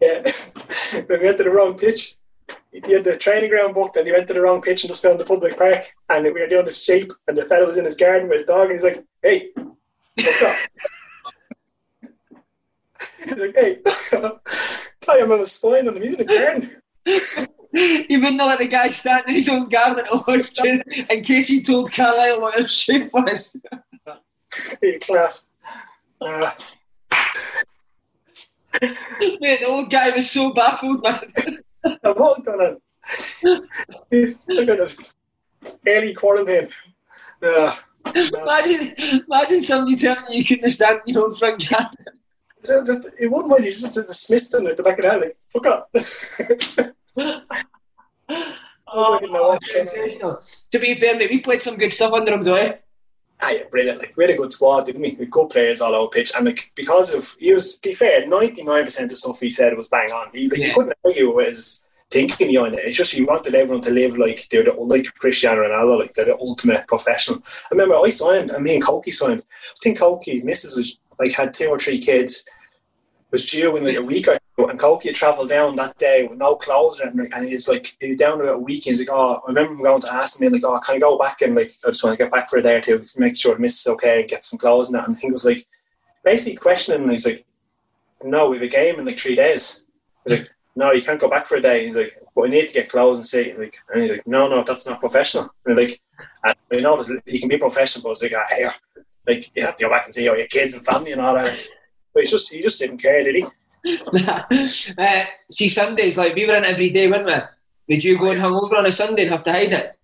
[0.00, 0.22] yeah,
[1.06, 2.16] when we went to the wrong pitch.
[2.86, 5.02] He had the training ground booked and he went to the wrong pitch and just
[5.02, 5.84] found the public park.
[6.08, 8.46] And we were doing the shape and the fella was in his garden with his
[8.46, 10.56] dog and he's like, hey, up?
[13.24, 13.78] he's like, hey,
[15.00, 16.70] tie him on the spine on the music garden.
[17.72, 21.92] he wouldn't let the guy stand in his own garden ocean in case he told
[21.92, 23.56] Carlisle what his shape was.
[24.80, 25.48] hey, class.
[26.20, 26.50] Uh,
[29.40, 31.32] Mate, the old guy was so baffled, man.
[31.82, 32.78] What was going on?
[34.48, 35.14] Look at this.
[35.86, 36.68] Early quarantine.
[37.42, 37.74] Uh,
[38.14, 38.94] imagine,
[39.26, 42.04] imagine somebody telling you you couldn't stand your own front garden.
[42.60, 45.20] So just, it wouldn't mind you just dismissed them at the back of the head,
[45.20, 45.88] like, fuck up.
[48.88, 50.42] oh, sensational.
[50.72, 52.76] To be fair, mate, we played some good stuff under him, though, eh?
[53.40, 54.00] Ah, yeah, brilliant.
[54.00, 55.10] Like we had a good squad, didn't we?
[55.12, 57.94] We had good players all over pitch, and like because of he was to be
[57.94, 60.28] fair, ninety nine percent of stuff he said was bang on.
[60.32, 60.66] He, like, yeah.
[60.68, 62.84] you couldn't argue with his thinking behind it.
[62.84, 66.24] It's just he wanted everyone to live like they're the, like Cristiano Ronaldo, like they're
[66.24, 67.38] the ultimate professional.
[67.38, 69.42] I remember I signed, and me and Koki signed.
[69.42, 72.48] I think Koki's missus was like had two or three kids,
[73.30, 76.38] was due in like a week or two, and Koki travelled down that day with
[76.38, 78.84] no clothes and, and he's like he's down about a week.
[78.84, 81.42] He's like, oh, I remember going to ask him like, oh, can I go back
[81.42, 83.36] and like I just want to get back for a day or two to make
[83.36, 85.06] sure the missus is okay, and get some clothes and that.
[85.06, 85.60] And I think it was like
[86.24, 87.02] basically questioning.
[87.02, 87.44] And he's like,
[88.24, 89.86] no, we have a game in like three days.
[90.24, 91.86] He's like, no, you can't go back for a day.
[91.86, 93.52] He's like, but we need to get clothes and see.
[93.54, 95.52] Like, and he's like, no, no, that's not professional.
[95.66, 96.00] And like,
[96.44, 98.72] and you know, you can be professional, but it's like, ah, here,
[99.26, 101.34] like you have to go back and see all your kids and family and all
[101.34, 101.66] that.
[102.18, 103.44] But he's just, he just didn't care, did he?
[104.98, 107.94] uh, see, Sundays, like we were in every day, weren't we?
[107.94, 109.96] Would you go and hang over on a Sunday and have to hide it?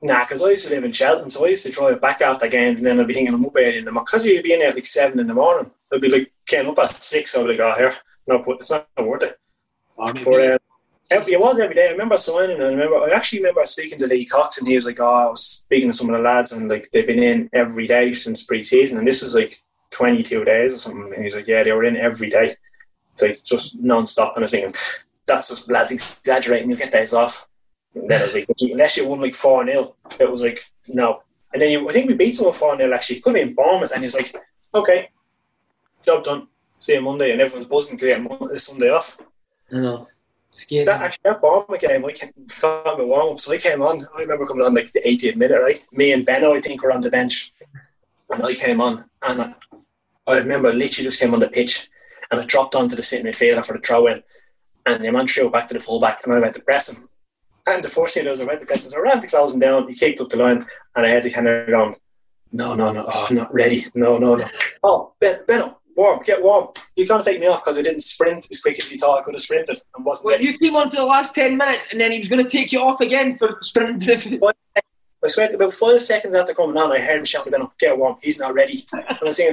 [0.00, 2.48] Nah, because I used to live in Cheltenham, so I used to drive back after
[2.48, 4.06] games and then I'd be thinking I'm up early in the morning.
[4.06, 5.70] Because you'd be in there at like 7 in the morning.
[5.92, 7.92] I'd be like getting up at 6, I'd be like, oh, here,
[8.26, 9.38] no, it's not worth it.
[9.98, 10.58] Oh, but, um,
[11.10, 11.88] it was every day.
[11.88, 14.76] I remember signing, and I remember I actually remember speaking to Lee Cox, and he
[14.76, 17.22] was like, "Oh, I was speaking to some of the lads, and like they've been
[17.22, 19.54] in every day since pre-season, and this was like
[19.90, 22.54] 22 days or something." And he's like, "Yeah, they were in every day."
[23.12, 24.74] It's like just non-stop, and I was thinking,
[25.26, 26.70] "That's just lads exaggerating.
[26.70, 27.48] You'll get days off."
[27.94, 30.60] And then I was like, "Unless you won like four 0 it was like
[30.90, 31.22] no."
[31.52, 33.20] And then you, I think we beat someone four 0 actually.
[33.20, 34.32] Could have been Bournemouth, and he's like,
[34.74, 35.10] "Okay,
[36.04, 36.48] job done.
[36.78, 39.18] See you Monday," and everyone's buzzing to get Sunday off.
[39.72, 40.06] I know.
[40.52, 40.84] Scary.
[40.84, 44.06] That actually that Bournemouth game, I came, thought warm up, so I came on.
[44.16, 45.78] I remember coming on like the 80th minute, right?
[45.92, 47.52] Me and Benno, I think, were on the bench,
[48.30, 49.54] and I came on, and
[50.28, 51.88] I, I remember literally just came on the pitch,
[52.30, 54.22] and I dropped onto the sitting midfielder for the throw in,
[54.86, 57.08] and the man threw back to the fullback, and I went to press him.
[57.66, 59.26] And the first thing I was, I went to press him, so I ran to
[59.26, 59.88] close him down.
[59.88, 60.62] He kicked up the line,
[60.94, 61.94] and I had to kind of go,
[62.52, 63.84] no, no, no, oh, not ready.
[63.94, 64.46] No, no, no.
[64.82, 66.68] Oh, Ben, Benno, warm, get warm.
[66.96, 69.22] You can't take me off because I didn't sprint as quick as you thought I
[69.22, 70.46] could have sprinted and wasn't well, ready.
[70.46, 72.72] you came on for the last 10 minutes and then he was going to take
[72.72, 74.40] you off again for sprinting.
[75.24, 78.40] I swear, about five seconds after coming on, I heard him shouting, get warm, he's
[78.40, 78.74] not ready.
[78.92, 79.52] And I was saying,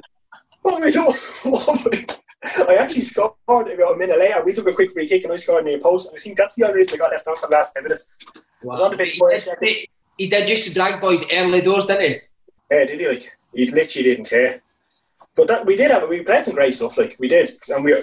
[0.65, 4.43] what am I actually scored about a minute later.
[4.43, 6.11] We took a quick free kick and I scored near post.
[6.11, 7.83] And I think that's the only reason I got left off for the last 10
[7.83, 8.07] minutes.
[8.63, 8.71] Wow.
[8.71, 9.87] I was on the pitch he, did,
[10.17, 12.19] he did just to drag boys early doors, didn't he?
[12.71, 13.07] Yeah, did he?
[13.07, 14.61] Like, he literally didn't care.
[15.35, 17.93] But that we did have we played some great stuff, like we did, and we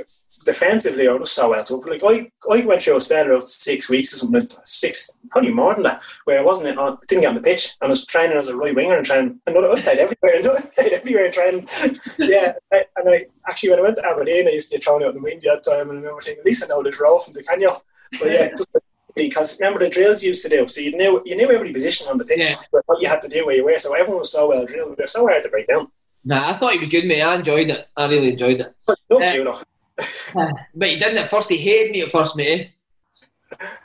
[0.44, 1.62] defensively are just so well.
[1.62, 5.52] So like I, I went through a spell about six weeks or something, six probably
[5.52, 8.06] more than that, where I wasn't on, didn't get on the pitch, and I was
[8.06, 9.40] training as a right winger and training.
[9.47, 11.66] And I played everywhere, and I played everywhere and training.
[12.19, 15.02] yeah, I, and I actually when I went to Aberdeen, I used to get thrown
[15.02, 17.01] out on the wing that time, and I remember thinking, at least I know this
[17.01, 17.77] row from the Canio.
[18.19, 18.51] But yeah.
[19.16, 22.09] because remember the drills you used to do, so you knew you knew every position
[22.10, 22.81] on the pitch, yeah.
[22.86, 23.78] what you had to do where you were.
[23.78, 25.89] So everyone was so well drilled, they're so hard to break down.
[26.24, 27.20] Nah, I thought he was good, mate.
[27.20, 27.89] I enjoyed it.
[27.97, 28.74] I really enjoyed it.
[29.10, 29.59] Don't uh, you know?
[30.74, 31.49] but he didn't at first.
[31.51, 32.70] He hated me at first, mate.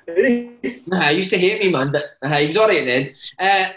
[0.87, 3.13] nah, he used to hate me, man, but uh, he was alright then.
[3.37, 3.69] Uh,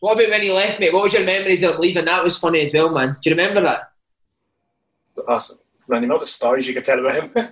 [0.00, 0.92] what about when he left, mate?
[0.92, 2.04] What was your memories of leaving?
[2.04, 3.16] That was funny as well, man.
[3.20, 3.92] Do you remember that?
[5.28, 5.58] Awesome.
[5.88, 7.30] Man, you know the stories you could tell about him.
[7.36, 7.42] uh,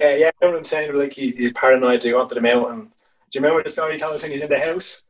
[0.00, 2.70] yeah, I remember him saying like he, he's paranoid, he wanted him out.
[2.70, 2.90] And do
[3.34, 5.06] you remember the story he told us when he's in the house?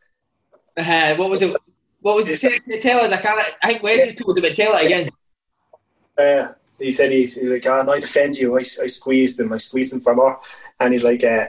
[0.77, 1.57] Uh, what was it?
[2.01, 2.37] What was it?
[2.37, 3.13] Say, tell us.
[3.13, 3.41] I can't.
[3.63, 5.11] I think Wes has told him, but tell it again.
[6.17, 8.57] Uh, he said he's, he's like, oh, I defend you.
[8.57, 9.53] I, I squeezed him.
[9.53, 10.39] I squeezed him for more.
[10.81, 11.47] And he's like, uh,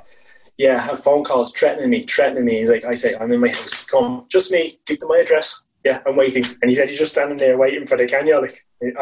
[0.58, 2.60] yeah, I have phone calls threatening me, threatening me.
[2.60, 3.86] He's like, I say, I'm in my house.
[3.86, 4.80] Come, just me.
[4.86, 5.66] Give them my address.
[5.84, 6.44] Yeah, I'm waiting.
[6.62, 8.54] And he said he's just standing there waiting for the Canio, like,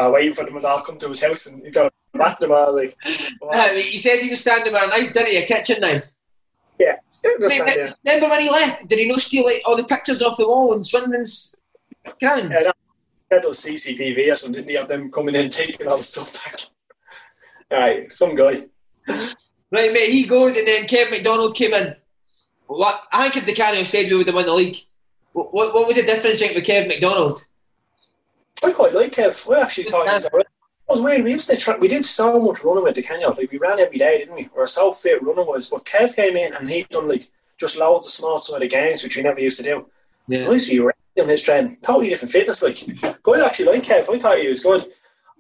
[0.01, 2.53] uh, waiting for them to all come to his house and he got back them
[2.53, 2.73] all.
[2.73, 2.93] Like,
[3.51, 5.37] uh, he said he was standing by a knife, didn't he?
[5.37, 6.05] A kitchen knife.
[6.79, 6.95] Yeah.
[7.21, 8.87] Remember, remember when he left?
[8.87, 11.53] Did he not steal like, all the pictures off the wall in Swindon's
[12.17, 12.49] ground?
[12.49, 12.77] Yeah, that,
[13.29, 14.61] that was CCTV or something.
[14.61, 16.61] Didn't he have them coming in taking all the stuff back?
[17.71, 18.65] Right, some guy.
[19.71, 21.95] Right, mate, he goes and then Kev MacDonald came in.
[22.65, 24.77] What I think if the Canio stayed, we would have won the league.
[25.33, 27.43] What, what, what was the difference with Kev MacDonald?
[28.65, 29.47] I quite like Kev.
[29.47, 30.45] We actually thought he was alright.
[30.45, 31.23] It was weird.
[31.23, 33.29] We used to try, we did so much running with the Canio.
[33.29, 34.49] Like we ran every day, didn't we?
[34.51, 35.69] We were so fit running was.
[35.69, 37.23] But Kev came in and he'd done like
[37.59, 39.85] just loads of small sided games, which we never used to do.
[40.27, 40.47] Yeah.
[40.47, 41.77] I used to be on his training.
[41.83, 42.63] Totally different fitness.
[42.63, 44.13] Like, I actually like Kev.
[44.13, 44.83] I thought he was good.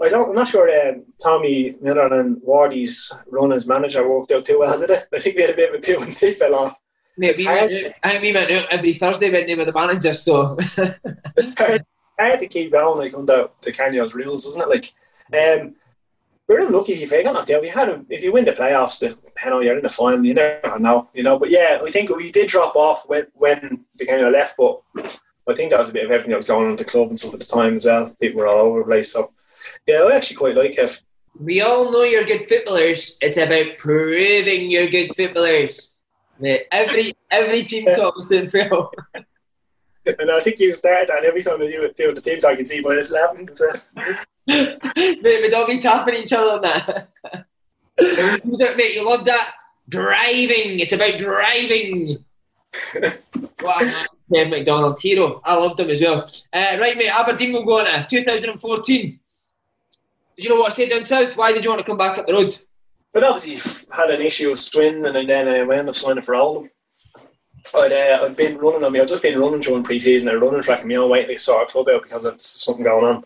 [0.01, 4.45] I don't, I'm not sure um, Tommy Miller and Wardy's run as manager worked out
[4.45, 5.07] too well, did it?
[5.13, 6.79] I think we had a bit of a poo when they fell off.
[7.17, 9.73] Mate, we went out, I think we went out every Thursday when they were the
[9.73, 10.57] manager, so.
[10.77, 14.93] I had to keep going like under the Canio's rules, wasn't it?
[15.33, 15.75] Like, um,
[16.47, 17.63] we're unlucky if you got knocked out.
[17.63, 19.15] If you had, a, if you win the playoffs, the
[19.49, 20.25] know, you're in the final.
[20.25, 21.37] You never know, you know.
[21.37, 24.81] But yeah, I think we did drop off when when the Canio left, but
[25.49, 27.07] I think that was a bit of everything that was going on at the club
[27.07, 28.09] and stuff at the time as well.
[28.19, 29.33] People were all over the place, so
[29.87, 31.01] yeah, I actually quite like it.
[31.39, 33.17] We all know you're good footballers.
[33.21, 35.95] It's about proving you're good footballers.
[36.39, 38.91] Mate, every every team talks to Phil.
[40.19, 42.65] and I think you started that every time you do the team talk, you can
[42.65, 43.49] see, but it's laughing.
[44.47, 47.09] Mate, we don't be tapping each other on that.
[48.77, 49.53] Mate, you love that
[49.87, 50.79] driving.
[50.79, 52.23] It's about driving.
[53.63, 53.79] wow,
[54.31, 55.41] Kev MacDonald, hero.
[55.43, 56.29] I loved him as well.
[56.53, 59.19] Uh, right, mate, Aberdeen will go on to 2014.
[60.35, 61.35] Did you know what I said down south?
[61.35, 62.55] Why did you want to come back up the road?
[63.13, 66.69] But obviously had an issue with Swin, and then I ended up signing for Oldham.
[67.75, 68.99] I'd, uh, I'd been running on me.
[68.99, 70.29] I'd just been running during pre-season.
[70.29, 73.23] I'd running track me own waiting to sort club out because there's something going on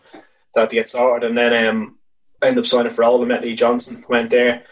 [0.54, 1.28] that to get sorted.
[1.28, 1.98] And then um,
[2.42, 3.28] I ended up signing for Oldham.
[3.28, 4.04] Met Lee Johnson.
[4.08, 4.64] Went there.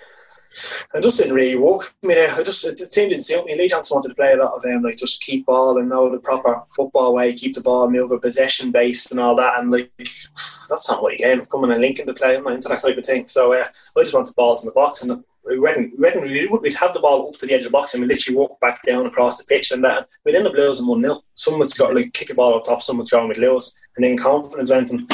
[0.95, 2.33] I just didn't really work for me there.
[2.33, 3.57] I just the team didn't suit me.
[3.57, 6.11] Lee Johnson wanted to play a lot of them, like just keep ball and know
[6.11, 9.59] the proper football way, keep the ball moving, possession based and all that.
[9.59, 11.45] And like that's not what he game.
[11.47, 13.24] Coming and linking the play, into that type of thing.
[13.24, 13.65] So uh,
[13.97, 17.01] I just wanted balls in the box and we wouldn't, we wouldn't, we'd have the
[17.01, 19.39] ball up to the edge of the box and we literally walk back down across
[19.39, 21.16] the pitch and that we'd end up losing 1 0.
[21.35, 23.81] Someone's got like kick a ball up top, someone's going with lose.
[23.97, 25.12] And then confidence went and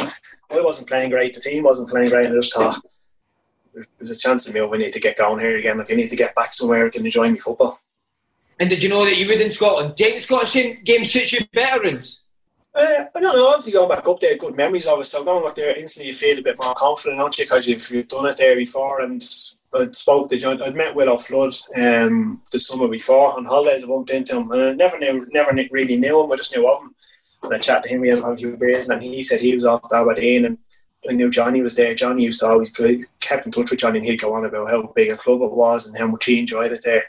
[0.51, 2.79] I wasn't playing great, the team wasn't playing great, and I just thought
[3.99, 5.79] there's a chance of me we need to get going here again.
[5.79, 7.79] Like I need to get back somewhere I can enjoy my football.
[8.61, 9.95] And did you know that you would in Scotland?
[9.97, 12.21] Do you think the Scottish game suits you better, Rins?
[12.75, 13.49] Uh, I don't know.
[13.49, 15.07] Obviously, going back up there, good memories of it.
[15.07, 17.45] So going back there, instantly you feel a bit more confident, don't you?
[17.45, 19.01] Because you've, you've done it there before.
[19.01, 19.23] And
[19.75, 20.63] I'd spoke to John.
[20.63, 23.85] I'd met Willo Flood um, the summer before on holidays.
[23.85, 26.33] I bumped into him, and I never knew, never really knew him.
[26.33, 26.95] I just knew of him.
[27.45, 28.01] And I chatted to him.
[28.01, 30.59] We had a few beers, and he said he was off to Aberdeen, and
[31.09, 31.95] I knew Johnny was there.
[31.95, 34.71] Johnny used to always go, kept in touch with Johnny, and he'd go on about
[34.71, 37.05] how big a club it was and how much he enjoyed it there.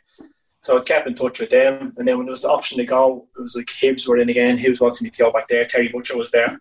[0.60, 2.86] So I kept in touch with them, and then when there was the option to
[2.86, 4.57] go, it was like Hibs were in again.
[4.57, 5.66] Hibs wanted me to go back there.
[5.66, 6.60] Terry Butcher was there,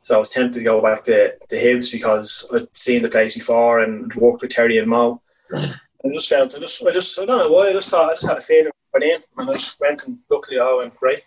[0.00, 3.34] so I was tempted to go back to the Hibs because I'd seen the place
[3.34, 5.22] before and worked with Terry and Mo.
[5.54, 8.12] I just felt, I just, I just, I don't know why, I just thought, I
[8.12, 11.20] just had a feeling went in, and I just went, and luckily I went great.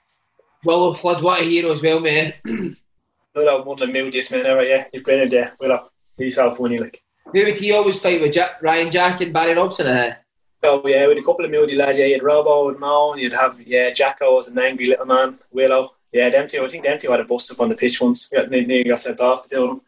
[0.65, 1.99] Willo Flood, what a hero as well,
[3.35, 3.41] mate.
[3.41, 4.85] Willo, one of the moodiest men ever, yeah.
[4.93, 5.79] You've been in there, Willo.
[6.17, 6.97] He's so funny, like.
[7.25, 9.87] Who would he always fight with Jack, Ryan Jack and Barry Robson?
[9.87, 10.15] Uh?
[10.63, 11.97] Oh yeah, with a couple of moody lads.
[11.97, 15.89] Yeah, you'd Robo and Mo, you'd have yeah Jacko as an angry little man, Willo.
[16.11, 16.63] Yeah, them two.
[16.63, 18.29] I think them two had a bust up on the pitch once.
[18.29, 19.81] Got nearly got sent off to do them.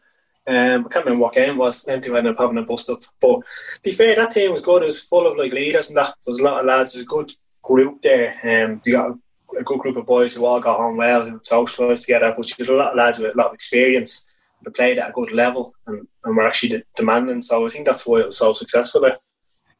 [0.46, 1.84] Um, I can't remember what game was.
[1.84, 3.00] Them two ended up having a bust up.
[3.20, 4.82] But to be fair, that team was good.
[4.82, 6.14] It was full of like leaders and that.
[6.24, 6.94] There was a lot of lads.
[6.94, 7.30] There's a good
[7.62, 8.34] group there.
[8.42, 9.16] Um, you got
[9.58, 12.32] a good group of boys who all got on well, who socialised together.
[12.36, 14.28] But there's a lot of lads with a lot of experience.
[14.64, 17.40] They played at a good level and, and were actually demanding.
[17.40, 19.16] So I think that's why it was so successful there.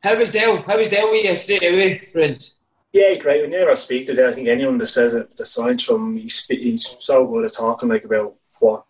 [0.02, 0.62] How was Dale?
[0.62, 2.50] How was Dale with you straight away, Brent?
[2.92, 3.42] Yeah, great.
[3.42, 4.30] We never speak to Dale.
[4.30, 7.88] I think anyone that says it, the signs from he's, he's so good at talking
[7.88, 8.84] like about what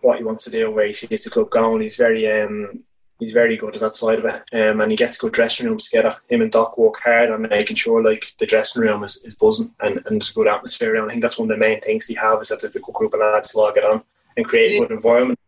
[0.00, 1.80] what he wants to do, where he sees the club going.
[1.80, 2.84] He's very um,
[3.20, 5.88] he's very good at that side of it, um, and he gets good dressing rooms
[5.88, 6.14] together.
[6.28, 9.72] Him and Doc work hard on making sure like the dressing room is, is buzzing
[9.80, 10.94] and, and there's a good atmosphere.
[10.94, 11.08] around.
[11.08, 12.94] I think that's one of the main things they have is that there's a good
[12.94, 14.02] group of lads all get on
[14.36, 15.38] and create a good environment.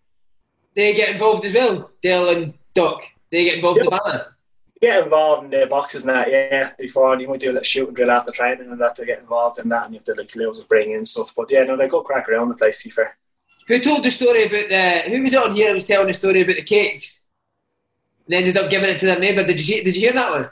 [0.77, 3.03] They get involved as well, Dale and Doc.
[3.31, 4.27] They get involved in the banner.
[4.81, 6.71] Get involved in the boxes and that, yeah.
[6.79, 9.21] Before and you might do a little shooting drill after training and that to get
[9.21, 11.33] involved in that, and you have to like loads of bring in stuff.
[11.37, 12.83] But yeah, no, they go crack around the place.
[12.83, 13.17] To be fair.
[13.69, 15.11] Who told the story about the?
[15.11, 15.69] Who was it on here?
[15.69, 17.22] That was telling the story about the cakes.
[18.33, 19.45] They ended up giving it to their neighbour.
[19.45, 20.45] Did you did you hear that one?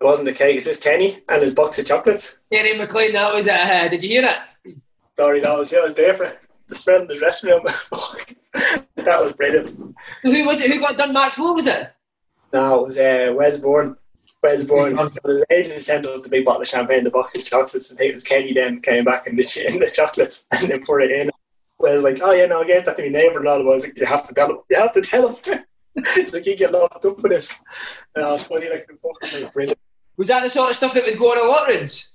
[0.00, 0.56] It wasn't the cake.
[0.56, 2.42] Is this Kenny and his box of chocolates?
[2.52, 3.12] Kenny McLean.
[3.12, 3.54] That was it.
[3.54, 4.74] Uh, did you hear it?
[5.16, 6.40] Sorry, that was yeah, I was there for it.
[6.66, 7.62] the smell in the dressing room.
[8.96, 9.68] that was brilliant.
[9.68, 10.72] So who was it?
[10.72, 11.12] Who got done?
[11.12, 11.92] Max Lowe was it?
[12.52, 13.94] No, it was uh, Wes Bourne.
[14.42, 14.98] Wes Bourne.
[15.24, 18.06] His agent sent up the big bottle of champagne, the box of chocolates, and I
[18.06, 21.12] it was Kenny then came back and the, in the chocolates and then put it
[21.12, 21.30] in.
[21.78, 23.60] Wes like, oh yeah, no, I gave that to my neighbour and all.
[23.60, 24.58] I was like, you have to tell him.
[24.68, 25.64] You have to tell him.
[25.96, 28.06] it's like you get locked up for this.
[28.14, 28.88] And I was funny, like,
[29.20, 29.78] fucking brilliant.
[30.16, 32.10] Was that the sort of stuff that would go on Waterings?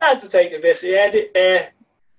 [0.00, 0.84] I had to take the piss.
[0.86, 1.70] Yeah, uh,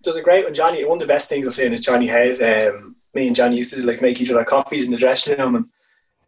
[0.03, 0.84] there's a great one, Johnny.
[0.86, 2.41] One of the best things I've seen is Johnny Hayes.
[2.41, 5.56] Um, me and Johnny used to like make each other coffees in the dressing room,
[5.56, 5.70] and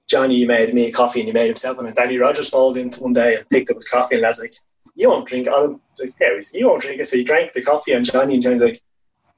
[0.10, 1.78] Johnny made me a coffee and he made himself.
[1.78, 1.86] one.
[1.86, 4.54] And Danny Rogers followed into one day and picked up his coffee, and lads like,
[4.96, 7.52] "You won't drink it." I was like, "Yeah, you won't drink it." So he drank
[7.52, 8.78] the coffee, and Johnny and Johnny's like,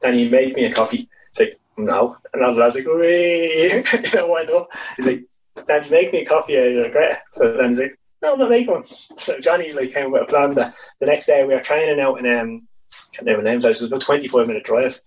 [0.01, 4.27] "Danny, made me a coffee." It's like, "No," and I was like, "Wee," you know,
[4.27, 4.67] why not?
[4.95, 5.25] He's like,
[5.67, 7.17] "Danny, make me a coffee." I regret it.
[7.31, 8.83] So then he's like, "No, I'm not making one."
[9.19, 12.19] So Johnny like came with a plan that the next day we were training out
[12.19, 12.67] in um
[13.13, 13.59] can't remember the name.
[13.59, 14.99] It was about twenty five minute drive.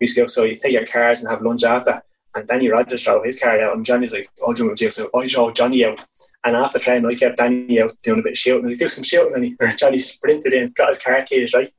[0.00, 2.02] We used to go, so you take your cars and have lunch after.
[2.34, 5.54] And Danny Rogers drove his car out, and Johnny's like, "Oh, want So I drove
[5.54, 6.04] Johnny out,
[6.44, 8.68] and after training, I kept Danny out doing a bit of shooting.
[8.68, 11.70] He do some shooting, and he, Johnny sprinted in, got his car keys right,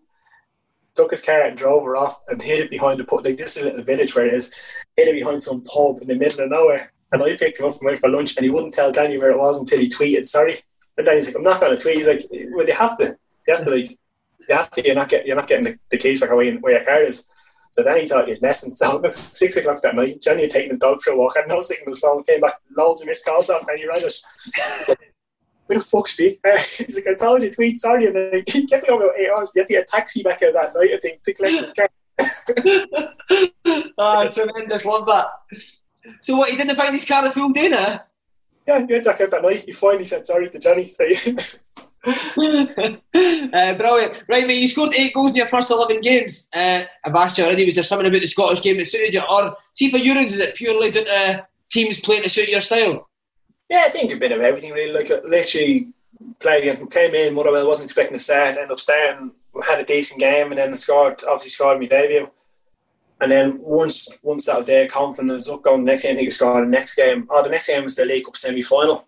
[0.97, 3.23] took his car and drove her off, and hid it behind the pub.
[3.23, 6.07] Like this is a little village where it is, hid it behind some pub in
[6.07, 6.91] the middle of nowhere.
[7.11, 9.31] And I picked him up from out for lunch, and he wouldn't tell Danny where
[9.31, 10.55] it was until he tweeted sorry.
[10.97, 13.17] And Danny's like, "I'm not going to tweet." He's like, "Well, you have to,
[13.47, 13.89] you have to like."
[14.49, 16.77] You have to, you're not get, you're not getting the, the keys back away where
[16.77, 17.29] your car is.
[17.77, 18.73] So then he thought he was messing.
[18.73, 21.61] So six o'clock that night, Johnny had taken his dog for a walk, had no
[21.61, 24.25] signals phone, came back, loads of missed calls off Danny Rogers.
[24.87, 24.97] Like,
[25.67, 26.39] Where the fuck speak?
[26.45, 28.05] he's like, I told you, tweet, sorry.
[28.07, 29.51] And then he kept me over eight hours.
[29.55, 31.73] You had to get a taxi back out that night, I think, to collect his
[31.73, 31.89] car.
[33.97, 35.27] oh, tremendous, love that.
[36.21, 38.01] So what, he didn't find his car the full day now?
[38.67, 39.63] Yeah, he went back out that night.
[39.65, 40.85] He finally said sorry to Johnny.
[40.85, 41.05] So
[42.07, 44.13] uh, brilliant.
[44.27, 46.49] Right, mate, you scored eight goals in your first 11 games.
[46.53, 49.21] Uh, I've asked you already, was there something about the Scottish game that suited you?
[49.29, 53.09] Or, see, for Eurons, is it purely down to teams playing to suit your style?
[53.69, 54.93] Yeah, I think a bit of everything, really.
[54.93, 55.89] Like, uh, literally,
[56.39, 59.33] playing, came in, Motherwell wasn't expecting to start, ended up starting,
[59.67, 62.29] had a decent game, and then scored, obviously scored my debut.
[63.19, 66.27] And then once once that was there, confidence up going the next game, I think
[66.27, 67.27] we scored the next game.
[67.31, 69.07] Oh, the next game was the League Cup semi final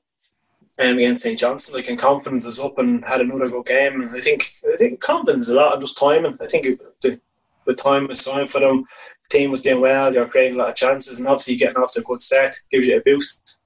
[0.79, 1.79] um, against St Johnstone.
[1.79, 4.01] Like, and confidence is up and had another good game.
[4.01, 6.37] And I think I think confidence a lot and just timing.
[6.41, 7.19] I think the,
[7.65, 8.85] the time was time for them.
[9.29, 10.11] The team was doing well.
[10.11, 12.55] They were creating a lot of chances, and obviously getting off to a good start
[12.71, 13.58] gives you a boost.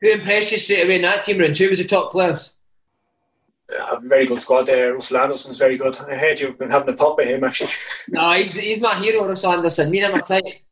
[0.00, 1.40] Who impressed you straight away in that team?
[1.40, 2.54] And who was the top players?
[3.70, 4.94] a very good squad there.
[4.94, 5.94] Russell Anderson's very good.
[6.08, 7.68] I heard you've been having a pop with him actually.
[8.08, 9.90] no, he's, he's my hero, Russell Anderson.
[9.90, 10.62] Me and him are tight.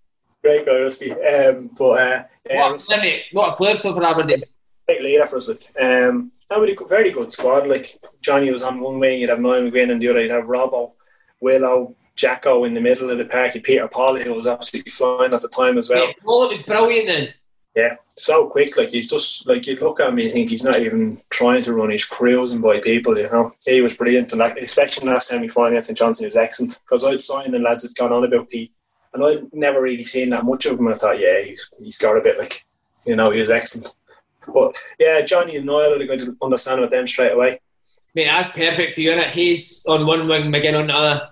[0.43, 1.13] Great guy, Rusty.
[1.13, 4.45] Um, but uh, yeah, what, what a player for Aberdeen
[4.87, 5.49] great leader for us.
[5.49, 7.69] Like, um, that would a very good squad.
[7.69, 7.87] Like
[8.21, 10.93] Johnny was on one wing, you'd have Niall McGinn, and the other you'd have Robbo,
[11.43, 13.53] Willo, Jacko in the middle of the park.
[13.63, 16.07] Peter Pawlett, who was absolutely flying at the time as well.
[16.07, 17.35] Yeah, well, it was brilliant then.
[17.77, 18.75] Yeah, so quick.
[18.79, 21.75] Like he's just like you look at him, you think he's not even trying to
[21.75, 21.91] run.
[21.91, 23.19] He's cruising by people.
[23.19, 26.25] You know, he was brilliant, and like especially in the last semi final, Anthony Johnson
[26.25, 28.73] was excellent because I'd signed the lads had gone on about Pete,
[29.13, 30.89] and I'd never really seen that much of him.
[30.89, 32.63] I thought, yeah, he's he's got a bit like,
[33.07, 33.95] you know, he was excellent.
[34.55, 37.61] But yeah, Johnny and Niall are going to understand with them straight away.
[38.15, 41.29] Mate, that's perfect for you, is He's on one wing, McGinn on the other.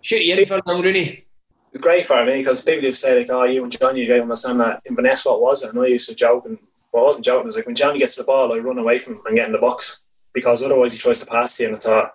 [0.00, 1.27] Shoot you in for them, Rooney.
[1.72, 4.22] It's great for me because people have said like, "Oh, you and Johnny, you don't
[4.22, 5.70] understand that." In Vanessa, what was it?
[5.70, 6.58] And I used to joke, and
[6.92, 7.42] well, I wasn't joking.
[7.42, 9.46] It was like when Johnny gets the ball, I run away from him and get
[9.46, 12.12] in the box because otherwise he tries to pass to you, and I thought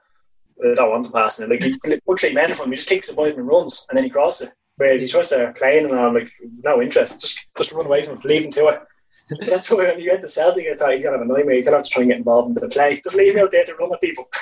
[0.63, 1.49] I don't want to pass it.
[1.49, 1.75] Like he
[2.05, 4.09] put three men from him, he just takes the ball and runs, and then he
[4.09, 4.55] crosses it.
[4.77, 6.29] Where he tries to playing, and I'm like,
[6.63, 8.81] no interest, just just run away from him, leave him to it.
[9.47, 11.55] That's why when you get the Celtic, I thought he's gonna have a nightmare.
[11.55, 12.99] He's gonna have to try and get involved in the play.
[13.03, 14.25] Just leave him out there to run at people.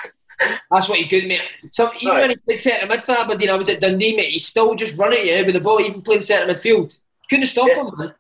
[0.72, 1.42] That's what he's good, mate.
[1.72, 2.22] So even right.
[2.22, 4.30] when he played centre mid for Aberdeen, I was at Dundee, mate.
[4.30, 6.96] He still just run at you with the ball, even playing centre midfield.
[7.30, 7.84] Couldn't stop yeah.
[7.84, 8.14] him, man.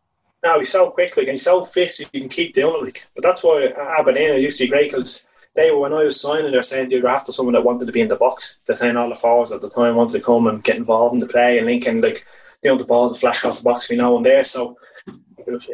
[0.43, 1.99] No, he's so quick, like, and he's so fast.
[1.99, 3.05] you can keep doing it.
[3.15, 3.67] But that's why
[3.99, 6.99] Aberdeen used to be great because they, were when I was signing, they're saying they
[6.99, 8.63] were after someone that wanted to be in the box.
[8.65, 11.19] They're saying all the forwards at the time wanted to come and get involved in
[11.19, 12.25] the play and linking, like,
[12.63, 14.43] you know, the balls that flash across the box, we know, and there.
[14.43, 14.77] So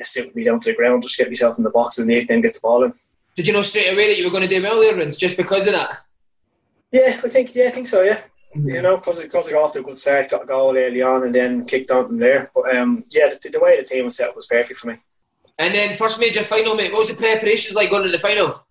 [0.01, 2.41] sit with me down to the ground, just get myself in the box and then
[2.41, 2.93] get the ball in.
[3.35, 5.67] Did you know straight away that you were going to do well there, just because
[5.67, 5.99] of that?
[6.91, 8.01] Yeah, I think yeah, I think so.
[8.01, 8.19] Yeah,
[8.55, 8.69] mm-hmm.
[8.69, 11.01] you know, because because I got off to a good start, got a goal early
[11.01, 12.49] on, and then kicked on from there.
[12.55, 14.95] But um, yeah, the, the way the team was set up was perfect for me.
[15.59, 16.91] And then first major final, mate.
[16.91, 18.64] What was the preparations like going to the final?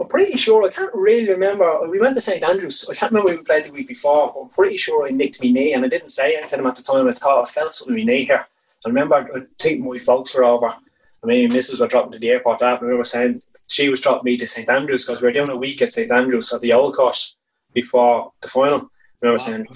[0.00, 1.88] I'm pretty sure I can't really remember.
[1.88, 2.88] We went to St Andrews.
[2.88, 4.32] I can't remember we played the week before.
[4.32, 6.82] But I'm pretty sure I nicked my knee, and I didn't say anything at the
[6.82, 7.08] time.
[7.08, 8.46] I thought I felt something in my knee here.
[8.84, 10.68] I remember I think my folks were over.
[10.68, 11.80] I mean, Mrs.
[11.80, 12.60] were dropping to the airport.
[12.60, 15.50] That I remember saying she was dropping me to St Andrews because we were doing
[15.50, 17.36] a week at St Andrews at the old course
[17.72, 18.90] before the final.
[19.22, 19.66] I remember saying,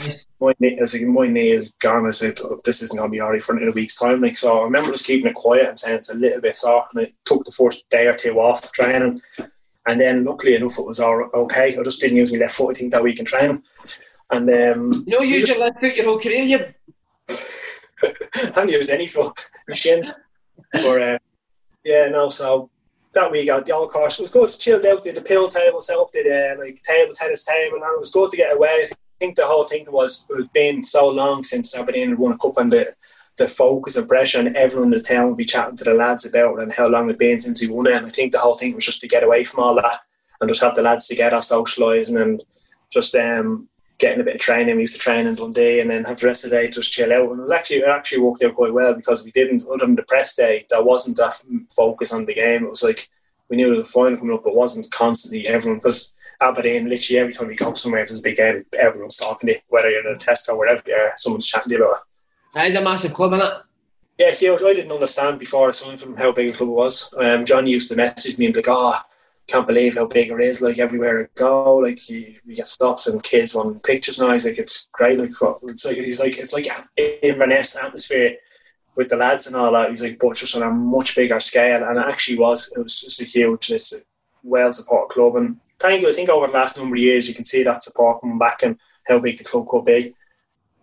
[0.40, 2.06] my knee, I was like, my knee is gone.
[2.06, 4.20] I said, this isn't going to be alright for in a week's time.
[4.20, 6.84] Like, so I remember just keeping it quiet and saying it's a little bit sore.
[6.94, 9.20] And I took the first day or two off training.
[9.86, 11.76] And then, luckily enough, it was all okay.
[11.76, 13.64] I just didn't use my left foot, I think, that week in training.
[14.30, 16.42] And um, you know, use your left foot your whole career.
[16.42, 16.58] You
[17.28, 19.38] I haven't used any foot
[19.68, 20.20] machines.
[20.84, 21.18] or uh,
[21.84, 22.28] yeah, no.
[22.28, 22.70] So
[23.14, 24.48] that week out the old course it was good.
[24.58, 27.84] Chilled out, did the pill table set up, did uh, like table tennis table, and
[27.84, 28.84] it was good to get away.
[28.84, 28.86] I
[29.20, 32.38] think the whole thing was it had been so long since Aberdeen had won a
[32.38, 32.94] cup, and the
[33.38, 36.26] the focus and pressure, and everyone in the town would be chatting to the lads
[36.26, 37.94] about it and how long it'd been since we won it.
[37.94, 40.00] And I think the whole thing was just to get away from all that
[40.40, 42.42] and just have the lads together, socialising and
[42.90, 43.68] just um,
[44.02, 44.74] getting a bit of training.
[44.76, 46.72] We used to train in Dundee and then have the rest of the day to
[46.72, 47.30] just chill out.
[47.30, 49.94] And it was actually it actually worked out quite well because we didn't, other than
[49.94, 52.64] the press day, there wasn't that focus on the game.
[52.64, 53.08] It was like
[53.48, 57.20] we knew there was a final coming up, but wasn't constantly everyone because Aberdeen, literally
[57.20, 60.06] every time we go somewhere, there's a big game, everyone's talking to you, whether you're
[60.06, 62.02] in a test or wherever you are, someone's chatting to you about it.
[62.54, 63.52] That is a massive club, isn't it?
[64.18, 67.14] Yeah, see, I didn't understand before I signed from how big a club it was.
[67.16, 68.98] Um, John used to message me and be like, oh,
[69.48, 70.62] can't believe how big it is.
[70.62, 74.32] Like everywhere I go, like you, you get stops and kids want pictures now.
[74.32, 75.18] He's like, it's great.
[75.18, 75.30] Like
[75.62, 76.66] it's like he's like it's like
[77.22, 78.36] Inverness atmosphere
[78.94, 79.90] with the lads and all that.
[79.90, 81.84] He's like, but just on a much bigger scale.
[81.84, 82.72] And it actually was.
[82.76, 83.70] It was just a huge.
[83.70, 84.02] It's a
[84.42, 85.36] well supported club.
[85.36, 86.08] And thank you.
[86.08, 88.62] I think over the last number of years, you can see that support coming back
[88.62, 90.14] and how big the club could be.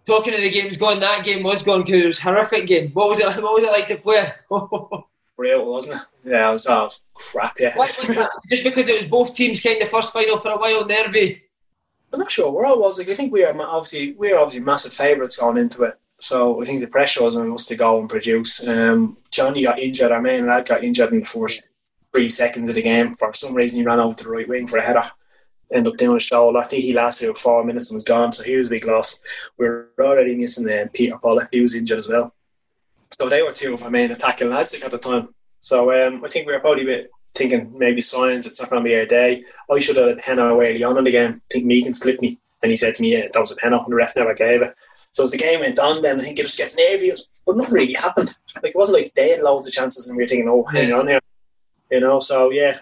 [0.05, 2.91] Talking of the games going, that game was going because it was a horrific game.
[2.91, 3.25] What was it?
[3.25, 4.31] What was it like to play?
[5.39, 6.31] real, wasn't it?
[6.31, 7.55] Yeah, it was oh, crap.
[7.59, 7.73] Yeah.
[7.75, 11.41] Just because it was both teams kind of first final for a while, nervy.
[12.11, 12.99] I'm not sure where I was.
[12.99, 15.97] Like, I think we are obviously we are obviously massive favourites going into it.
[16.19, 18.67] So I think the pressure was on us to go and produce.
[18.67, 20.11] Um, Johnny got injured.
[20.11, 21.69] Our main lad got injured in the first
[22.13, 23.13] three seconds of the game.
[23.13, 25.03] For some reason, he ran over to the right wing for a header.
[25.71, 26.59] Ended up doing a shoulder.
[26.59, 28.33] I think he lasted about four minutes and was gone.
[28.33, 29.23] So he was a big loss.
[29.57, 31.49] We are already missing um, Peter Pawlett.
[31.51, 32.33] He was injured as well.
[33.11, 35.29] So they were two of our main attacking lads at the time.
[35.59, 38.83] So um, I think we were probably a bit thinking maybe signs it's not going
[38.83, 39.43] to be our day.
[39.69, 41.33] I should have had a pen early on in the game.
[41.33, 42.39] I think Megan slipped me.
[42.61, 44.61] And he said to me, yeah, that was a pen and the ref never gave
[44.61, 44.75] it.
[45.11, 47.27] So as the game went on, then I think it just gets nervous.
[47.45, 48.35] But nothing really happened.
[48.55, 50.93] Like it wasn't like they had loads of chances and we were thinking, oh, hang
[50.93, 51.21] on here.
[51.89, 52.77] You know, so yeah,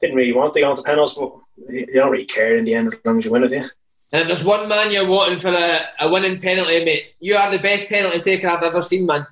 [0.00, 1.32] didn't really want to go into penalties, but
[1.68, 3.66] you don't really care in the end as long as you win it, yeah.
[4.12, 7.50] And if there's one man you're wanting for a, a winning penalty, mate, you are
[7.50, 9.26] the best penalty taker I've ever seen, man.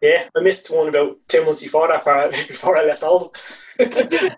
[0.00, 3.30] Yeah, I missed one about two months before that, far, before I left Oldham.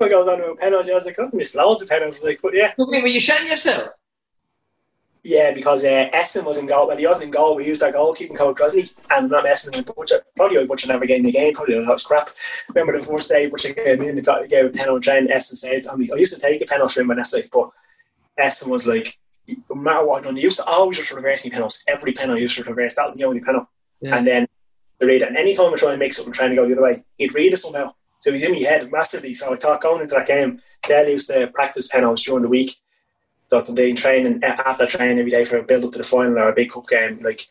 [0.00, 0.92] I was on about penalty.
[0.92, 2.24] I was like, I've missed loads of penalties.
[2.24, 2.72] Like, but yeah.
[2.78, 3.90] Wait, were you shitting yourself?
[5.24, 6.88] Yeah, because uh, Esson was in goal.
[6.88, 7.54] Well, he wasn't in goal.
[7.54, 8.92] We used our goalkeeping coach, wasn't?
[9.10, 9.76] And not Esson.
[9.76, 11.54] We butcher, probably I butchered never game the game.
[11.54, 12.28] Probably that was crap.
[12.74, 15.94] Remember the first day Butcher came in, got gave a penalty and Esson said, I,
[15.94, 17.70] mean, I used to take a penalty from Esson, but
[18.36, 19.10] Esson was like,
[19.46, 21.84] no matter what I done, he used to always just reverse me penalties.
[21.88, 22.96] Every penalty used to reverse.
[22.96, 23.68] That was the only penalty.
[24.00, 24.16] Yeah.
[24.16, 24.46] And then
[25.02, 25.28] the read it.
[25.28, 27.52] And anytime I try and make something trying to go the other way, he'd read
[27.52, 27.92] it somehow.
[28.20, 29.34] So he's in my head massively.
[29.34, 32.72] So I thought going into that game, Dale used to practice penalties during the week.
[33.44, 36.38] So today training uh, after training every day for a build up to the final
[36.38, 37.42] or a big cup game, like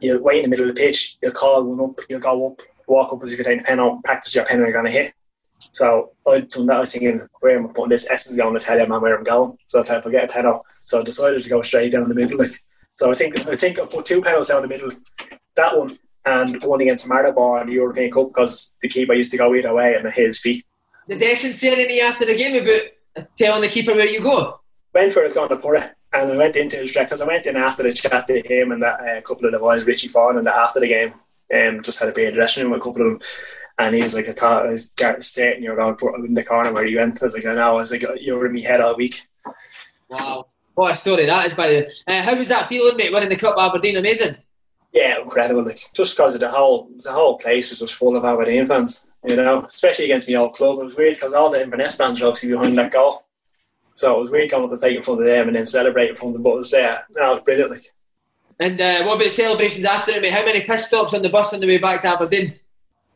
[0.00, 2.60] you wait in the middle of the pitch, you'll call one up, you'll go up,
[2.88, 5.14] walk up as if you're taking a pen practice your pen you're gonna hit.
[5.58, 8.10] So I'd done that, I was thinking, where am I putting this?
[8.10, 9.56] Esson's is going to tell you man where I'm going.
[9.66, 10.52] So I thought if I get a pen.
[10.74, 12.44] So I decided to go straight down the middle.
[12.92, 14.90] So I think I think I put two penalties down the middle.
[15.54, 19.38] That one and one against Maribor in the European Cup because the keeper used to
[19.38, 20.66] go either way and hit his feet.
[21.08, 24.60] Did Destin say anything after the game about telling the keeper where you go?
[24.92, 25.92] Went where I was going to put it.
[26.12, 28.82] And I went into his because I went in after the chat to him and
[28.82, 31.14] that uh, couple of the boys, Richie Foran, and that after the game,
[31.54, 33.20] um, just had a beer dressing room with a couple of them.
[33.78, 36.24] And he was like, I thought I was sitting, you were going to put him
[36.24, 37.22] in the corner where you went.
[37.22, 37.72] I was like, I know.
[37.72, 39.14] I was like, you were in my head all week.
[40.08, 40.46] Wow.
[40.74, 41.90] What a story that is, by the way.
[42.06, 43.96] Uh, how was that feeling, mate, winning the Cup Aberdeen?
[43.96, 44.36] Amazing.
[44.96, 45.62] Yeah, incredible.
[45.62, 49.10] Like just because of the whole the whole place was just full of Aberdeen fans,
[49.28, 50.78] you know, especially against my old club.
[50.78, 53.26] It was weird because all the Inverness fans were obviously behind that goal.
[53.92, 56.20] So it was weird coming up to take front of them and then celebrate of
[56.20, 56.42] them.
[56.42, 57.06] But it was there.
[57.10, 57.72] No, was brilliant.
[57.72, 57.80] Like.
[58.58, 60.22] And uh, what about celebrations after it?
[60.22, 60.32] Mate?
[60.32, 62.54] How many piss stops on the bus on the way back to Aberdeen?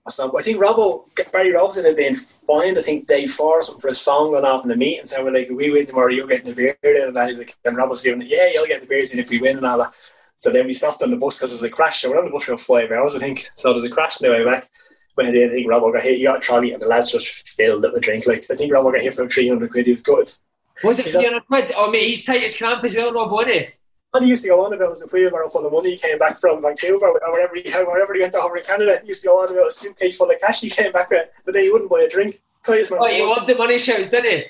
[0.08, 3.80] So I think Robbo, Barry Robson had been fined, I think, day four or something
[3.80, 5.06] for his phone going off in the meeting.
[5.06, 6.76] So we're like, we win tomorrow, you're getting the beer.
[6.82, 9.40] And, I like, and Robbo's giving it, yeah, you'll get the beers in if we
[9.40, 9.94] win and all that.
[10.40, 12.00] So then we stopped on the bus because there was a crash.
[12.00, 13.50] So we're on the bus for five hours, I think.
[13.54, 14.64] So there's a crash on the way back.
[15.14, 16.18] When I did, I think Robbo got hit.
[16.18, 18.26] You got a trolley and the lads just filled it with drinks.
[18.26, 19.84] Like, I think Robbo got hit for 300 quid.
[19.84, 20.30] He was good.
[20.82, 21.72] Was it 300 quid?
[21.76, 23.68] Oh, mate, he's tight as cramp as well, Rob, wasn't he?
[24.14, 26.18] And he used to go on about was a wheelbarrow full of money he came
[26.18, 28.96] back from Vancouver or wherever he wherever he went to over in Canada.
[29.02, 31.28] He used to go on about a suitcase full of cash he came back with,
[31.44, 32.34] but then he wouldn't buy a drink.
[32.66, 32.74] Oh,
[33.06, 34.44] you loved the money shows, didn't he?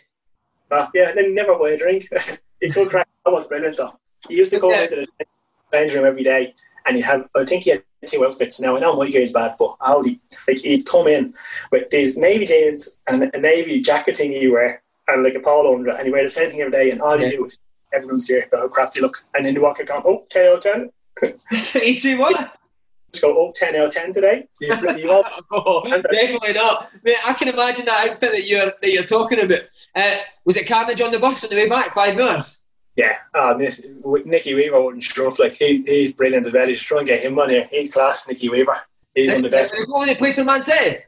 [0.71, 2.05] Uh, yeah, then he never buy a drink.
[2.61, 3.07] he could crack.
[3.27, 3.99] That was brilliant though.
[4.29, 4.83] He used to come yeah.
[4.83, 5.27] into the
[5.73, 6.55] change room every day,
[6.87, 7.29] and he'd have.
[7.37, 8.61] I think he had two outfits.
[8.61, 11.35] Now I know my guy's bad, but Audi like he'd come in
[11.71, 15.75] with these navy jeans and a navy jacket thing he wear, and like a polo
[15.75, 17.29] under, and he wear the same thing every day, and all yeah.
[17.29, 17.59] he do was
[17.93, 19.19] everyone's here but how crafty look.
[19.35, 20.91] And then you walk and oh, 10 out of 10.
[21.83, 22.57] you see what?
[23.13, 24.49] Just go, oh, 10 out of 10 today.
[24.61, 26.91] You, you oh, definitely not.
[27.03, 29.63] Mate, I can imagine that outfit that you're, that you're talking about.
[29.97, 32.60] Uh, was it carnage on the bus on the way back, five minutes?
[32.97, 33.87] Yeah, um, miss,
[34.25, 36.67] Nicky Weaver wouldn't Like, he, he's brilliant as well.
[36.67, 37.69] He's trying to get him on here.
[37.71, 38.77] He's class, Nicky Weaver.
[39.15, 39.75] He's one of the best.
[39.89, 40.99] When they played for Man City?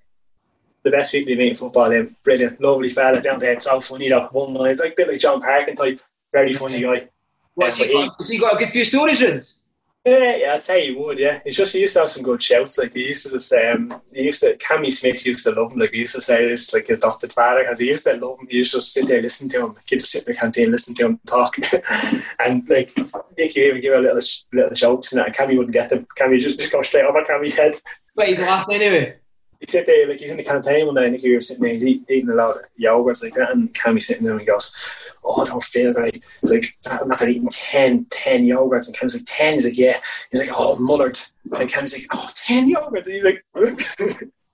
[0.82, 1.90] the best people you meet in football.
[1.90, 3.52] Then brilliant, lovely fella down there.
[3.52, 4.28] It's so funny though.
[4.32, 5.98] One night, like a bit like Jon Parkin type.
[6.32, 7.08] Very funny guy.
[7.54, 9.58] What, yeah, um, he, got, has he got a good few stories, Rins?
[10.04, 11.18] Yeah, yeah, I'd say he would.
[11.18, 12.76] Yeah, it's just he used to have some good shouts.
[12.76, 15.78] Like he used to just um, he used to Cammy Smith used to love him.
[15.78, 18.48] Like he used to say this like adopted father because he used to love him.
[18.50, 19.76] He used to just sit there listen to him.
[19.86, 21.54] He'd just sit in the canteen listen to him talk,
[22.40, 22.90] and like
[23.38, 24.20] Nicky even give a little
[24.52, 25.36] little jokes and that.
[25.36, 26.04] Cammy wouldn't get them.
[26.18, 27.74] Cammy just just go straight over Cammy's head.
[28.16, 29.21] But he'd laugh anyway
[29.62, 31.86] he sit there like he's in the canteen one day and was sitting there, he's
[31.86, 34.74] eat, eating a lot of yogurts like that and Cammy's sitting there and he goes,
[35.22, 36.14] Oh, I don't feel great.
[36.14, 36.64] He's like,
[37.00, 39.54] I'm after eating 10, 10 yogurts and Cammy's like, 10?
[39.54, 39.96] He's like, Yeah.
[40.32, 41.32] He's like, Oh, mullered.
[41.52, 43.06] And Cammy's like, Oh, 10 yogurts.
[43.06, 43.44] And he's like,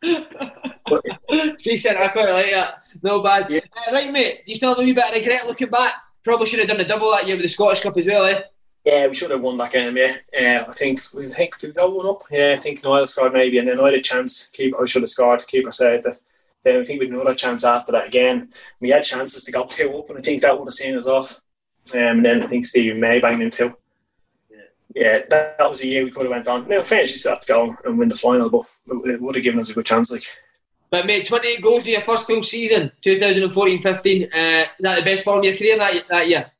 [1.60, 2.82] he said, I quite like that.
[3.02, 3.50] No bad.
[3.50, 3.60] Yeah.
[3.74, 5.94] Uh, right, mate, do you still have a wee bit of regret looking back?
[6.22, 8.42] Probably should have done a double that year with the Scottish Cup as well, eh?
[8.84, 9.96] Yeah, we should have won that game.
[9.96, 10.16] Yeah,
[10.64, 12.22] uh, I think we think we got one up.
[12.30, 14.48] Yeah, I think Niall scored maybe, and then I had a chance.
[14.48, 15.46] Keep I should have scored.
[15.46, 16.18] Keeper said that.
[16.64, 18.48] Then I think we had another chance after that again.
[18.80, 21.06] We had chances to go two up, and I think that would have seen us
[21.06, 21.40] off.
[21.94, 23.76] Um, and then I think Stephen May banged in two.
[24.50, 24.56] Yeah,
[24.94, 26.68] yeah that, that was a year we could have went on.
[26.68, 28.66] Now, fairness, you still have to go and win the final, but
[29.06, 30.10] it would have given us a good chance.
[30.12, 30.22] Like.
[30.90, 34.26] But mate, 28 goals in your first full season, 2014-15.
[34.26, 36.50] Uh, that the best form of your career that, that year?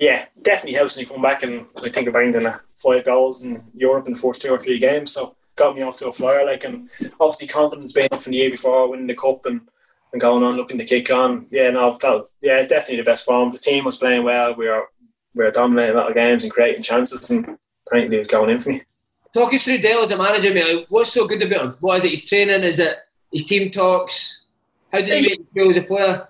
[0.00, 3.62] Yeah, definitely helps when you come back and I think about banged five goals in
[3.74, 5.12] Europe in the first two or three games.
[5.12, 6.46] So got me off to a flyer.
[6.46, 6.88] Like and
[7.20, 9.60] obviously confidence being up from the year before winning the cup and,
[10.12, 11.46] and going on looking to kick on.
[11.50, 13.52] Yeah, no, that yeah, definitely the best form.
[13.52, 14.54] The team was playing well.
[14.54, 14.88] We were
[15.36, 18.50] we were dominating a lot of games and creating chances and apparently it was going
[18.50, 18.82] in for me.
[19.34, 20.86] Talk us through Dale as a manager, mate.
[20.88, 21.76] What's so good about him?
[21.80, 22.10] What is it?
[22.12, 22.64] His training?
[22.64, 22.96] Is it
[23.30, 24.42] his team talks?
[24.90, 26.26] How did he make you feel as a player?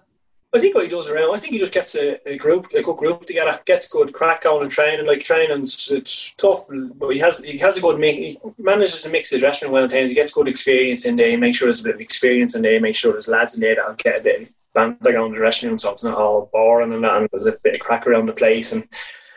[0.52, 2.82] I think what he does around, I think he just gets a, a group, a
[2.82, 5.06] good group together, gets good crack on and training.
[5.06, 6.66] Like training's it's tough,
[6.96, 8.16] but he has he has a good make.
[8.16, 10.10] He manages to mix his dressing well at times.
[10.10, 11.30] He gets good experience in there.
[11.30, 12.74] He makes sure there's a bit of experience in there.
[12.74, 15.38] He makes sure there's lads in there that'll get a bit banter going in the
[15.38, 17.16] dressing room, so it's not all boring and that.
[17.16, 18.88] And there's a bit of crack around the place and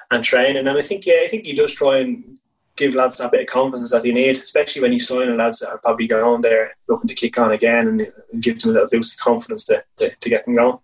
[0.10, 0.68] and training.
[0.68, 2.40] And I think yeah, I think he does try and
[2.76, 5.70] give lads that bit of confidence that they need, especially when he's signing lads that
[5.70, 8.90] are probably going there looking to kick on again and, and give them a little
[8.92, 10.80] boost of confidence to, to, to get them going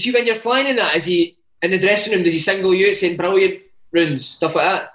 [0.00, 2.22] see when you're flying in that, is he in the dressing room?
[2.22, 3.62] Does he single you out saying brilliant
[3.92, 4.88] runes, stuff like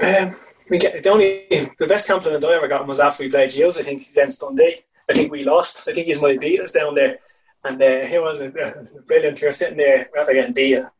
[0.00, 0.26] that?
[0.26, 0.34] Um,
[0.70, 1.46] we get the only
[1.78, 4.74] the best compliment I ever got was after we played Gills, I think against Dundee.
[5.08, 5.88] I think we lost.
[5.88, 7.18] I think he's might beat us down there,
[7.64, 8.50] and uh, he was uh,
[9.06, 9.40] brilliant.
[9.40, 10.78] We were sitting there after getting beat.
[10.78, 10.90] I'm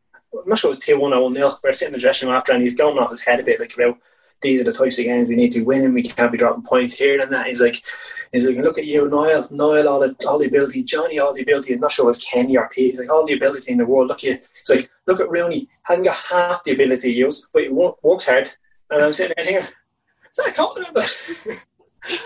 [0.46, 1.56] not sure it was two one or one nil.
[1.62, 3.44] We were sitting in the dressing room after, and he's going off his head a
[3.44, 3.98] bit like about
[4.43, 6.62] these are the types of games we need to win, and we can't be dropping
[6.62, 7.47] points here and that.
[7.47, 7.77] He's like,
[8.32, 11.43] he's like, look at you, Niall, Niall, all the, all the ability, Johnny, all the
[11.43, 11.74] ability.
[11.74, 12.93] I'm not sure it's Kenny or Pete.
[12.93, 14.09] He's like, all the ability in the world.
[14.09, 14.32] Look at you.
[14.32, 18.28] It's like, look at Rooney, hasn't got half the ability he used, but he works
[18.28, 18.48] hard.
[18.90, 19.64] And I'm sitting there thinking,
[20.31, 20.94] is that a compliment?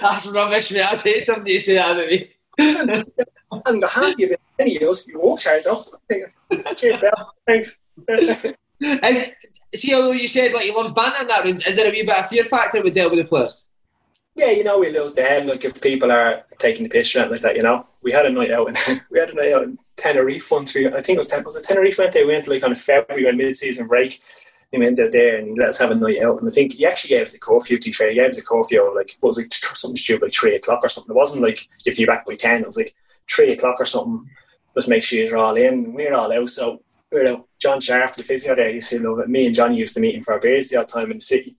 [0.01, 0.83] That's rubbish, mate.
[0.83, 2.31] I'd hate somebody to say that about me.
[3.65, 5.11] hasn't got half the ability he used.
[5.11, 6.75] He works hard though.
[6.75, 7.05] Cheers.
[7.47, 7.79] Thanks.
[8.09, 8.55] Is,
[9.75, 12.03] see, although you said like he loves banter in that range, is there a wee
[12.03, 13.67] bit of fear factor with deal with the players?
[14.37, 15.47] Yeah, you know, we lose the head.
[15.47, 18.33] Like if people are taking the piss around like that, you know, we had a
[18.33, 18.77] night out and
[19.11, 20.75] we had a night out in Tenerife once.
[20.75, 22.27] We, I think it was ten, was it Tenerife went there.
[22.27, 24.15] We went to like on a February mid-season break.
[24.73, 26.39] He went out there and he let us have a night out.
[26.41, 27.79] And I think he actually gave us a curfew.
[27.79, 30.35] To be fair, he gave us a curfew like what was like something stupid like
[30.35, 31.15] three o'clock or something.
[31.15, 32.61] It wasn't like if you back by ten.
[32.61, 32.95] It was like
[33.31, 34.29] three o'clock or something.
[34.75, 35.95] Just make sure you're all in.
[35.95, 36.51] We're all out.
[36.51, 37.46] So we're out.
[37.61, 39.29] John Sharp, the physio there, used to love it.
[39.29, 41.23] Me and Johnny used to meet him for our beers the odd time in the
[41.23, 41.57] city.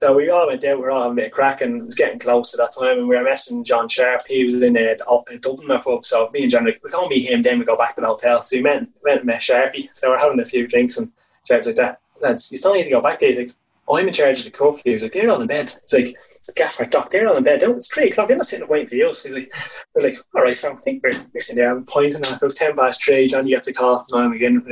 [0.00, 1.84] So we all went out, we were all having a bit of crack and it
[1.84, 4.76] was getting close at that time and we were messing John Sharp, he was in
[4.76, 7.42] uh, a, a uh, Dublin pub, so me and John like, we can't meet him,
[7.42, 8.40] then we go back to the hotel.
[8.40, 9.88] So we went, went and met Sharpie.
[9.92, 11.10] So we're having a few drinks and
[11.48, 13.30] Sharp's like that, lads, you still need to go back there.
[13.30, 13.56] He's like,
[13.88, 14.82] oh, I'm in charge of the curfew.
[14.84, 15.64] He was like, they're all in bed.
[15.64, 17.64] It's like, it's a gaffer, doc, they're all in bed.
[17.64, 19.12] Oh, it's three o'clock, they're not sitting waiting for you.
[19.12, 19.52] So he's like,
[19.94, 22.76] we're like, all right, so I think we're, sitting there, I'm pointing at about 10
[22.76, 24.62] past three, Johnny gets a call, and I'm again,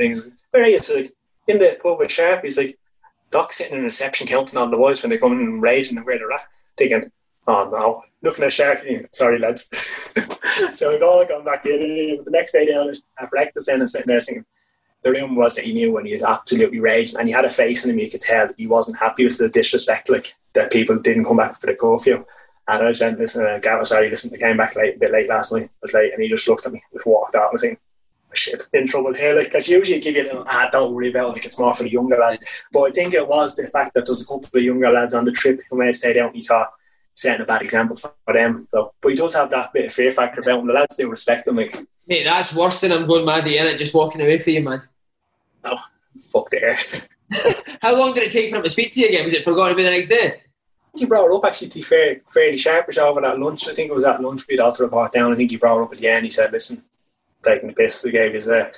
[0.61, 0.79] where?
[0.79, 1.11] So like,
[1.47, 2.75] in the pub with Sharp, he's like,
[3.31, 6.05] Doc sitting in reception counting on the boys when they come in and raging and
[6.05, 6.45] where they're at,
[6.77, 7.11] thinking,
[7.47, 8.79] oh no, looking at Shark,
[9.11, 9.69] sorry lads.
[10.77, 12.21] so we've all gone back in.
[12.23, 14.45] The next day down at breakfast and sitting there thinking,
[15.03, 17.49] the room was that he knew when he was absolutely raging and he had a
[17.49, 20.97] face in him you could tell he wasn't happy with the disrespect like that people
[20.97, 22.25] didn't come back for the curfew
[22.67, 25.11] and I was said listen uh, Gavin sorry listen I came back late a bit
[25.11, 27.45] late last night I was late and he just looked at me just walked out
[27.45, 27.77] and was saying
[28.33, 29.35] shit, in trouble here.
[29.35, 31.33] Like, because usually give you a little, ah, don't worry about it.
[31.33, 32.67] Like, it's more for the younger lads.
[32.71, 35.25] But I think it was the fact that there's a couple of younger lads on
[35.25, 36.71] the trip who may have stayed out and he thought,
[37.17, 38.67] setting a bad example for them.
[38.71, 40.67] So, but he does have that bit of fear factor about him.
[40.67, 41.57] The lads do respect him.
[41.57, 41.75] Like,
[42.07, 44.83] mate, that's worse than I'm going mad at it, just walking away for you, man.
[45.63, 45.77] Oh,
[46.31, 47.53] fuck the hair.
[47.81, 49.25] How long did it take for him to speak to you again?
[49.25, 50.41] Was it forgotten to be the next day?
[50.95, 53.67] He brought up actually to fair, fairly sharpish over that lunch.
[53.67, 55.31] I think it was at lunch we'd also report down.
[55.31, 56.25] I think he brought up at the end.
[56.25, 56.83] He said, "Listen,
[57.47, 58.03] taking the piss.
[58.03, 58.69] We gave his a uh,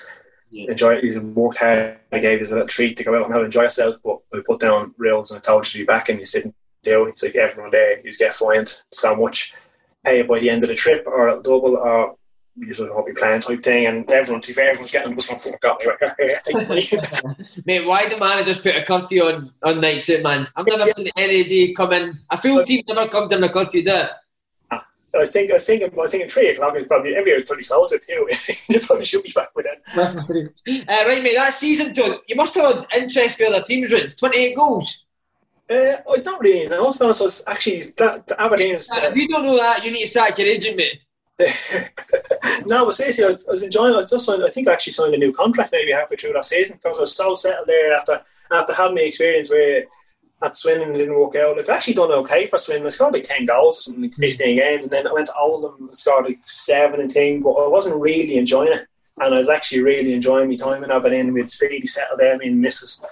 [0.51, 0.71] yeah.
[0.71, 1.01] enjoy.
[1.01, 1.97] He's worked hard.
[2.11, 3.97] I gave his a little treat to go out and have enjoy ourselves.
[4.03, 6.53] But we put down rails and I told you to be back, and he's sitting
[6.83, 7.07] there.
[7.07, 8.01] It's like everyone there.
[8.01, 9.53] He's get fined so much,
[10.05, 12.15] pay it by the end of the trip, or double, or
[12.55, 13.85] usually won't be playing type thing.
[13.85, 15.77] And everyone, to everyone's getting this one for God.
[17.65, 20.47] Mate, why the man just put a curfew on on night suit, man?
[20.55, 20.93] I've never yeah.
[20.93, 22.19] seen NAD come in.
[22.31, 24.11] A full team never comes in a curfew there.
[25.13, 27.37] I was thinking, I was thinking, I was thinking three o'clock is probably every year
[27.37, 28.27] is pretty close too.
[28.73, 30.87] you probably should be back with it.
[30.87, 31.35] uh, right, mate.
[31.35, 34.15] That season, John, you must have had interest for other teams, right?
[34.17, 35.03] Twenty-eight goals.
[35.69, 36.91] Uh, I don't really know.
[36.91, 38.75] To be honest, was actually that, Aberdeen.
[38.75, 41.01] Uh, if you don't know that, you need to sack your agent, mate.
[42.65, 43.95] no, but seriously, I, was enjoying.
[43.95, 44.43] I just signed.
[44.43, 47.01] I think I actually signed a new contract maybe halfway through that season because I
[47.01, 48.21] was so settled there after
[48.51, 49.85] after having the experience where
[50.41, 51.57] at Swindon didn't work out.
[51.57, 52.87] Like I actually done okay for Swindon.
[52.87, 54.21] I scored like ten goals or something, like hmm.
[54.21, 57.41] fifteen games, and then I went to Oldham and scored like seven and ten.
[57.41, 58.87] But I wasn't really enjoying it,
[59.17, 61.33] and I was actually really enjoying my time in Aberdeen.
[61.33, 62.37] We'd speedy settled there.
[62.37, 63.03] me and Mrs.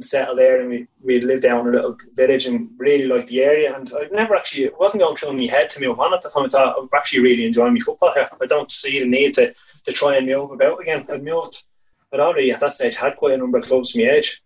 [0.00, 3.74] settled there, and we we lived down a little village and really liked the area.
[3.74, 6.28] And I never actually it wasn't going through my head to move on at the
[6.28, 6.44] time.
[6.44, 8.28] I thought oh, I'm actually really enjoying my football here.
[8.40, 9.54] I don't see the need to
[9.84, 11.04] to try and move about again.
[11.10, 11.64] I'd moved.
[12.12, 14.43] I'd already at that stage had quite a number of clubs my age.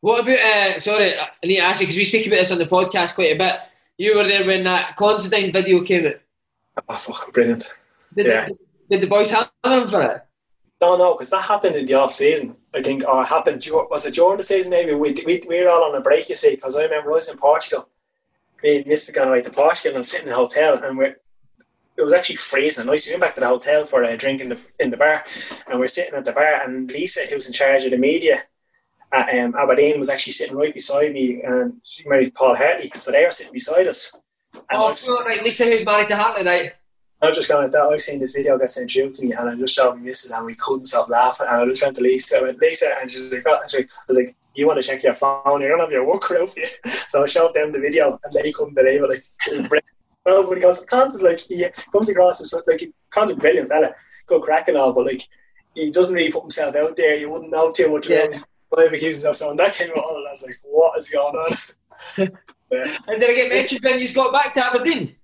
[0.00, 2.58] What about, uh, sorry, I need to ask you, because we speak about this on
[2.58, 3.60] the podcast quite a bit.
[3.98, 6.20] You were there when that Considine video came out.
[6.88, 7.72] Oh, fucking brilliant.
[8.14, 8.46] Did, yeah.
[8.46, 8.56] the,
[8.88, 10.24] did the boys have him for it?
[10.80, 12.56] No, no, because that happened in the off season.
[12.74, 14.94] I think, or it happened, was it during the season maybe?
[14.94, 17.28] We, we, we were all on a break, you see, because I remember I was
[17.28, 17.88] in Portugal.
[18.62, 19.14] Me and Mr.
[19.14, 21.16] going away to Portugal and I'm sitting in a hotel and we're,
[22.00, 23.06] it was actually freezing and nice.
[23.06, 25.22] We went back to the hotel for a drink in the in the bar,
[25.68, 26.62] and we're sitting at the bar.
[26.62, 28.36] And Lisa, who was in charge of the media,
[29.12, 33.10] at um, Aberdeen was actually sitting right beside me, and she married Paul Hartley, so
[33.10, 34.20] they were sitting beside us.
[34.72, 35.42] oh, sure, right.
[35.42, 36.72] Lisa, who's married to Hartley, right?
[37.22, 37.82] I was just going like that.
[37.82, 40.30] I seen this video get sent through to me, and I just showed my missus,
[40.30, 41.46] and we couldn't stop laughing.
[41.50, 42.38] And I just went to Lisa.
[42.38, 43.76] I went, Lisa, and she was like, oh, I
[44.08, 45.60] was like, "You want to check your phone?
[45.60, 48.32] You don't have your work around for you." So I showed them the video, and
[48.32, 49.08] they couldn't believe it.
[49.08, 49.82] Like,
[50.26, 53.92] oh, because Con's like he comes across as like Con's a brilliant fella,
[54.26, 55.22] good crack and all, but like
[55.74, 57.16] he doesn't really put himself out there.
[57.16, 59.36] You wouldn't know too much about him whatever keeps himself.
[59.36, 61.50] So when that came out, I was like, what is going on?
[62.70, 62.96] yeah.
[63.06, 65.16] And did I get mentioned when you got back to Aberdeen?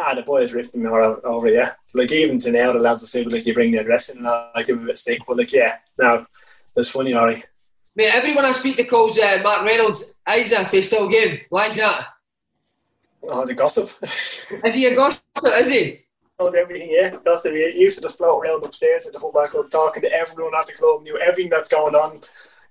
[0.00, 1.72] Ah, the boys ripped me over, over, yeah.
[1.94, 4.28] Like, even to now, the lads will say, like, you bring the address in and
[4.28, 5.22] I give them a bit stick.
[5.26, 6.24] But, like, yeah, no,
[6.76, 7.36] it's funny, Ari.
[7.96, 11.40] Mate, everyone I speak to calls uh, Mark Reynolds Isaac for still game.
[11.48, 12.06] Why is that?
[13.24, 13.88] Oh, the gossip.
[14.02, 16.04] is he a gossip, is he?
[16.38, 17.16] knows everything, yeah.
[17.24, 17.52] Gossip.
[17.52, 20.66] He used to just float around upstairs at the football club talking to everyone at
[20.66, 22.20] the club, knew everything that's going on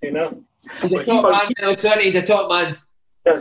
[0.01, 0.43] you know.
[0.61, 2.77] He's a top man, he's a top man.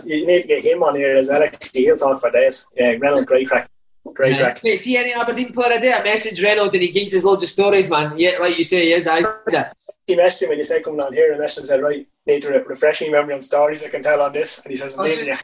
[0.05, 1.31] You need to get him on here as.
[1.31, 2.69] Actually, he'll talk for days.
[2.77, 3.69] Yeah, Reynolds, great crack.
[4.15, 4.59] Great crack.
[4.65, 7.89] If you any Aberdeen player I message Reynolds and he gives us loads of stories,
[7.89, 8.19] man.
[8.19, 9.07] Yeah, like you say, he is.
[9.07, 9.21] I.
[10.07, 12.43] he messaged him when you said coming on here and messaged him said, right, need
[12.43, 14.65] to re- refresh me memory on stories I can tell on this.
[14.65, 15.35] And he says, I'm oh, leaving you.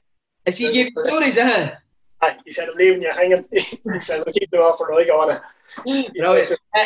[0.47, 1.73] Is he giving stories, huh?
[2.45, 3.45] He said, I'm leaving you hanging.
[3.53, 5.41] he says, I'll keep them off for I go on it.
[6.75, 6.85] Uh,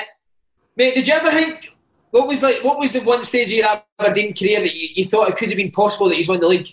[0.77, 1.76] mate, did you ever think
[2.16, 2.64] what was like?
[2.64, 5.48] What was the one stage of your Aberdeen career that you, you thought it could
[5.51, 6.68] have been possible that he's won the league?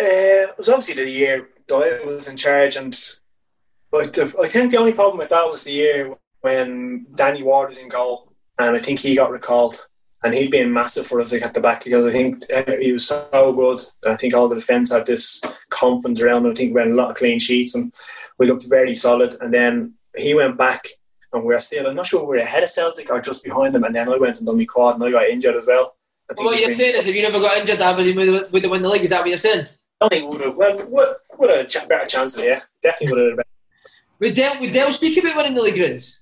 [0.00, 2.94] Uh, it was obviously the year Doyle was in charge, and
[3.90, 7.78] but I think the only problem with that was the year when Danny Ward was
[7.78, 9.86] in goal, and I think he got recalled.
[10.24, 12.92] and he'd been massive for us like at the back because I think uh, he
[12.92, 13.80] was so good.
[14.08, 16.52] I think all the defence had this confidence around him.
[16.52, 17.92] I think we had a lot of clean sheets and
[18.38, 19.34] we looked very solid.
[19.40, 20.82] And then he went back
[21.32, 23.74] and we are still, I'm not sure we were ahead of Celtic or just behind
[23.74, 23.84] them.
[23.84, 25.96] And then I went and done my quad and I got injured as well.
[26.36, 28.70] well what you're been, saying is if you never got injured, Aberdeen would, would have
[28.70, 29.02] won the league.
[29.02, 29.66] Is that what you're saying?
[30.00, 30.56] I think we would have.
[30.56, 32.60] Well, would, would have a better chance of it, yeah.
[32.82, 33.46] Definitely would have.
[34.18, 36.20] Would Dale, would Dale speak about winning the league rounds?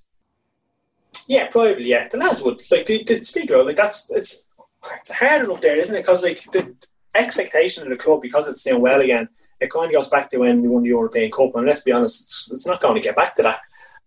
[1.28, 1.84] Yeah, probably.
[1.84, 3.62] Yeah, the lads would like the, the speaker.
[3.62, 4.52] Like that's it's
[5.00, 6.02] it's hard enough there, isn't it?
[6.02, 6.74] Because like the
[7.14, 9.28] expectation of the club because it's doing well again,
[9.60, 11.54] it kind of goes back to when we won the European Cup.
[11.54, 13.60] And let's be honest, it's, it's not going to get back to that.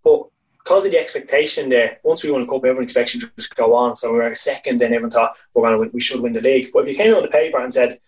[0.03, 0.23] But
[0.63, 3.73] because of the expectation there, once we won the cup, everyone expected to just go
[3.73, 3.95] on.
[3.95, 6.67] So we were second, then everyone thought we're going to we should win the league.
[6.73, 7.99] But if you came on the paper and said,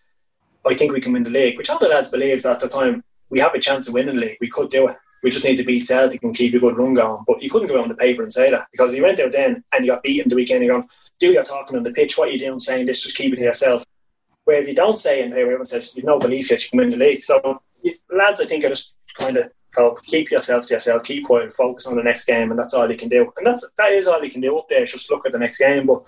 [0.66, 3.04] "I think we can win the league," which all the lads believed at the time,
[3.30, 4.38] we have a chance of winning the league.
[4.40, 6.94] We could do it we just need to beat Celtic and keep a good run
[6.94, 7.24] going.
[7.28, 9.32] But you couldn't go on the paper and say that because if you went out
[9.32, 10.64] then and you got beaten the weekend.
[10.64, 10.88] You're going,
[11.20, 12.16] do your talking on the pitch.
[12.16, 13.02] What are you doing saying this?
[13.02, 13.84] Just keep it to yourself.
[14.44, 16.78] Where if you don't say it paper, everyone says you've no belief that you can
[16.78, 17.22] win the league.
[17.22, 17.60] So
[18.12, 21.88] lads, I think are just kind of so keep yourself to yourself, keep quiet, focus
[21.88, 23.32] on the next game, and that's all you can do.
[23.36, 24.86] And that's that is all you can do up there.
[24.86, 25.86] Just look at the next game.
[25.86, 26.04] But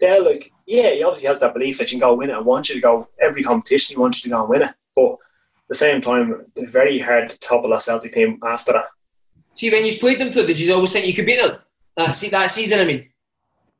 [0.00, 2.44] they're like, yeah, he obviously has that belief that you can go win it and
[2.44, 3.94] want you to go every competition.
[3.94, 4.74] He wants you to go and win it.
[4.96, 5.18] But at
[5.68, 8.86] the same time, it's very hard to topple a Celtic team after that.
[9.54, 11.58] See, when you played them, though, did you always think you could beat them
[11.96, 12.80] that, that season?
[12.80, 13.08] I mean,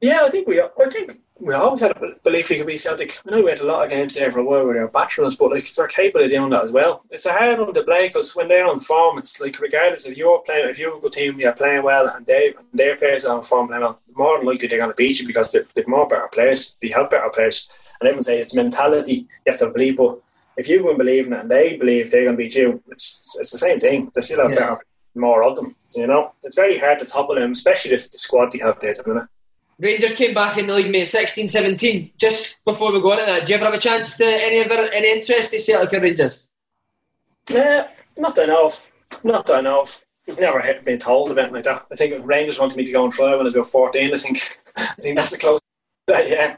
[0.01, 1.13] yeah, I think we, are I think
[1.45, 3.13] we always had a belief we could beat Celtic.
[3.27, 4.89] I know we had a lot of games there for a while where they were
[4.89, 7.05] batterers, but like they're capable of doing that as well.
[7.11, 10.17] It's a hard one to play because when they're on form, it's like regardless if
[10.17, 13.37] you're playing, if you're a good team, you're playing well, and they their players are
[13.37, 15.85] on form playing well, more than likely they're going to beat you because they're, they're
[15.87, 17.69] more better players, they have better players.
[18.01, 20.19] And everyone say it's mentality you have to believe, but
[20.57, 23.37] if you go believe in it and they believe they're going to beat you, it's
[23.39, 24.11] it's the same thing.
[24.15, 24.61] They still have yeah.
[24.61, 25.75] better, more of them.
[25.95, 28.93] You know, it's very hard to topple them, especially the, the squad they have there
[28.93, 29.29] at the minute.
[29.79, 32.13] Rangers came back in the league, mate, 16 17.
[32.19, 34.65] Just before we go on to that, do you ever have a chance to any
[34.65, 36.51] other any interest in Celtic or Rangers?
[37.53, 37.85] Nah,
[38.19, 38.93] not that I know of.
[39.23, 40.05] Not that I know of.
[40.27, 41.87] We've never been told about like that.
[41.93, 44.15] I think Rangers wanted me to go and try when I was about 14.
[44.15, 44.39] I think
[44.77, 45.65] I think that's the closest.
[46.09, 46.57] yeah.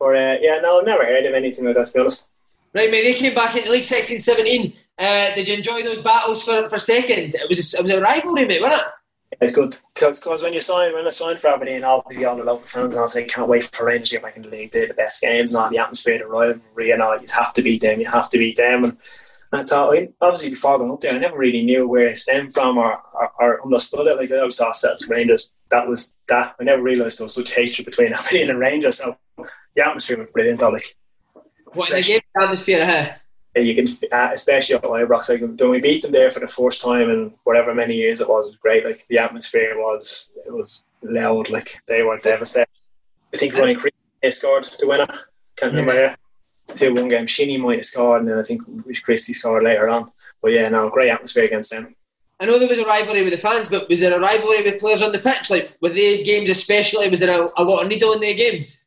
[0.00, 2.30] Or, uh, yeah, no, I've never heard of anything like that, to be honest.
[2.74, 4.74] Right, mate, they came back in the league 16 17.
[4.98, 7.34] Uh, did you enjoy those battles for, for second?
[7.34, 8.88] It was, it was a rivalry, mate, wasn't it?
[9.40, 12.60] It's good because when you sign when I signed for Aberdeen, obviously all the local
[12.60, 14.70] fans and I say can't wait for Rangers to get back in the league.
[14.70, 17.18] They're the best games and all the atmosphere, the rivalry, and all.
[17.18, 18.00] You have to beat them.
[18.00, 18.84] You have to beat them.
[18.84, 18.96] And,
[19.52, 22.54] and I thought, obviously, before going up there, I never really knew where it stemmed
[22.54, 24.16] from or, or, or understood it.
[24.16, 25.54] Like I always saw Celtic Rangers.
[25.70, 26.56] That was that.
[26.58, 28.98] I never realised there was such hatred between Aberdeen and Rangers.
[28.98, 29.16] So
[29.76, 30.62] the atmosphere was brilliant.
[30.62, 30.86] Like,
[31.74, 33.12] what in the game atmosphere, huh?
[33.60, 36.82] You can, uh, especially at Ibrox, like when we beat them there for the first
[36.82, 38.84] time in whatever many years it was, it was great.
[38.84, 41.50] Like the atmosphere was, it was loud.
[41.50, 42.68] Like they were devastated.
[43.34, 45.06] I think Ryan Christie scored the winner.
[45.56, 45.94] Can't remember.
[45.94, 46.16] Yeah.
[46.66, 47.26] Two one game.
[47.26, 48.62] Shinnie might have scored, and then I think
[49.02, 50.10] Christie scored later on.
[50.42, 51.94] But yeah, no, great atmosphere against them.
[52.40, 54.78] I know there was a rivalry with the fans, but was there a rivalry with
[54.78, 55.50] players on the pitch?
[55.50, 58.84] Like with their games, especially, was there a, a lot of needle in their games?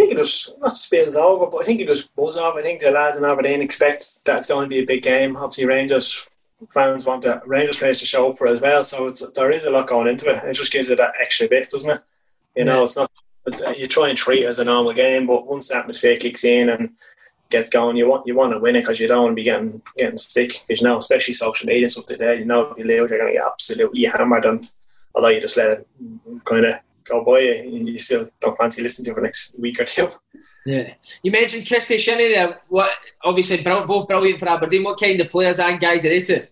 [0.00, 2.56] I think it just not spills over, but I think it just buzz off.
[2.56, 5.36] I think the lads in Aberdeen expect that it's going to be a big game.
[5.36, 6.30] Obviously, Rangers
[6.70, 8.82] fans want the Rangers players to show up for as well.
[8.82, 10.42] So it's there is a lot going into it.
[10.44, 12.02] It just gives it that extra bit, doesn't it?
[12.56, 12.82] You know, yeah.
[12.84, 13.10] it's not
[13.78, 16.68] you try and treat it as a normal game, but once the atmosphere kicks in
[16.68, 16.90] and
[17.50, 19.44] gets going, you want you want to win it because you don't want to be
[19.44, 20.52] getting getting sick.
[20.66, 23.18] Because you know, especially social media and stuff today, you know, if you lose, you're
[23.18, 24.44] going to get absolutely hammered.
[24.44, 24.72] And
[25.14, 25.88] although you just let it
[26.44, 26.74] kind of
[27.10, 30.08] go boy, you, you still don't fancy listening to for the next week or two.
[30.64, 30.94] Yeah.
[31.22, 32.60] You mentioned Christie Shinnie there.
[32.68, 32.90] What
[33.22, 34.84] obviously both brilliant for Aberdeen.
[34.84, 36.46] What kind of players and guys are they too?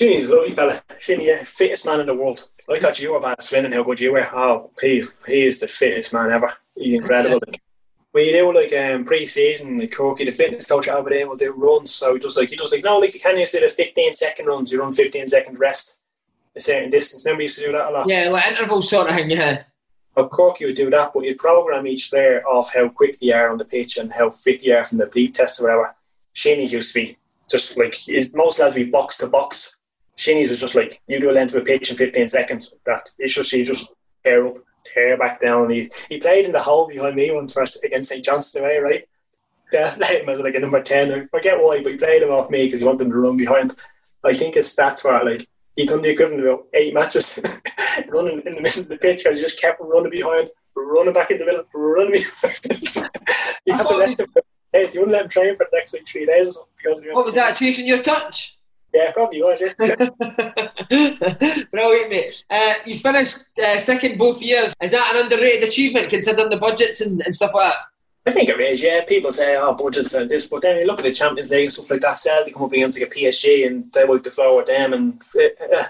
[0.00, 0.82] Shinnie's a lovely fella.
[0.98, 2.48] Shinnie, yeah, fittest man in the world.
[2.70, 4.28] I thought you were about swimming how good you were.
[4.34, 6.52] Oh, he, he is the fittest man ever.
[6.74, 7.40] He's incredible.
[7.46, 7.56] Yeah.
[8.10, 11.52] When you do like um, pre-season, like Corky, the fitness coach at Aberdeen will do
[11.52, 11.92] runs.
[11.92, 14.46] So he does like he does like no, like the Canyon say the 15 second
[14.46, 14.72] runs.
[14.72, 16.00] You run 15 second rest
[16.56, 17.24] a certain distance.
[17.24, 18.08] Remember, you used to do that a lot.
[18.08, 19.30] Yeah, like interval sort of thing.
[19.30, 19.64] Yeah.
[20.16, 23.32] Of course, you would do that, but you'd program each player off how quick they
[23.32, 25.94] are on the pitch and how fit they are from the bleed test or whatever.
[26.34, 27.16] Shinnie's used to be
[27.50, 27.96] just like
[28.32, 29.80] most lads be box to box.
[30.16, 32.74] Shinnie's was just like you do a length of a pitch in 15 seconds.
[32.86, 34.54] That it's just he just tear up,
[34.92, 35.70] tear back down.
[35.70, 39.08] He he played in the hole behind me once against St Johnstone away, right?
[39.72, 41.12] They played him as like a number 10.
[41.12, 43.36] I forget why, but he played him off me because he wanted him to run
[43.36, 43.74] behind.
[44.22, 47.62] I think his stats were like he done the equivalent of eight matches
[48.08, 49.26] running in the middle of the pitch.
[49.26, 53.10] I just kept running behind, running back in the middle, running behind.
[53.64, 54.42] he had the rest of the
[54.72, 54.92] days.
[54.92, 57.56] He wouldn't let him train for the next like three days because What was that?
[57.56, 58.56] Chasing your touch?
[58.94, 59.60] Yeah, probably would.
[59.60, 59.74] Yeah.
[61.72, 62.44] Brilliant, mate.
[62.48, 64.72] Uh, you finished uh, second both years.
[64.80, 67.78] Is that an underrated achievement considering the budgets and, and stuff like that?
[68.26, 69.04] I think it is, yeah.
[69.06, 71.72] People say, oh, budgets and this, but then you look at the Champions League and
[71.72, 74.56] stuff like that, Celtic come up against like a PSG and they wipe the floor
[74.56, 74.94] with them.
[74.94, 75.84] And it, uh,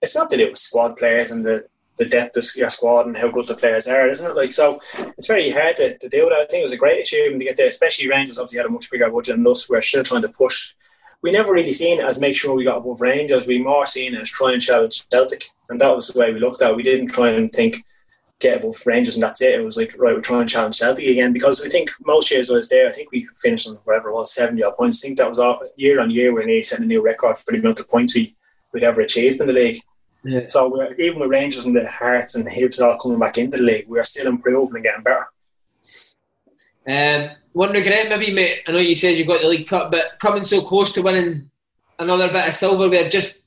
[0.00, 1.66] it's not to do with squad players and the,
[1.98, 4.36] the depth of your squad and how good the players are, isn't it?
[4.36, 4.78] Like, so
[5.18, 6.12] it's very hard to, to with.
[6.12, 6.40] that.
[6.40, 8.70] I think it was a great achievement to get there, especially Rangers obviously had a
[8.70, 9.68] much bigger budget than us.
[9.68, 10.74] We're still trying to push.
[11.20, 13.46] We never really seen it as make sure we got above Rangers.
[13.46, 15.42] We more seen it as try and challenge Celtic.
[15.68, 16.76] And that was the way we looked at it.
[16.76, 17.76] We didn't try and think,
[18.42, 19.58] get above Rangers and that's it.
[19.58, 22.50] It was like, right, we're trying to challenge Celtic again because I think most years
[22.50, 25.02] I was there, I think we finished on whatever it was, 70 odd points.
[25.02, 27.52] I think that was all, year on year, we're nearly setting a new record for
[27.52, 28.36] the amount of points we,
[28.72, 29.76] we'd ever achieved in the league.
[30.24, 30.46] Yeah.
[30.48, 33.62] So we're, even with Rangers and the Hearts and Hibs all coming back into the
[33.62, 35.26] league, we're still improving and getting better.
[36.86, 38.62] Um, one regret, maybe, mate.
[38.66, 41.50] I know you said you got the League Cup, but coming so close to winning
[41.98, 43.42] another bit of silverware, just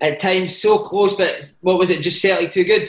[0.00, 2.02] at times so close, but what was it?
[2.02, 2.88] Just certainly too good.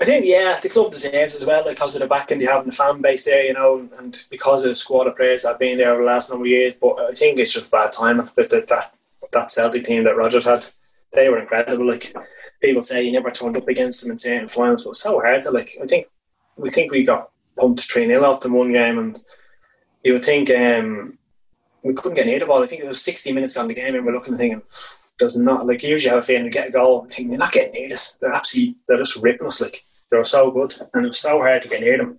[0.00, 2.60] I think yeah, the club deserves as well like, because of the backing they have
[2.60, 5.50] in the fan base there, you know, and because of the squad of players that
[5.50, 6.74] have been there over the last number of years.
[6.74, 8.94] But I think it's just bad timing with the, that
[9.32, 10.64] that Celtic team that Rodgers had.
[11.12, 11.86] They were incredible.
[11.86, 12.12] Like
[12.60, 15.50] people say, you never turned up against them in certain finals, but so hard to
[15.50, 15.70] like.
[15.82, 16.06] I think
[16.56, 19.18] we think we got pumped three 0 off them one game, and
[20.04, 21.16] you would think um,
[21.82, 22.62] we couldn't get near the ball.
[22.62, 24.62] I think it was sixty minutes on the game, and we're looking and thinking.
[25.18, 27.06] Does not like you usually have a feeling to get a goal.
[27.06, 28.16] I think they're not getting near this.
[28.16, 29.62] They're absolutely they're just ripping us.
[29.62, 29.78] Like
[30.10, 32.18] they were so good, and it was so hard to get near them.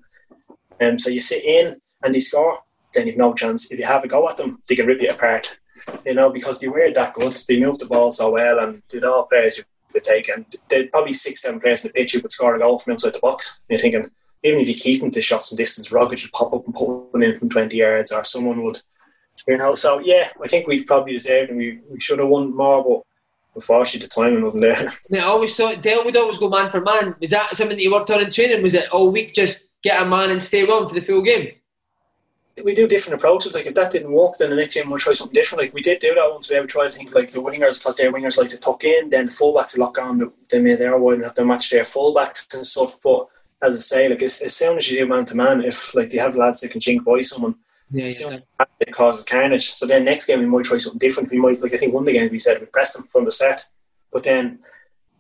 [0.80, 2.60] And um, so you sit in and they score,
[2.94, 3.72] then you've no chance.
[3.72, 5.60] If you have a go at them, they can rip you apart.
[6.06, 7.34] You know because they were that good.
[7.48, 10.30] They moved the ball so well, and did all players you could take.
[10.30, 12.94] And there'd probably six, seven players in the pitch who could score a goal from
[12.94, 13.64] outside the box.
[13.70, 14.12] And you're thinking,
[14.44, 17.14] even if you keep them to shots and distance, Rogic would pop up and put
[17.14, 18.78] one in from 20 yards, or someone would,
[19.48, 19.76] you know.
[19.76, 23.07] So, yeah, I think we've probably deserved and we, we should have won more, but
[23.58, 24.90] unfortunately the timing wasn't there.
[25.22, 27.16] I always thought Dale would always go man for man.
[27.20, 28.62] Was that something that you worked on in training?
[28.62, 31.24] Was it oh, all week just get a man and stay on for the full
[31.24, 31.52] game?
[32.64, 33.54] We do different approaches.
[33.54, 35.64] Like if that didn't work, then the next game we'll try something different.
[35.64, 36.50] Like we did do that once.
[36.50, 39.10] We ever tried to think like the wingers because their wingers like to tuck in,
[39.10, 40.32] then the fullbacks lock on.
[40.50, 43.00] They made their wide and have to match their fullbacks and stuff.
[43.04, 43.28] But
[43.62, 46.12] as I say, like as, as soon as you do man to man, if like
[46.12, 47.56] they have lads that can chink by someone,
[47.92, 48.66] yeah, yeah.
[48.80, 49.66] it causes carnage.
[49.66, 51.32] So then next game we might try something different.
[51.32, 53.26] We might like I think one of the games we said we pressed them from
[53.26, 53.62] the start,
[54.12, 54.60] but then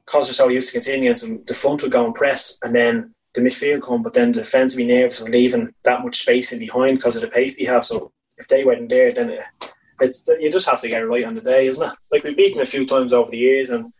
[0.05, 1.15] because we're so used to continuing,
[1.45, 4.79] the front will go and press, and then the midfield come, but then the defensive
[4.79, 7.65] nerves are nervous of leaving that much space in behind because of the pace they
[7.65, 7.85] have.
[7.85, 9.41] So if they weren't there, then it,
[9.99, 11.95] it's you just have to get it right on the day, isn't it?
[12.11, 13.91] Like we've beaten a few times over the years, and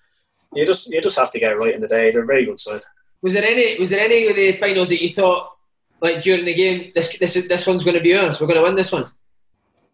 [0.53, 2.11] you just you just have to get it right on the day.
[2.11, 2.81] They're a very good side.
[3.21, 5.56] Was there any was there any of the finals that you thought
[6.01, 8.39] like during the game this this this one's going to be ours?
[8.39, 9.05] We're going to win this one.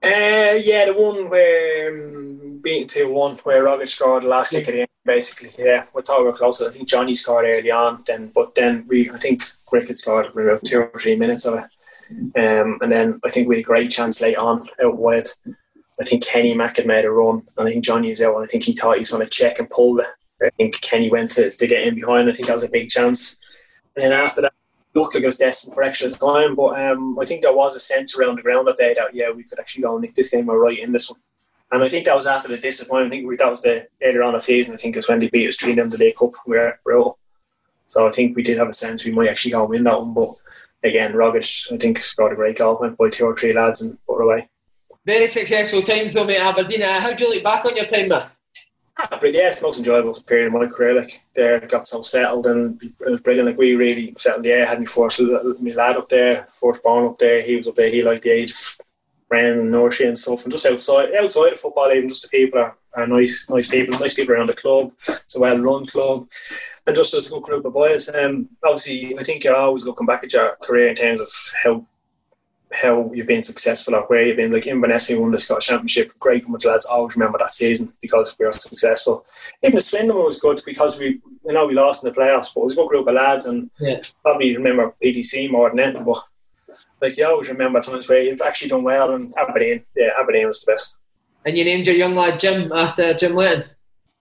[0.03, 4.67] Uh, yeah, the one where um, beating two one, where Rogic scored last kick of
[4.67, 5.65] the game, basically.
[5.65, 6.67] Yeah, we thought we were closer.
[6.67, 10.65] I think Jonny scored early on, then but then we I think Griffith scored about
[10.65, 11.65] two or three minutes of it.
[12.35, 15.27] Um, and then I think we had a great chance late on out wide.
[15.99, 18.43] I think Kenny Mack had made a run, and I think Jonny is out, and
[18.43, 20.01] I think he thought he was going to check and pull.
[20.01, 22.27] I think Kenny went to, to get in behind.
[22.27, 23.39] I think that was a big chance.
[23.95, 24.53] And then after that,
[24.95, 26.56] looked like it was destined for extra time.
[26.56, 29.32] But um, I think there was a sense around the ground that day that yeah,
[29.32, 31.20] we could actually go and nick this game or right in this one.
[31.72, 33.14] And I think that was after the disappointment.
[33.14, 34.76] I think we, that was the earlier on the season.
[34.76, 36.32] I think it was when they beat us three in the League Cup.
[36.45, 36.94] We were, we
[37.88, 39.99] so I think we did have a sense we might actually go and win that
[39.99, 40.14] one.
[40.14, 40.28] But
[40.84, 43.98] again, Rogic, I think, scored a great goal, went by two or three lads and
[44.07, 44.49] put it away.
[45.06, 46.82] Very successful time though, mate, Aberdeen.
[46.84, 48.32] Uh, how do you look back on your time there?
[48.95, 50.95] But yeah, it's the most enjoyable period of my career.
[50.95, 53.49] Like there, got so settled and it was brilliant.
[53.49, 54.45] Like we really settled.
[54.45, 57.41] Yeah, had me first my lad up there, first born up there.
[57.41, 57.90] He was up there.
[57.90, 58.86] He liked the age of
[59.30, 60.44] Ren and nursery and stuff.
[60.44, 63.98] And just outside, outside of football, even just the people are, are nice, nice people,
[63.98, 64.91] nice people around the club.
[65.07, 66.28] It's a well run club,
[66.86, 68.14] and just as a good group of boys.
[68.14, 71.28] Um, obviously, I think you're always looking back at your career in terms of
[71.64, 71.86] how
[72.74, 74.52] how you've been successful or where you've been.
[74.52, 76.18] Like Inverness, we won the Scottish Championship.
[76.20, 79.26] Great for the lads I always remember that season because we were successful.
[79.64, 82.62] Even the Swindon was good because we, you know, we lost in the playoffs, but
[82.62, 84.02] it was a good group of lads and yeah.
[84.22, 86.04] probably remember PDC more than anything.
[86.04, 86.24] But
[87.02, 90.64] like you always remember times where you've actually done well and Aberdeen, yeah, Aberdeen was
[90.64, 90.98] the best.
[91.45, 93.66] And you named your young lad Jim after Jim Leighton.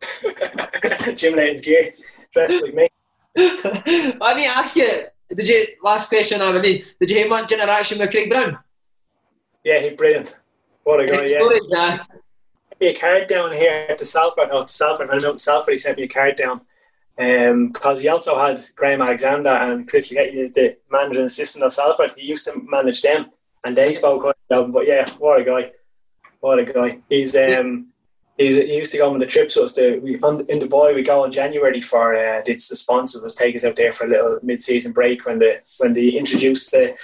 [1.17, 1.93] Jim Leighton's gay,
[2.33, 2.89] dressed like me.
[3.37, 7.99] Let me ask you, did you last question I mean, did you hear much interaction
[7.99, 8.59] with Craig Brown?
[9.65, 10.39] Yeah, he's brilliant.
[10.85, 11.97] What a guy, yeah.
[12.81, 15.79] He a card down here to Salford, oh, to Salford, I know to Salford, he
[15.79, 16.63] sent me a card down.
[17.17, 21.73] Because um, he also had Graham Alexander and Chris Lucketti, the manager and assistant of
[21.73, 22.11] Salford.
[22.17, 23.27] He used to manage them,
[23.65, 24.35] and they spoke.
[24.49, 25.73] But yeah, what a guy!
[26.41, 27.03] What a guy!
[27.09, 27.92] He's um,
[28.39, 29.55] he, he used to go on the trips.
[29.55, 33.23] So the we on, in Dubai we go in January for uh, the, the sponsors
[33.23, 36.71] was take us out there for a little mid-season break when the when they introduced
[36.71, 36.97] the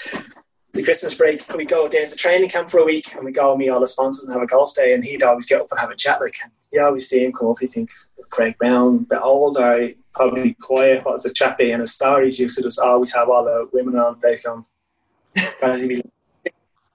[0.72, 1.40] the Christmas break.
[1.55, 3.86] We go there's a training camp for a week and we go meet all the
[3.86, 4.94] sponsors and have a golf day.
[4.94, 6.20] And he'd always get up and have a chat.
[6.20, 6.36] Like
[6.72, 7.60] you always see him come up.
[7.60, 7.90] You think
[8.30, 11.05] Craig Brown, a bit older, probably quiet.
[11.05, 13.96] What was a chappy and his stories used to just always have all the women
[13.96, 14.18] on.
[14.20, 14.66] They come.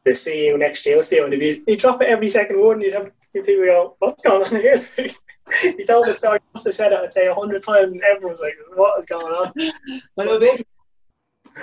[0.05, 2.73] They see you next year, see you, and you, you drop it every second word,
[2.73, 3.11] and you'd have
[3.41, 4.77] people go, "What's going on here?"
[5.77, 6.39] he told the story.
[6.53, 9.33] Must have said it, I'd say a hundred times, and everyone's like, "What is going
[9.33, 10.63] on?" They,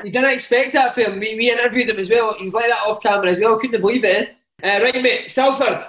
[0.05, 1.19] you didn't expect that for him.
[1.19, 2.35] We, we interviewed him as well.
[2.35, 3.59] He was like that off camera as well.
[3.59, 4.37] Couldn't believe it.
[4.63, 4.79] Eh?
[4.79, 5.83] Uh, right, mate, Salford.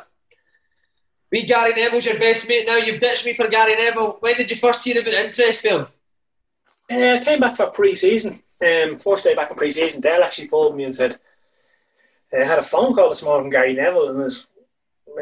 [1.31, 2.77] We Gary Neville's your best mate now.
[2.77, 4.17] You've ditched me for Gary Neville.
[4.19, 5.87] When did you first hear about the interest for him?
[6.91, 8.33] Uh, I came back for pre-season.
[8.61, 11.15] Um, first day back in pre-season, Dale actually called me and said,
[12.33, 14.49] I had a phone call this morning from Gary Neville, and, was,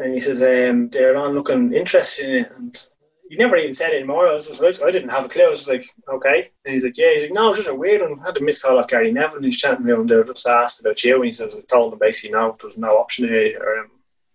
[0.02, 2.52] and he says um, they're on looking interested in it.
[2.56, 2.88] And
[3.28, 4.28] he never even said it anymore.
[4.28, 5.46] I was like, I didn't have a clue.
[5.46, 6.50] I was like, okay.
[6.64, 7.12] And he's like, yeah.
[7.12, 8.18] He's like, no, it's just a weird one.
[8.20, 10.24] I had to miss call off Gary Neville, and he's chatting me, and they were
[10.24, 11.16] just asked about you.
[11.16, 13.90] And he says, I told him basically, no, there's no option here, or um,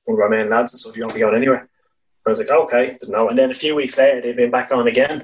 [0.06, 1.68] one of our main lads and stuff, you don't be going anywhere.
[2.26, 3.30] I was like, okay, didn't know.
[3.30, 5.22] And then a few weeks later, they've been back on again.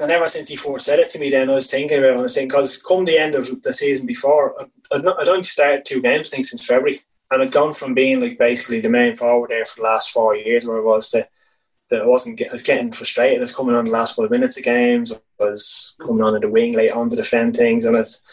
[0.00, 2.18] And ever since he first said it to me, then I was thinking about it.
[2.18, 4.54] I was thinking, because come the end of the season before,
[4.92, 7.00] I'd, not, I'd only started two games, I think, since February.
[7.30, 10.36] And I'd gone from being like basically the main forward there for the last four
[10.36, 11.28] years, where I was that
[11.92, 13.38] I wasn't get, I was getting frustrated.
[13.38, 15.12] I was coming on the last five minutes of games.
[15.40, 18.24] I was coming on in the wing late on to defend things, and it's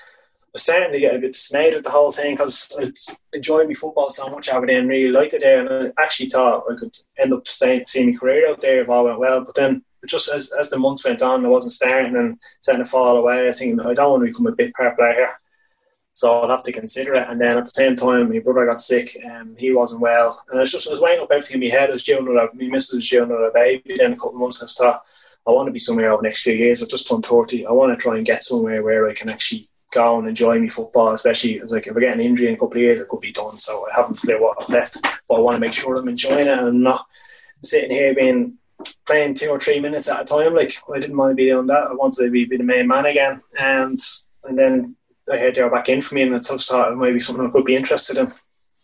[0.53, 2.91] I was starting to get a bit dismayed with the whole thing because I
[3.35, 5.65] enjoyed my football so much there and really liked it there.
[5.65, 8.89] And I actually thought I could end up staying, seeing my career out there if
[8.89, 9.43] all went well.
[9.43, 12.89] But then just as, as the months went on, I wasn't starting and starting to
[12.89, 13.47] fall away.
[13.47, 15.29] I think I don't want to become a part player.
[16.13, 17.27] So I'll have to consider it.
[17.27, 20.43] And then at the same time, my brother got sick and he wasn't well.
[20.49, 21.89] And it's just, I was weighing up everything in my head.
[21.89, 23.95] I was due another, my missus was due another baby.
[23.97, 25.03] Then a couple of months, I was thought,
[25.45, 26.81] I want to be somewhere over the next few years.
[26.81, 27.65] I've just turned 30.
[27.65, 30.67] I want to try and get somewhere where I can actually go and enjoy my
[30.67, 33.19] football, especially like if I get an injury in a couple of years, it could
[33.19, 33.57] be done.
[33.57, 36.47] So I haven't clear what I've left, but I want to make sure I'm enjoying
[36.47, 37.05] it and not
[37.61, 38.57] sitting here being
[39.05, 40.55] playing two or three minutes at a time.
[40.55, 41.83] Like I didn't mind being on that.
[41.83, 43.99] I wanted to be, be the main man again, and
[44.45, 44.95] and then
[45.31, 47.19] I heard they were back in for me, and I just thought it might be
[47.19, 48.27] something I could be interested in.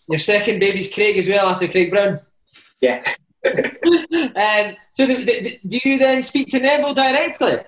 [0.07, 2.19] Your second baby's Craig as well after Craig Brown.
[2.81, 3.03] Yeah.
[3.45, 7.59] um, so, the, the, do you then speak to Neville directly?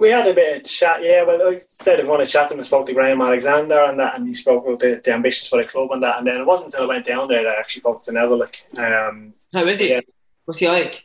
[0.00, 1.24] We had a bit of chat, yeah.
[1.24, 2.60] Well, I said I want to chat him.
[2.60, 5.60] I spoke to Graham Alexander and that, and he spoke about the, the, ambitions for
[5.60, 6.18] the club and that.
[6.18, 8.38] And then it wasn't until I went down there that I actually spoke to Neville.
[8.38, 9.90] Like, um, how is he?
[9.90, 10.00] Yeah.
[10.44, 11.04] What's he like?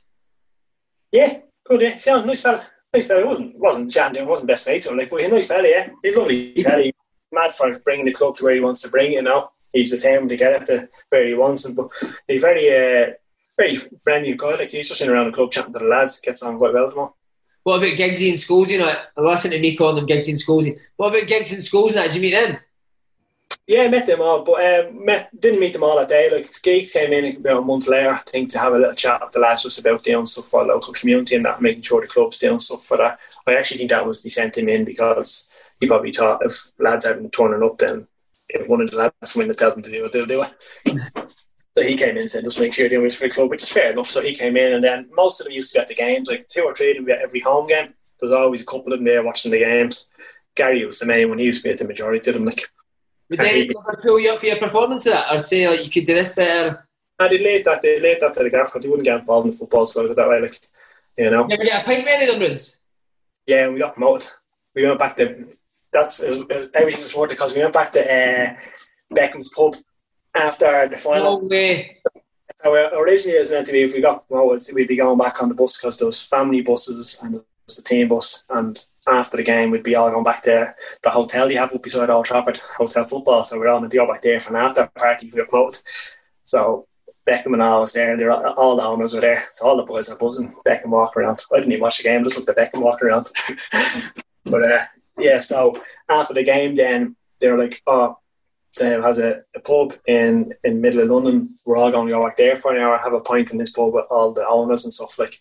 [1.11, 1.81] Yeah, good.
[1.81, 2.65] Yeah, sound nice fella.
[2.97, 3.27] Nice fella.
[3.27, 4.27] wasn't wasn't him.
[4.27, 4.97] wasn't best mate to him.
[4.97, 5.67] Like, but he's a nice fella.
[5.67, 6.63] Yeah, he's lovely.
[6.63, 6.81] fella.
[6.81, 6.93] He's
[7.31, 9.15] mad for bringing the club to where he wants to bring it.
[9.15, 11.75] You know, he's determined to get it to where he wants it.
[11.75, 11.89] But
[12.27, 13.13] he's very, uh,
[13.55, 14.51] very friendly guy.
[14.51, 16.21] Like he's just in around the club chatting to the lads.
[16.21, 17.09] Gets on quite well with them.
[17.63, 18.69] What about Giggsy and Scholes?
[18.69, 20.79] You know, I listen to me calling them Giggsy and Scholes.
[20.95, 21.93] What about Giggs and Scholes?
[21.93, 22.57] Did you meet them?
[23.67, 26.29] Yeah, I met them all, but um, met, didn't meet them all that day.
[26.31, 29.21] Like Skeets came in about a month later, I think, to have a little chat
[29.21, 31.99] with the lads just about doing stuff for the local community and that, making sure
[31.99, 33.19] the club's doing stuff for that.
[33.45, 37.05] I actually think that was they sent him in because he probably thought if lads
[37.05, 38.07] hadn't turning up, then
[38.47, 40.53] if one of the lads went to tell them to do it, they'll do it.
[41.77, 43.49] so he came in and said, just make sure you're doing it for the club,
[43.49, 44.07] which is fair enough.
[44.07, 46.47] So he came in, and then most of them used to get the games, like
[46.47, 47.93] two or three of them at every home game.
[48.21, 50.09] There's always a couple of them there watching the games.
[50.55, 52.45] Gary was the main one; he used to be at the majority of them.
[52.45, 52.61] Like,
[53.29, 53.69] would they
[54.01, 56.33] pull you up for your performance of that, or say like you could do this
[56.33, 56.87] better?
[57.19, 57.81] I they leave that.
[57.81, 58.79] They leave that to the gaffer.
[58.79, 60.55] They wouldn't get involved in the football side of that way, like
[61.17, 61.45] you know.
[61.45, 62.77] Never get a pint many of them runs.
[63.45, 64.29] Yeah, we got promoted.
[64.75, 65.45] We went back to
[65.91, 68.55] that's everything was worth it because we went back to uh,
[69.15, 69.75] Beckham's pub
[70.35, 71.41] after the final.
[71.41, 71.97] No way.
[72.57, 75.41] So originally, it was meant to be if we got promoted, we'd be going back
[75.41, 78.83] on the bus because there was family buses and there was the team bus and
[79.07, 82.09] after the game, we'd be all going back to the hotel you have up beside
[82.09, 83.43] Old Trafford, Hotel Football.
[83.43, 85.81] So we're all going to go back there for an after party we were promoted.
[86.43, 86.87] So
[87.27, 89.43] Beckham and I was there, and all the owners were there.
[89.49, 90.53] So all the boys are buzzing.
[90.65, 91.39] Beckham walking around.
[91.53, 93.27] I didn't even watch the game, just looked at Beckham walking around.
[94.45, 94.85] but uh,
[95.19, 98.17] yeah, so after the game, then they were like, oh,
[98.77, 101.55] there has a, a, pub in in middle of London.
[101.65, 103.71] We're all going to go back there for an hour, have a pint in this
[103.71, 105.33] pub with all the owners and stuff like.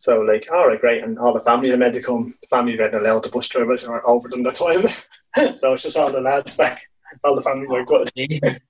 [0.00, 2.24] So like, all right, great, and all the families are meant to come.
[2.24, 3.22] The families weren't allowed.
[3.22, 4.86] The bus drivers are over them the time,
[5.54, 6.78] so it's just all the lads back.
[7.22, 8.08] All the families are good.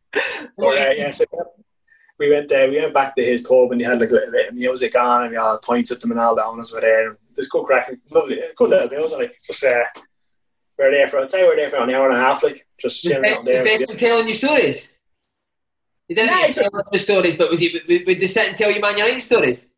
[0.58, 1.24] but uh, yeah, so
[2.18, 2.68] we went there.
[2.68, 4.96] We went back to his pub, and he had like a little bit of music
[4.96, 7.12] on, and we all pointed at them, and all the owners were there.
[7.12, 9.16] It was good crack, lovely, good little deals.
[9.16, 9.84] Like just uh,
[10.80, 11.20] we are there for.
[11.20, 13.44] I'd say we are there for an hour and a half, like just chilling out
[13.44, 13.64] there.
[13.96, 14.96] telling you stories.
[16.08, 17.80] He didn't Yeah, tell us the stories, but was he?
[17.88, 19.68] Would, would they sit and tell you Man United stories?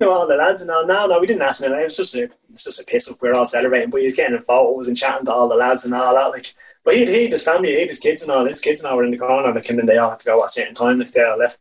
[0.00, 0.86] No, all the lads and all.
[0.86, 1.72] No, no, we didn't ask him.
[1.72, 3.20] It was just a, it was just a piss up.
[3.20, 5.56] We were all celebrating, but he was getting in photos and chatting to all the
[5.56, 6.30] lads and all that.
[6.30, 6.46] Like,
[6.84, 8.46] but he he his family, he his kids and all.
[8.46, 9.52] His kids and all were in the corner.
[9.52, 10.98] Like, and then they all had to go at a certain time.
[10.98, 11.58] Like, they all left.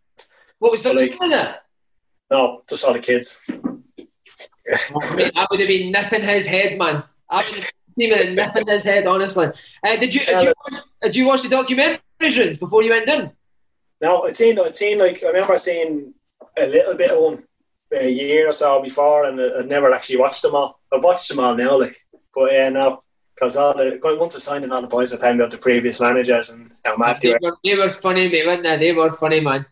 [0.59, 1.63] What was Victor Like- that?
[2.31, 3.49] No, just all the kids.
[4.71, 7.03] I would have been nipping his head, man.
[7.29, 7.45] I would
[8.17, 9.47] have nipping his head, honestly.
[9.83, 13.31] Uh, did you did you, watch, did you watch the documentaries before you went in?
[14.01, 16.13] No, I'd seen, I'd seen like I remember seeing
[16.57, 17.43] a little bit of one
[17.91, 20.79] a year or so before, and I- I'd never actually watched them all.
[20.93, 21.95] I've watched them all now, like,
[22.35, 23.01] but yeah, no,
[23.35, 25.57] because all the once I signed in, all the boys are telling me about the
[25.57, 27.57] previous managers and how mad they They were.
[27.63, 28.77] they were funny, mate, weren't they?
[28.77, 29.65] They were funny, man.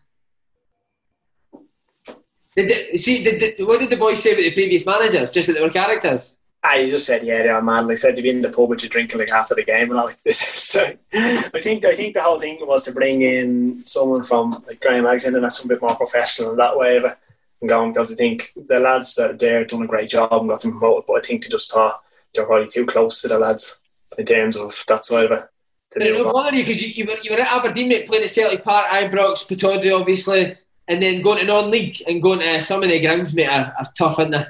[2.56, 5.30] Did they, see, did, did, what did the boys say about the previous managers?
[5.30, 6.36] Just that they were characters?
[6.64, 7.86] Ah, I just said yeah, they are mad.
[7.86, 9.98] Like said to be in the pub with you drinking like after the game and
[9.98, 10.40] all like this.
[10.68, 14.80] So, I think I think the whole thing was to bring in someone from like
[14.80, 17.16] Graham and that's a bit more professional in that way it
[17.60, 20.48] and going because I think the lads that are there done a great job and
[20.48, 22.02] got them promoted, but I think they just thought
[22.34, 23.82] they're probably too close to the lads
[24.16, 25.48] in terms of that side of it.
[25.96, 28.62] It bother you because you, you, were, you were at Aberdeen, mate, playing at Celtic
[28.62, 30.56] Park, Ibrox, Pittodrie, obviously,
[30.86, 33.86] and then going to non-league and going to some of the grounds, mate, are, are
[33.96, 34.44] tough, aren't they?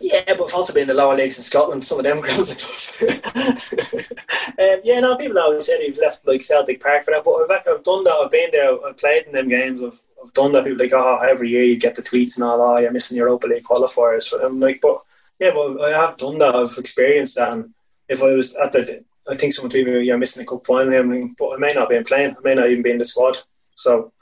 [0.00, 1.84] Yeah, but I've also been in the lower leagues in Scotland.
[1.84, 4.12] Some of them grounds are tough.
[4.58, 7.62] um, yeah, no, people always said he've left like Celtic Park for that, but I've,
[7.68, 8.12] I've done that.
[8.12, 8.84] I've been there.
[8.84, 9.82] I've played in them games.
[9.82, 10.64] I've, I've done that.
[10.64, 12.60] People like, oh, every year you get the tweets and all.
[12.60, 14.58] Oh, you're missing your Europa League qualifiers for them.
[14.60, 14.98] Like, but
[15.38, 16.54] yeah, but I have done that.
[16.54, 17.52] I've experienced that.
[17.52, 17.74] And
[18.08, 20.94] if I was at the, I think someone told me you're missing the cup final.
[20.94, 22.36] I mean, but I may not be in playing.
[22.36, 23.36] I may not even be in the squad.
[23.76, 24.12] So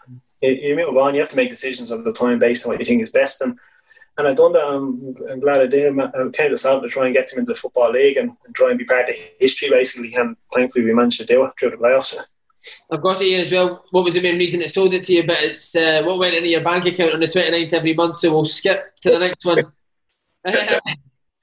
[0.41, 1.15] you, you move on.
[1.15, 3.41] You have to make decisions of the time based on what you think is best.
[3.43, 3.59] And
[4.17, 4.65] and I've done that.
[4.65, 5.99] I'm, I'm glad I did.
[5.99, 8.55] I kind of started to try and get him into the football league and, and
[8.55, 10.15] try and be part of history basically.
[10.15, 12.17] And thankfully, we managed to do it through the playoffs.
[12.91, 13.85] I've got it here as well.
[13.91, 15.27] What was the main reason it sold it to you?
[15.27, 18.33] But it's uh, what went into your bank account on the 29th every month, so
[18.33, 19.59] we'll skip to the next one.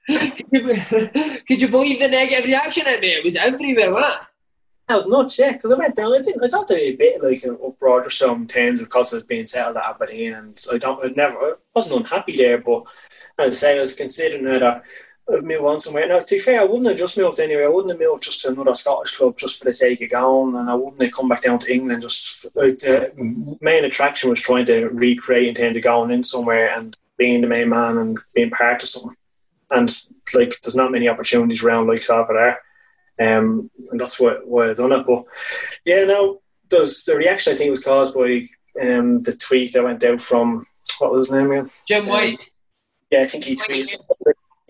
[0.06, 3.08] could, you, could you believe the negative reaction at me?
[3.08, 4.26] It was everywhere, wasn't it?
[4.88, 6.12] I was nuts, yeah, because I went down.
[6.12, 6.42] I didn't.
[6.42, 9.76] I there'd be a bit like an uproar or some terms of was being settled
[9.76, 11.04] at Aberdeen, and I don't.
[11.04, 11.36] I never.
[11.38, 12.82] I wasn't unhappy there, but
[13.38, 14.84] as I say, I was considering that
[15.28, 16.08] I would move on somewhere.
[16.08, 17.66] Now, to be fair, I wouldn't have just moved anywhere.
[17.66, 20.56] I wouldn't have moved just to another Scottish club just for the sake of going,
[20.56, 22.02] and I wouldn't have come back down to England.
[22.02, 23.12] Just like the
[23.60, 27.46] main attraction was trying to recreate in terms of going in somewhere and being the
[27.46, 29.16] main man and being part of something.
[29.70, 29.88] And
[30.34, 32.60] like, there's not many opportunities around like Salford are.
[33.20, 35.06] Um, and that's what why I done it.
[35.06, 35.24] But
[35.84, 36.38] yeah, now
[36.68, 38.42] there's the reaction I think was caused by
[38.80, 40.66] um, the tweet that went out from
[40.98, 41.70] what was his name again?
[41.86, 42.38] Jim White.
[43.10, 44.02] Yeah, I think he tweeted.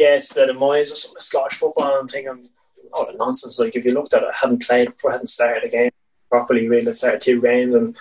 [0.02, 1.98] Yeah, it's the demise of some Scottish football.
[2.00, 2.48] I'm thinking,
[2.92, 3.60] oh, the nonsense.
[3.60, 5.90] Like if you looked at it, I hadn't played, I hadn't started a game
[6.28, 6.68] properly.
[6.68, 7.96] Really, I started two games and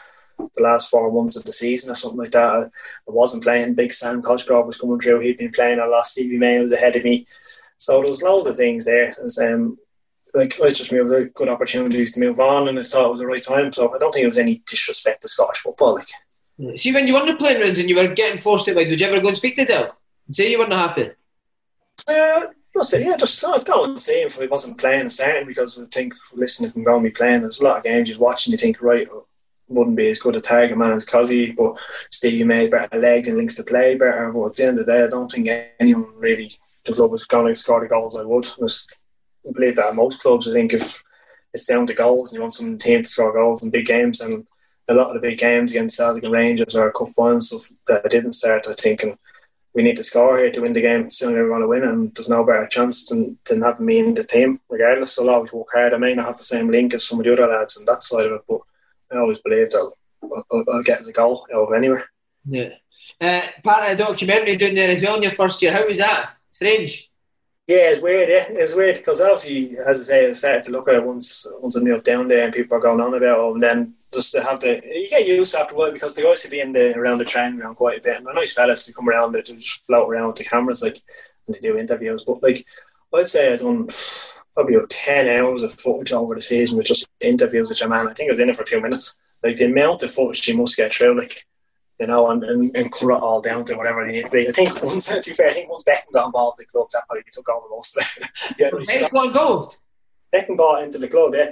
[0.55, 2.49] the last four months of the season or something like that.
[2.49, 2.69] I, I
[3.05, 3.75] wasn't playing.
[3.75, 5.19] Big Sam Cosgrove was coming through.
[5.19, 6.07] He'd been playing a lot.
[6.07, 7.27] Stevie May was ahead of me.
[7.77, 9.09] So there was loads of things there.
[9.09, 9.77] It was, um,
[10.33, 13.19] like I just moved a good opportunity to move on, and I thought it was
[13.19, 13.71] the right time.
[13.71, 15.95] So I don't think it was any disrespect to Scottish football.
[15.95, 19.07] Like See, when you the playing rounds and you were getting forced out, would you
[19.07, 19.95] ever go and speak to Dale?
[20.27, 21.11] And say you weren't happy?
[22.09, 25.77] Uh, it, yeah, just I'd go and see if he wasn't playing and starting because
[25.77, 28.51] I think, listen, if I'm going be playing, there's a lot of games you're watching,
[28.51, 29.07] you think, right,
[29.67, 31.79] wouldn't be as good a target man as Cozzy, but
[32.09, 34.31] Stevie made better legs and links to play better.
[34.31, 35.47] But at the end of the day, I don't think
[35.79, 36.51] anyone really,
[36.85, 38.45] the club was going to score the goals I would.
[38.45, 41.01] I believe that at most clubs, I think if
[41.53, 44.21] it's down to goals and you want some team to score goals in big games,
[44.21, 44.45] and
[44.87, 48.11] a lot of the big games against Celtic and Rangers or cup finals stuff that
[48.11, 49.17] didn't start, I think, and
[49.73, 51.09] we need to score here to win the game.
[51.11, 54.13] Still, we want to win, and there's no better chance than, than having me in
[54.13, 54.59] the team.
[54.69, 55.93] Regardless, I'll always work hard.
[55.93, 58.03] I may not have the same link as some of the other lads on that
[58.03, 58.59] side of it, but
[59.11, 59.93] I always believed I'll,
[60.51, 62.03] I'll, I'll get the goal out of anywhere.
[62.45, 62.69] Yeah.
[63.19, 65.71] Uh, part of the documentary doing there as well in your first year.
[65.71, 66.31] How was that?
[66.51, 67.09] Strange.
[67.67, 68.29] Yeah, it's weird.
[68.29, 71.47] Yeah, it's weird because obviously, as I say, I started to look at it once
[71.59, 74.33] once I moved down there, and people are going on about it, and then just
[74.33, 76.95] to have the you get used after a while because they always be in the
[76.97, 79.41] around the training ground quite a bit, and they're nice fellas to come around they
[79.41, 80.97] just float around with the cameras like
[81.47, 82.23] and they do interviews.
[82.23, 82.65] But like
[83.13, 83.87] I'd say I've done
[84.53, 88.07] probably about ten hours of footage over the season with just interviews with your man.
[88.07, 89.21] I think I was in it for two minutes.
[89.43, 91.33] Like the amount of footage you must get through, like
[91.99, 94.47] you know, and, and, and cut it all down to whatever they need to be.
[94.47, 96.87] I think once, to be fair, I think once Beckham got involved in the club,
[96.93, 98.59] that probably took over most of it.
[98.59, 99.77] yeah, Who's got involved?
[100.33, 101.51] Beckham bought into the club, yeah.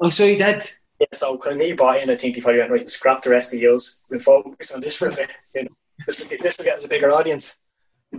[0.00, 0.72] Oh, so he did.
[1.00, 3.60] Yeah, so he bought in, I think he probably went right scrap the rest of
[3.60, 5.30] yours and focus on this for a bit.
[5.54, 5.70] You know,
[6.06, 7.60] this will get, this will get us a bigger audience.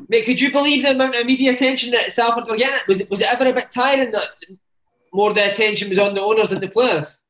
[0.07, 2.80] Mate, could you believe the amount of media attention that Salford were getting?
[2.88, 4.30] Was it was it ever a bit tiring that
[5.11, 7.22] more the attention was on the owners than the players?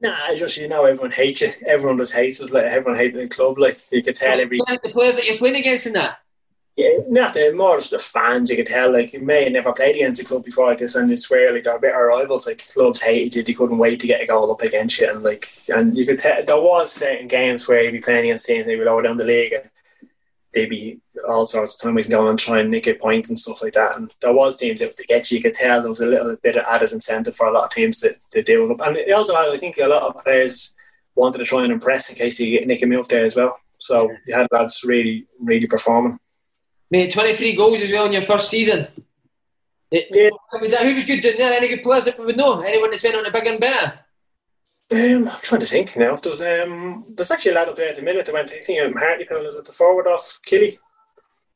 [0.00, 1.50] Nah, just you know, everyone hates you.
[1.66, 2.52] Everyone just hates us.
[2.52, 3.58] Like everyone hates the club.
[3.58, 6.18] Like you could tell every the players that you're playing against in that.
[6.78, 8.50] Yeah, not the more just the fans.
[8.50, 10.94] You could tell like you may have never played against a club before like this,
[10.94, 12.46] and you swear like they're a bit of rivals.
[12.46, 13.42] Like clubs hated you.
[13.42, 15.44] They couldn't wait to get a goal up against you, and like
[15.74, 18.76] and you could tell there was certain games where you'd be playing against teams they
[18.76, 19.68] were lower down the league, and
[20.54, 23.36] they'd be all sorts of time wasting going and trying to nick a point and
[23.40, 23.96] stuff like that.
[23.96, 26.36] And there was teams that to get you, you could tell there was a little
[26.40, 28.80] bit of added incentive for a lot of teams to, to do it.
[28.86, 30.76] And also, I think a lot of players
[31.16, 33.58] wanted to try and impress in case you nick a move there as well.
[33.78, 36.20] So you had lads really, really performing.
[36.90, 38.86] Mate, 23 goals as well in your first season.
[39.90, 40.60] It, yeah.
[40.60, 41.52] Was that who was good doing there?
[41.52, 42.60] Any good players that we would know?
[42.60, 43.98] Anyone that's went on a bigger and better?
[44.90, 46.16] Um, I'm trying to think now.
[46.16, 48.52] There's um, there's actually a lad up there at the minute that went.
[48.52, 50.78] I think um, Hartlepool is at the forward off Killy.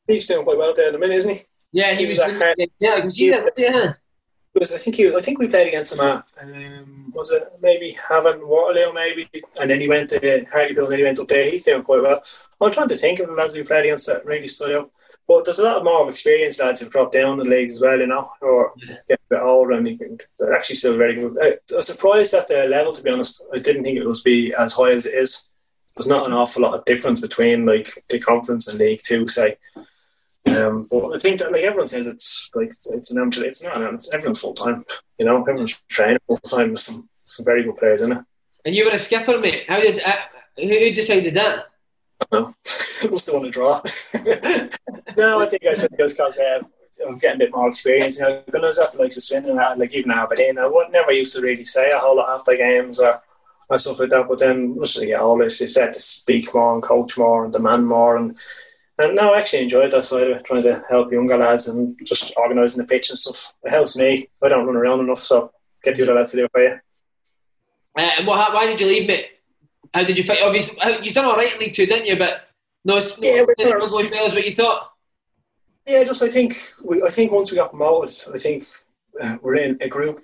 [0.07, 1.41] He's doing quite well there at the minute, isn't he?
[1.71, 2.19] Yeah, he, he was.
[2.19, 3.51] was at yeah, I can see that.
[3.57, 3.93] Yeah.
[4.53, 7.97] Was, I think he, I think we played against him at um, was it maybe
[8.07, 9.27] having Waterloo maybe,
[9.59, 11.49] and then he went to Hartlepool and then he went up there.
[11.49, 12.21] He's doing quite well.
[12.61, 14.91] I'm trying to think of the lads we played against that really stood out.
[15.33, 17.99] But there's a lot more of experienced lads who've dropped down the leagues as well,
[17.99, 18.97] you know, or yeah.
[19.07, 21.35] get a bit older and you can, they're actually still very good.
[21.41, 23.47] I, I was surprised at the level, to be honest.
[23.51, 25.49] I didn't think it was be as high as it is.
[25.95, 29.57] There's not an awful lot of difference between like the conference and League Two, say.
[30.45, 33.43] Um, but I think that like everyone says it's like it's an amateur.
[33.43, 33.93] It's not.
[33.93, 34.83] It's everyone's full time.
[35.17, 38.17] You know, everyone's training full time with some some very good players in it.
[38.65, 39.65] And you were a skipper, mate.
[39.67, 40.15] How did uh,
[40.57, 41.67] who decided that?
[42.33, 43.75] No, must have won a draw.
[45.17, 46.63] no, I think I should just because uh,
[47.07, 48.19] I'm getting a bit more experience.
[48.19, 51.43] You know, because after like suspending that, like even Aberdeen, I would never used to
[51.43, 53.13] really say a whole lot after games or,
[53.69, 54.27] or stuff like that.
[54.27, 57.87] But then once you get you start to speak more and coach more and demand
[57.87, 58.35] more and.
[58.99, 61.97] And now I actually enjoyed that side of it, trying to help younger lads and
[62.05, 63.55] just organising the pitch and stuff.
[63.63, 64.27] It helps me.
[64.43, 65.51] I don't run around enough, so
[65.83, 66.79] get the other lads to do it for you.
[67.97, 69.25] Uh, and what, why did you leave, mate?
[69.93, 70.39] How did you fight?
[70.41, 72.17] Obviously, you've done all right in League Two, didn't you?
[72.17, 72.47] But
[72.83, 73.91] no, it's yeah, not going well as
[74.33, 74.91] what you thought.
[75.87, 78.63] Yeah, just I think we, I think once we got promoted, I think
[79.21, 80.19] uh, we're in a group.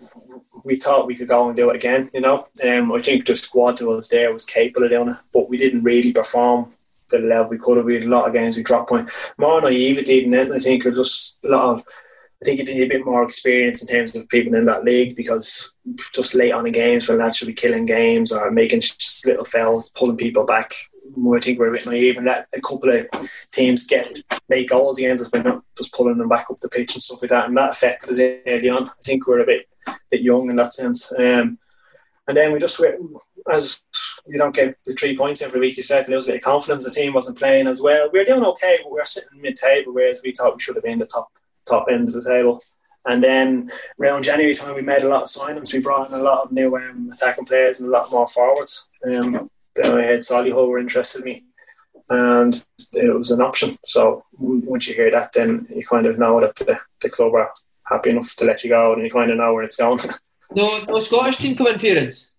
[0.63, 2.09] We thought we could go and do it again.
[2.13, 5.17] You know, um, I think the squad that was there was capable of doing it,
[5.33, 6.71] but we didn't really perform
[7.09, 7.85] the level we could have.
[7.85, 9.09] We had a lot of games we dropped point.
[9.37, 10.51] More naivety than then.
[10.51, 11.85] I think it was just a lot of
[12.41, 15.15] I think you need a bit more experience in terms of people in that league
[15.15, 15.75] because
[16.13, 19.43] just late on in games when lads should be killing games or making just little
[19.43, 20.71] fouls, pulling people back.
[21.11, 23.07] I think we're a bit naive and let a couple of
[23.51, 26.95] teams get late goals against us by not just pulling them back up the pitch
[26.95, 27.47] and stuff like that.
[27.47, 28.83] And that affected us early on.
[28.83, 29.67] I think we're a bit
[30.09, 31.11] bit young in that sense.
[31.17, 31.57] Um,
[32.27, 32.81] and then we just,
[33.51, 33.83] as
[34.27, 36.43] you don't get the three points every week, you start to lose a bit of
[36.43, 36.85] confidence.
[36.85, 38.09] The team wasn't playing as well.
[38.13, 40.75] We were doing okay, but we were sitting mid table, whereas we thought we should
[40.75, 41.29] have been the top
[41.69, 42.59] top end of the table.
[43.05, 43.69] And then
[43.99, 45.73] around January time, we made a lot of signings.
[45.73, 48.89] We brought in a lot of new um, attacking players and a lot more forwards.
[49.05, 51.43] Um, then I had Solihull were interested in me,
[52.09, 52.53] and
[52.93, 53.71] it was an option.
[53.85, 57.51] So once you hear that, then you kind of know that the, the club are
[57.85, 59.99] happy enough to let you go, and you kind of know where it's going.
[60.53, 62.29] no, no Scottish team come interference.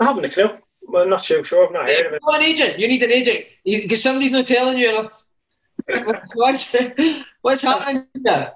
[0.00, 0.50] I haven't a clue.
[0.82, 1.66] Well, I'm not too sure.
[1.66, 2.22] I've not heard of it.
[2.26, 2.78] an agent.
[2.78, 5.15] You need an agent because somebody's not telling you enough.
[6.34, 6.74] What's,
[7.42, 8.52] what's happening there?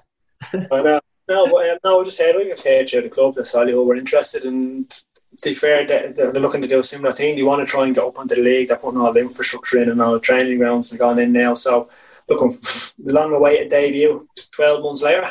[0.53, 0.99] I know.
[1.29, 3.95] No, but, um, no, I just heard, I just heard the club that Solihull were
[3.95, 4.91] interested and
[5.37, 7.35] to be fair, they're looking to do a similar thing.
[7.35, 8.67] They want to try and get up into the league.
[8.67, 11.53] They're putting all the infrastructure in and all the training grounds and gone in now.
[11.53, 11.89] So,
[12.27, 12.57] looking
[13.03, 15.29] long awaited debut, 12 months later.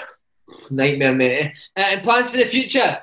[0.71, 1.53] Nightmare, mate.
[1.77, 2.99] Uh, and plans for the future?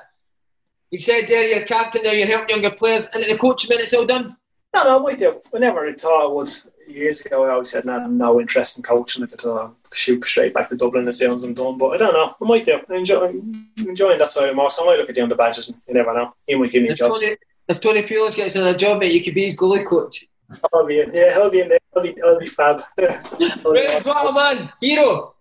[0.90, 3.06] You said there you're captain there, you're helping younger players.
[3.12, 4.36] And the coach minutes all done?
[4.74, 5.40] No, no, I do.
[5.54, 7.46] I never thought it was years ago.
[7.46, 9.22] I always said, no, no interest in coaching.
[9.24, 11.78] I could uh, shoot straight back to Dublin as soon as I'm done.
[11.78, 12.34] But I don't know.
[12.40, 12.80] I might do.
[12.88, 14.70] I'm, enjoy, I'm enjoying that side more.
[14.70, 15.72] So I might look at the badges.
[15.86, 16.34] You never know.
[16.46, 17.20] He might give me if jobs.
[17.20, 17.36] Tony,
[17.68, 20.26] if Tony Pulis gets another job, mate, you could be his goalie coach.
[20.72, 21.10] I'll be in.
[21.12, 21.78] Yeah, he'll be in there.
[21.94, 22.80] I'll be, I'll be fab.
[23.64, 24.72] Well, man.
[24.80, 25.34] Hero.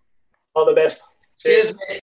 [0.53, 1.31] All the best.
[1.39, 2.01] Cheers, Cheers mate.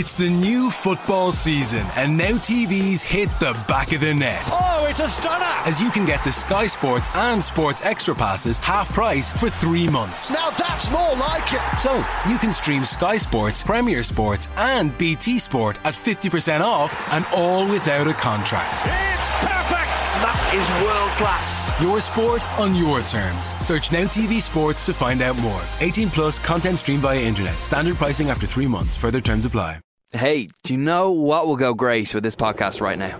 [0.00, 4.48] It's the new football season, and now TVs hit the back of the net.
[4.50, 5.44] Oh, it's a stunner!
[5.68, 9.90] As you can get the Sky Sports and Sports Extra passes half price for three
[9.90, 10.30] months.
[10.30, 11.78] Now that's more like it!
[11.78, 17.26] So, you can stream Sky Sports, Premier Sports, and BT Sport at 50% off, and
[17.34, 18.80] all without a contract.
[18.84, 19.92] It's perfect!
[20.24, 21.78] That is world class.
[21.82, 23.52] Your sport on your terms.
[23.66, 25.60] Search Now TV Sports to find out more.
[25.80, 27.54] 18 plus content streamed via internet.
[27.56, 28.96] Standard pricing after three months.
[28.96, 29.78] Further terms apply.
[30.12, 33.16] Hey, do you know what will go great with this podcast right now?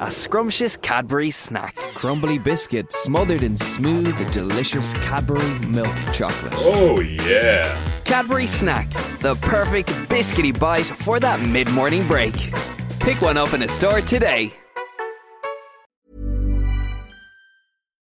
[0.00, 1.74] a scrumptious Cadbury snack.
[1.94, 6.52] Crumbly biscuit smothered in smooth, delicious Cadbury milk chocolate.
[6.56, 7.74] Oh, yeah.
[8.04, 12.34] Cadbury Snack, the perfect biscuity bite for that mid morning break.
[13.00, 14.52] Pick one up in a store today.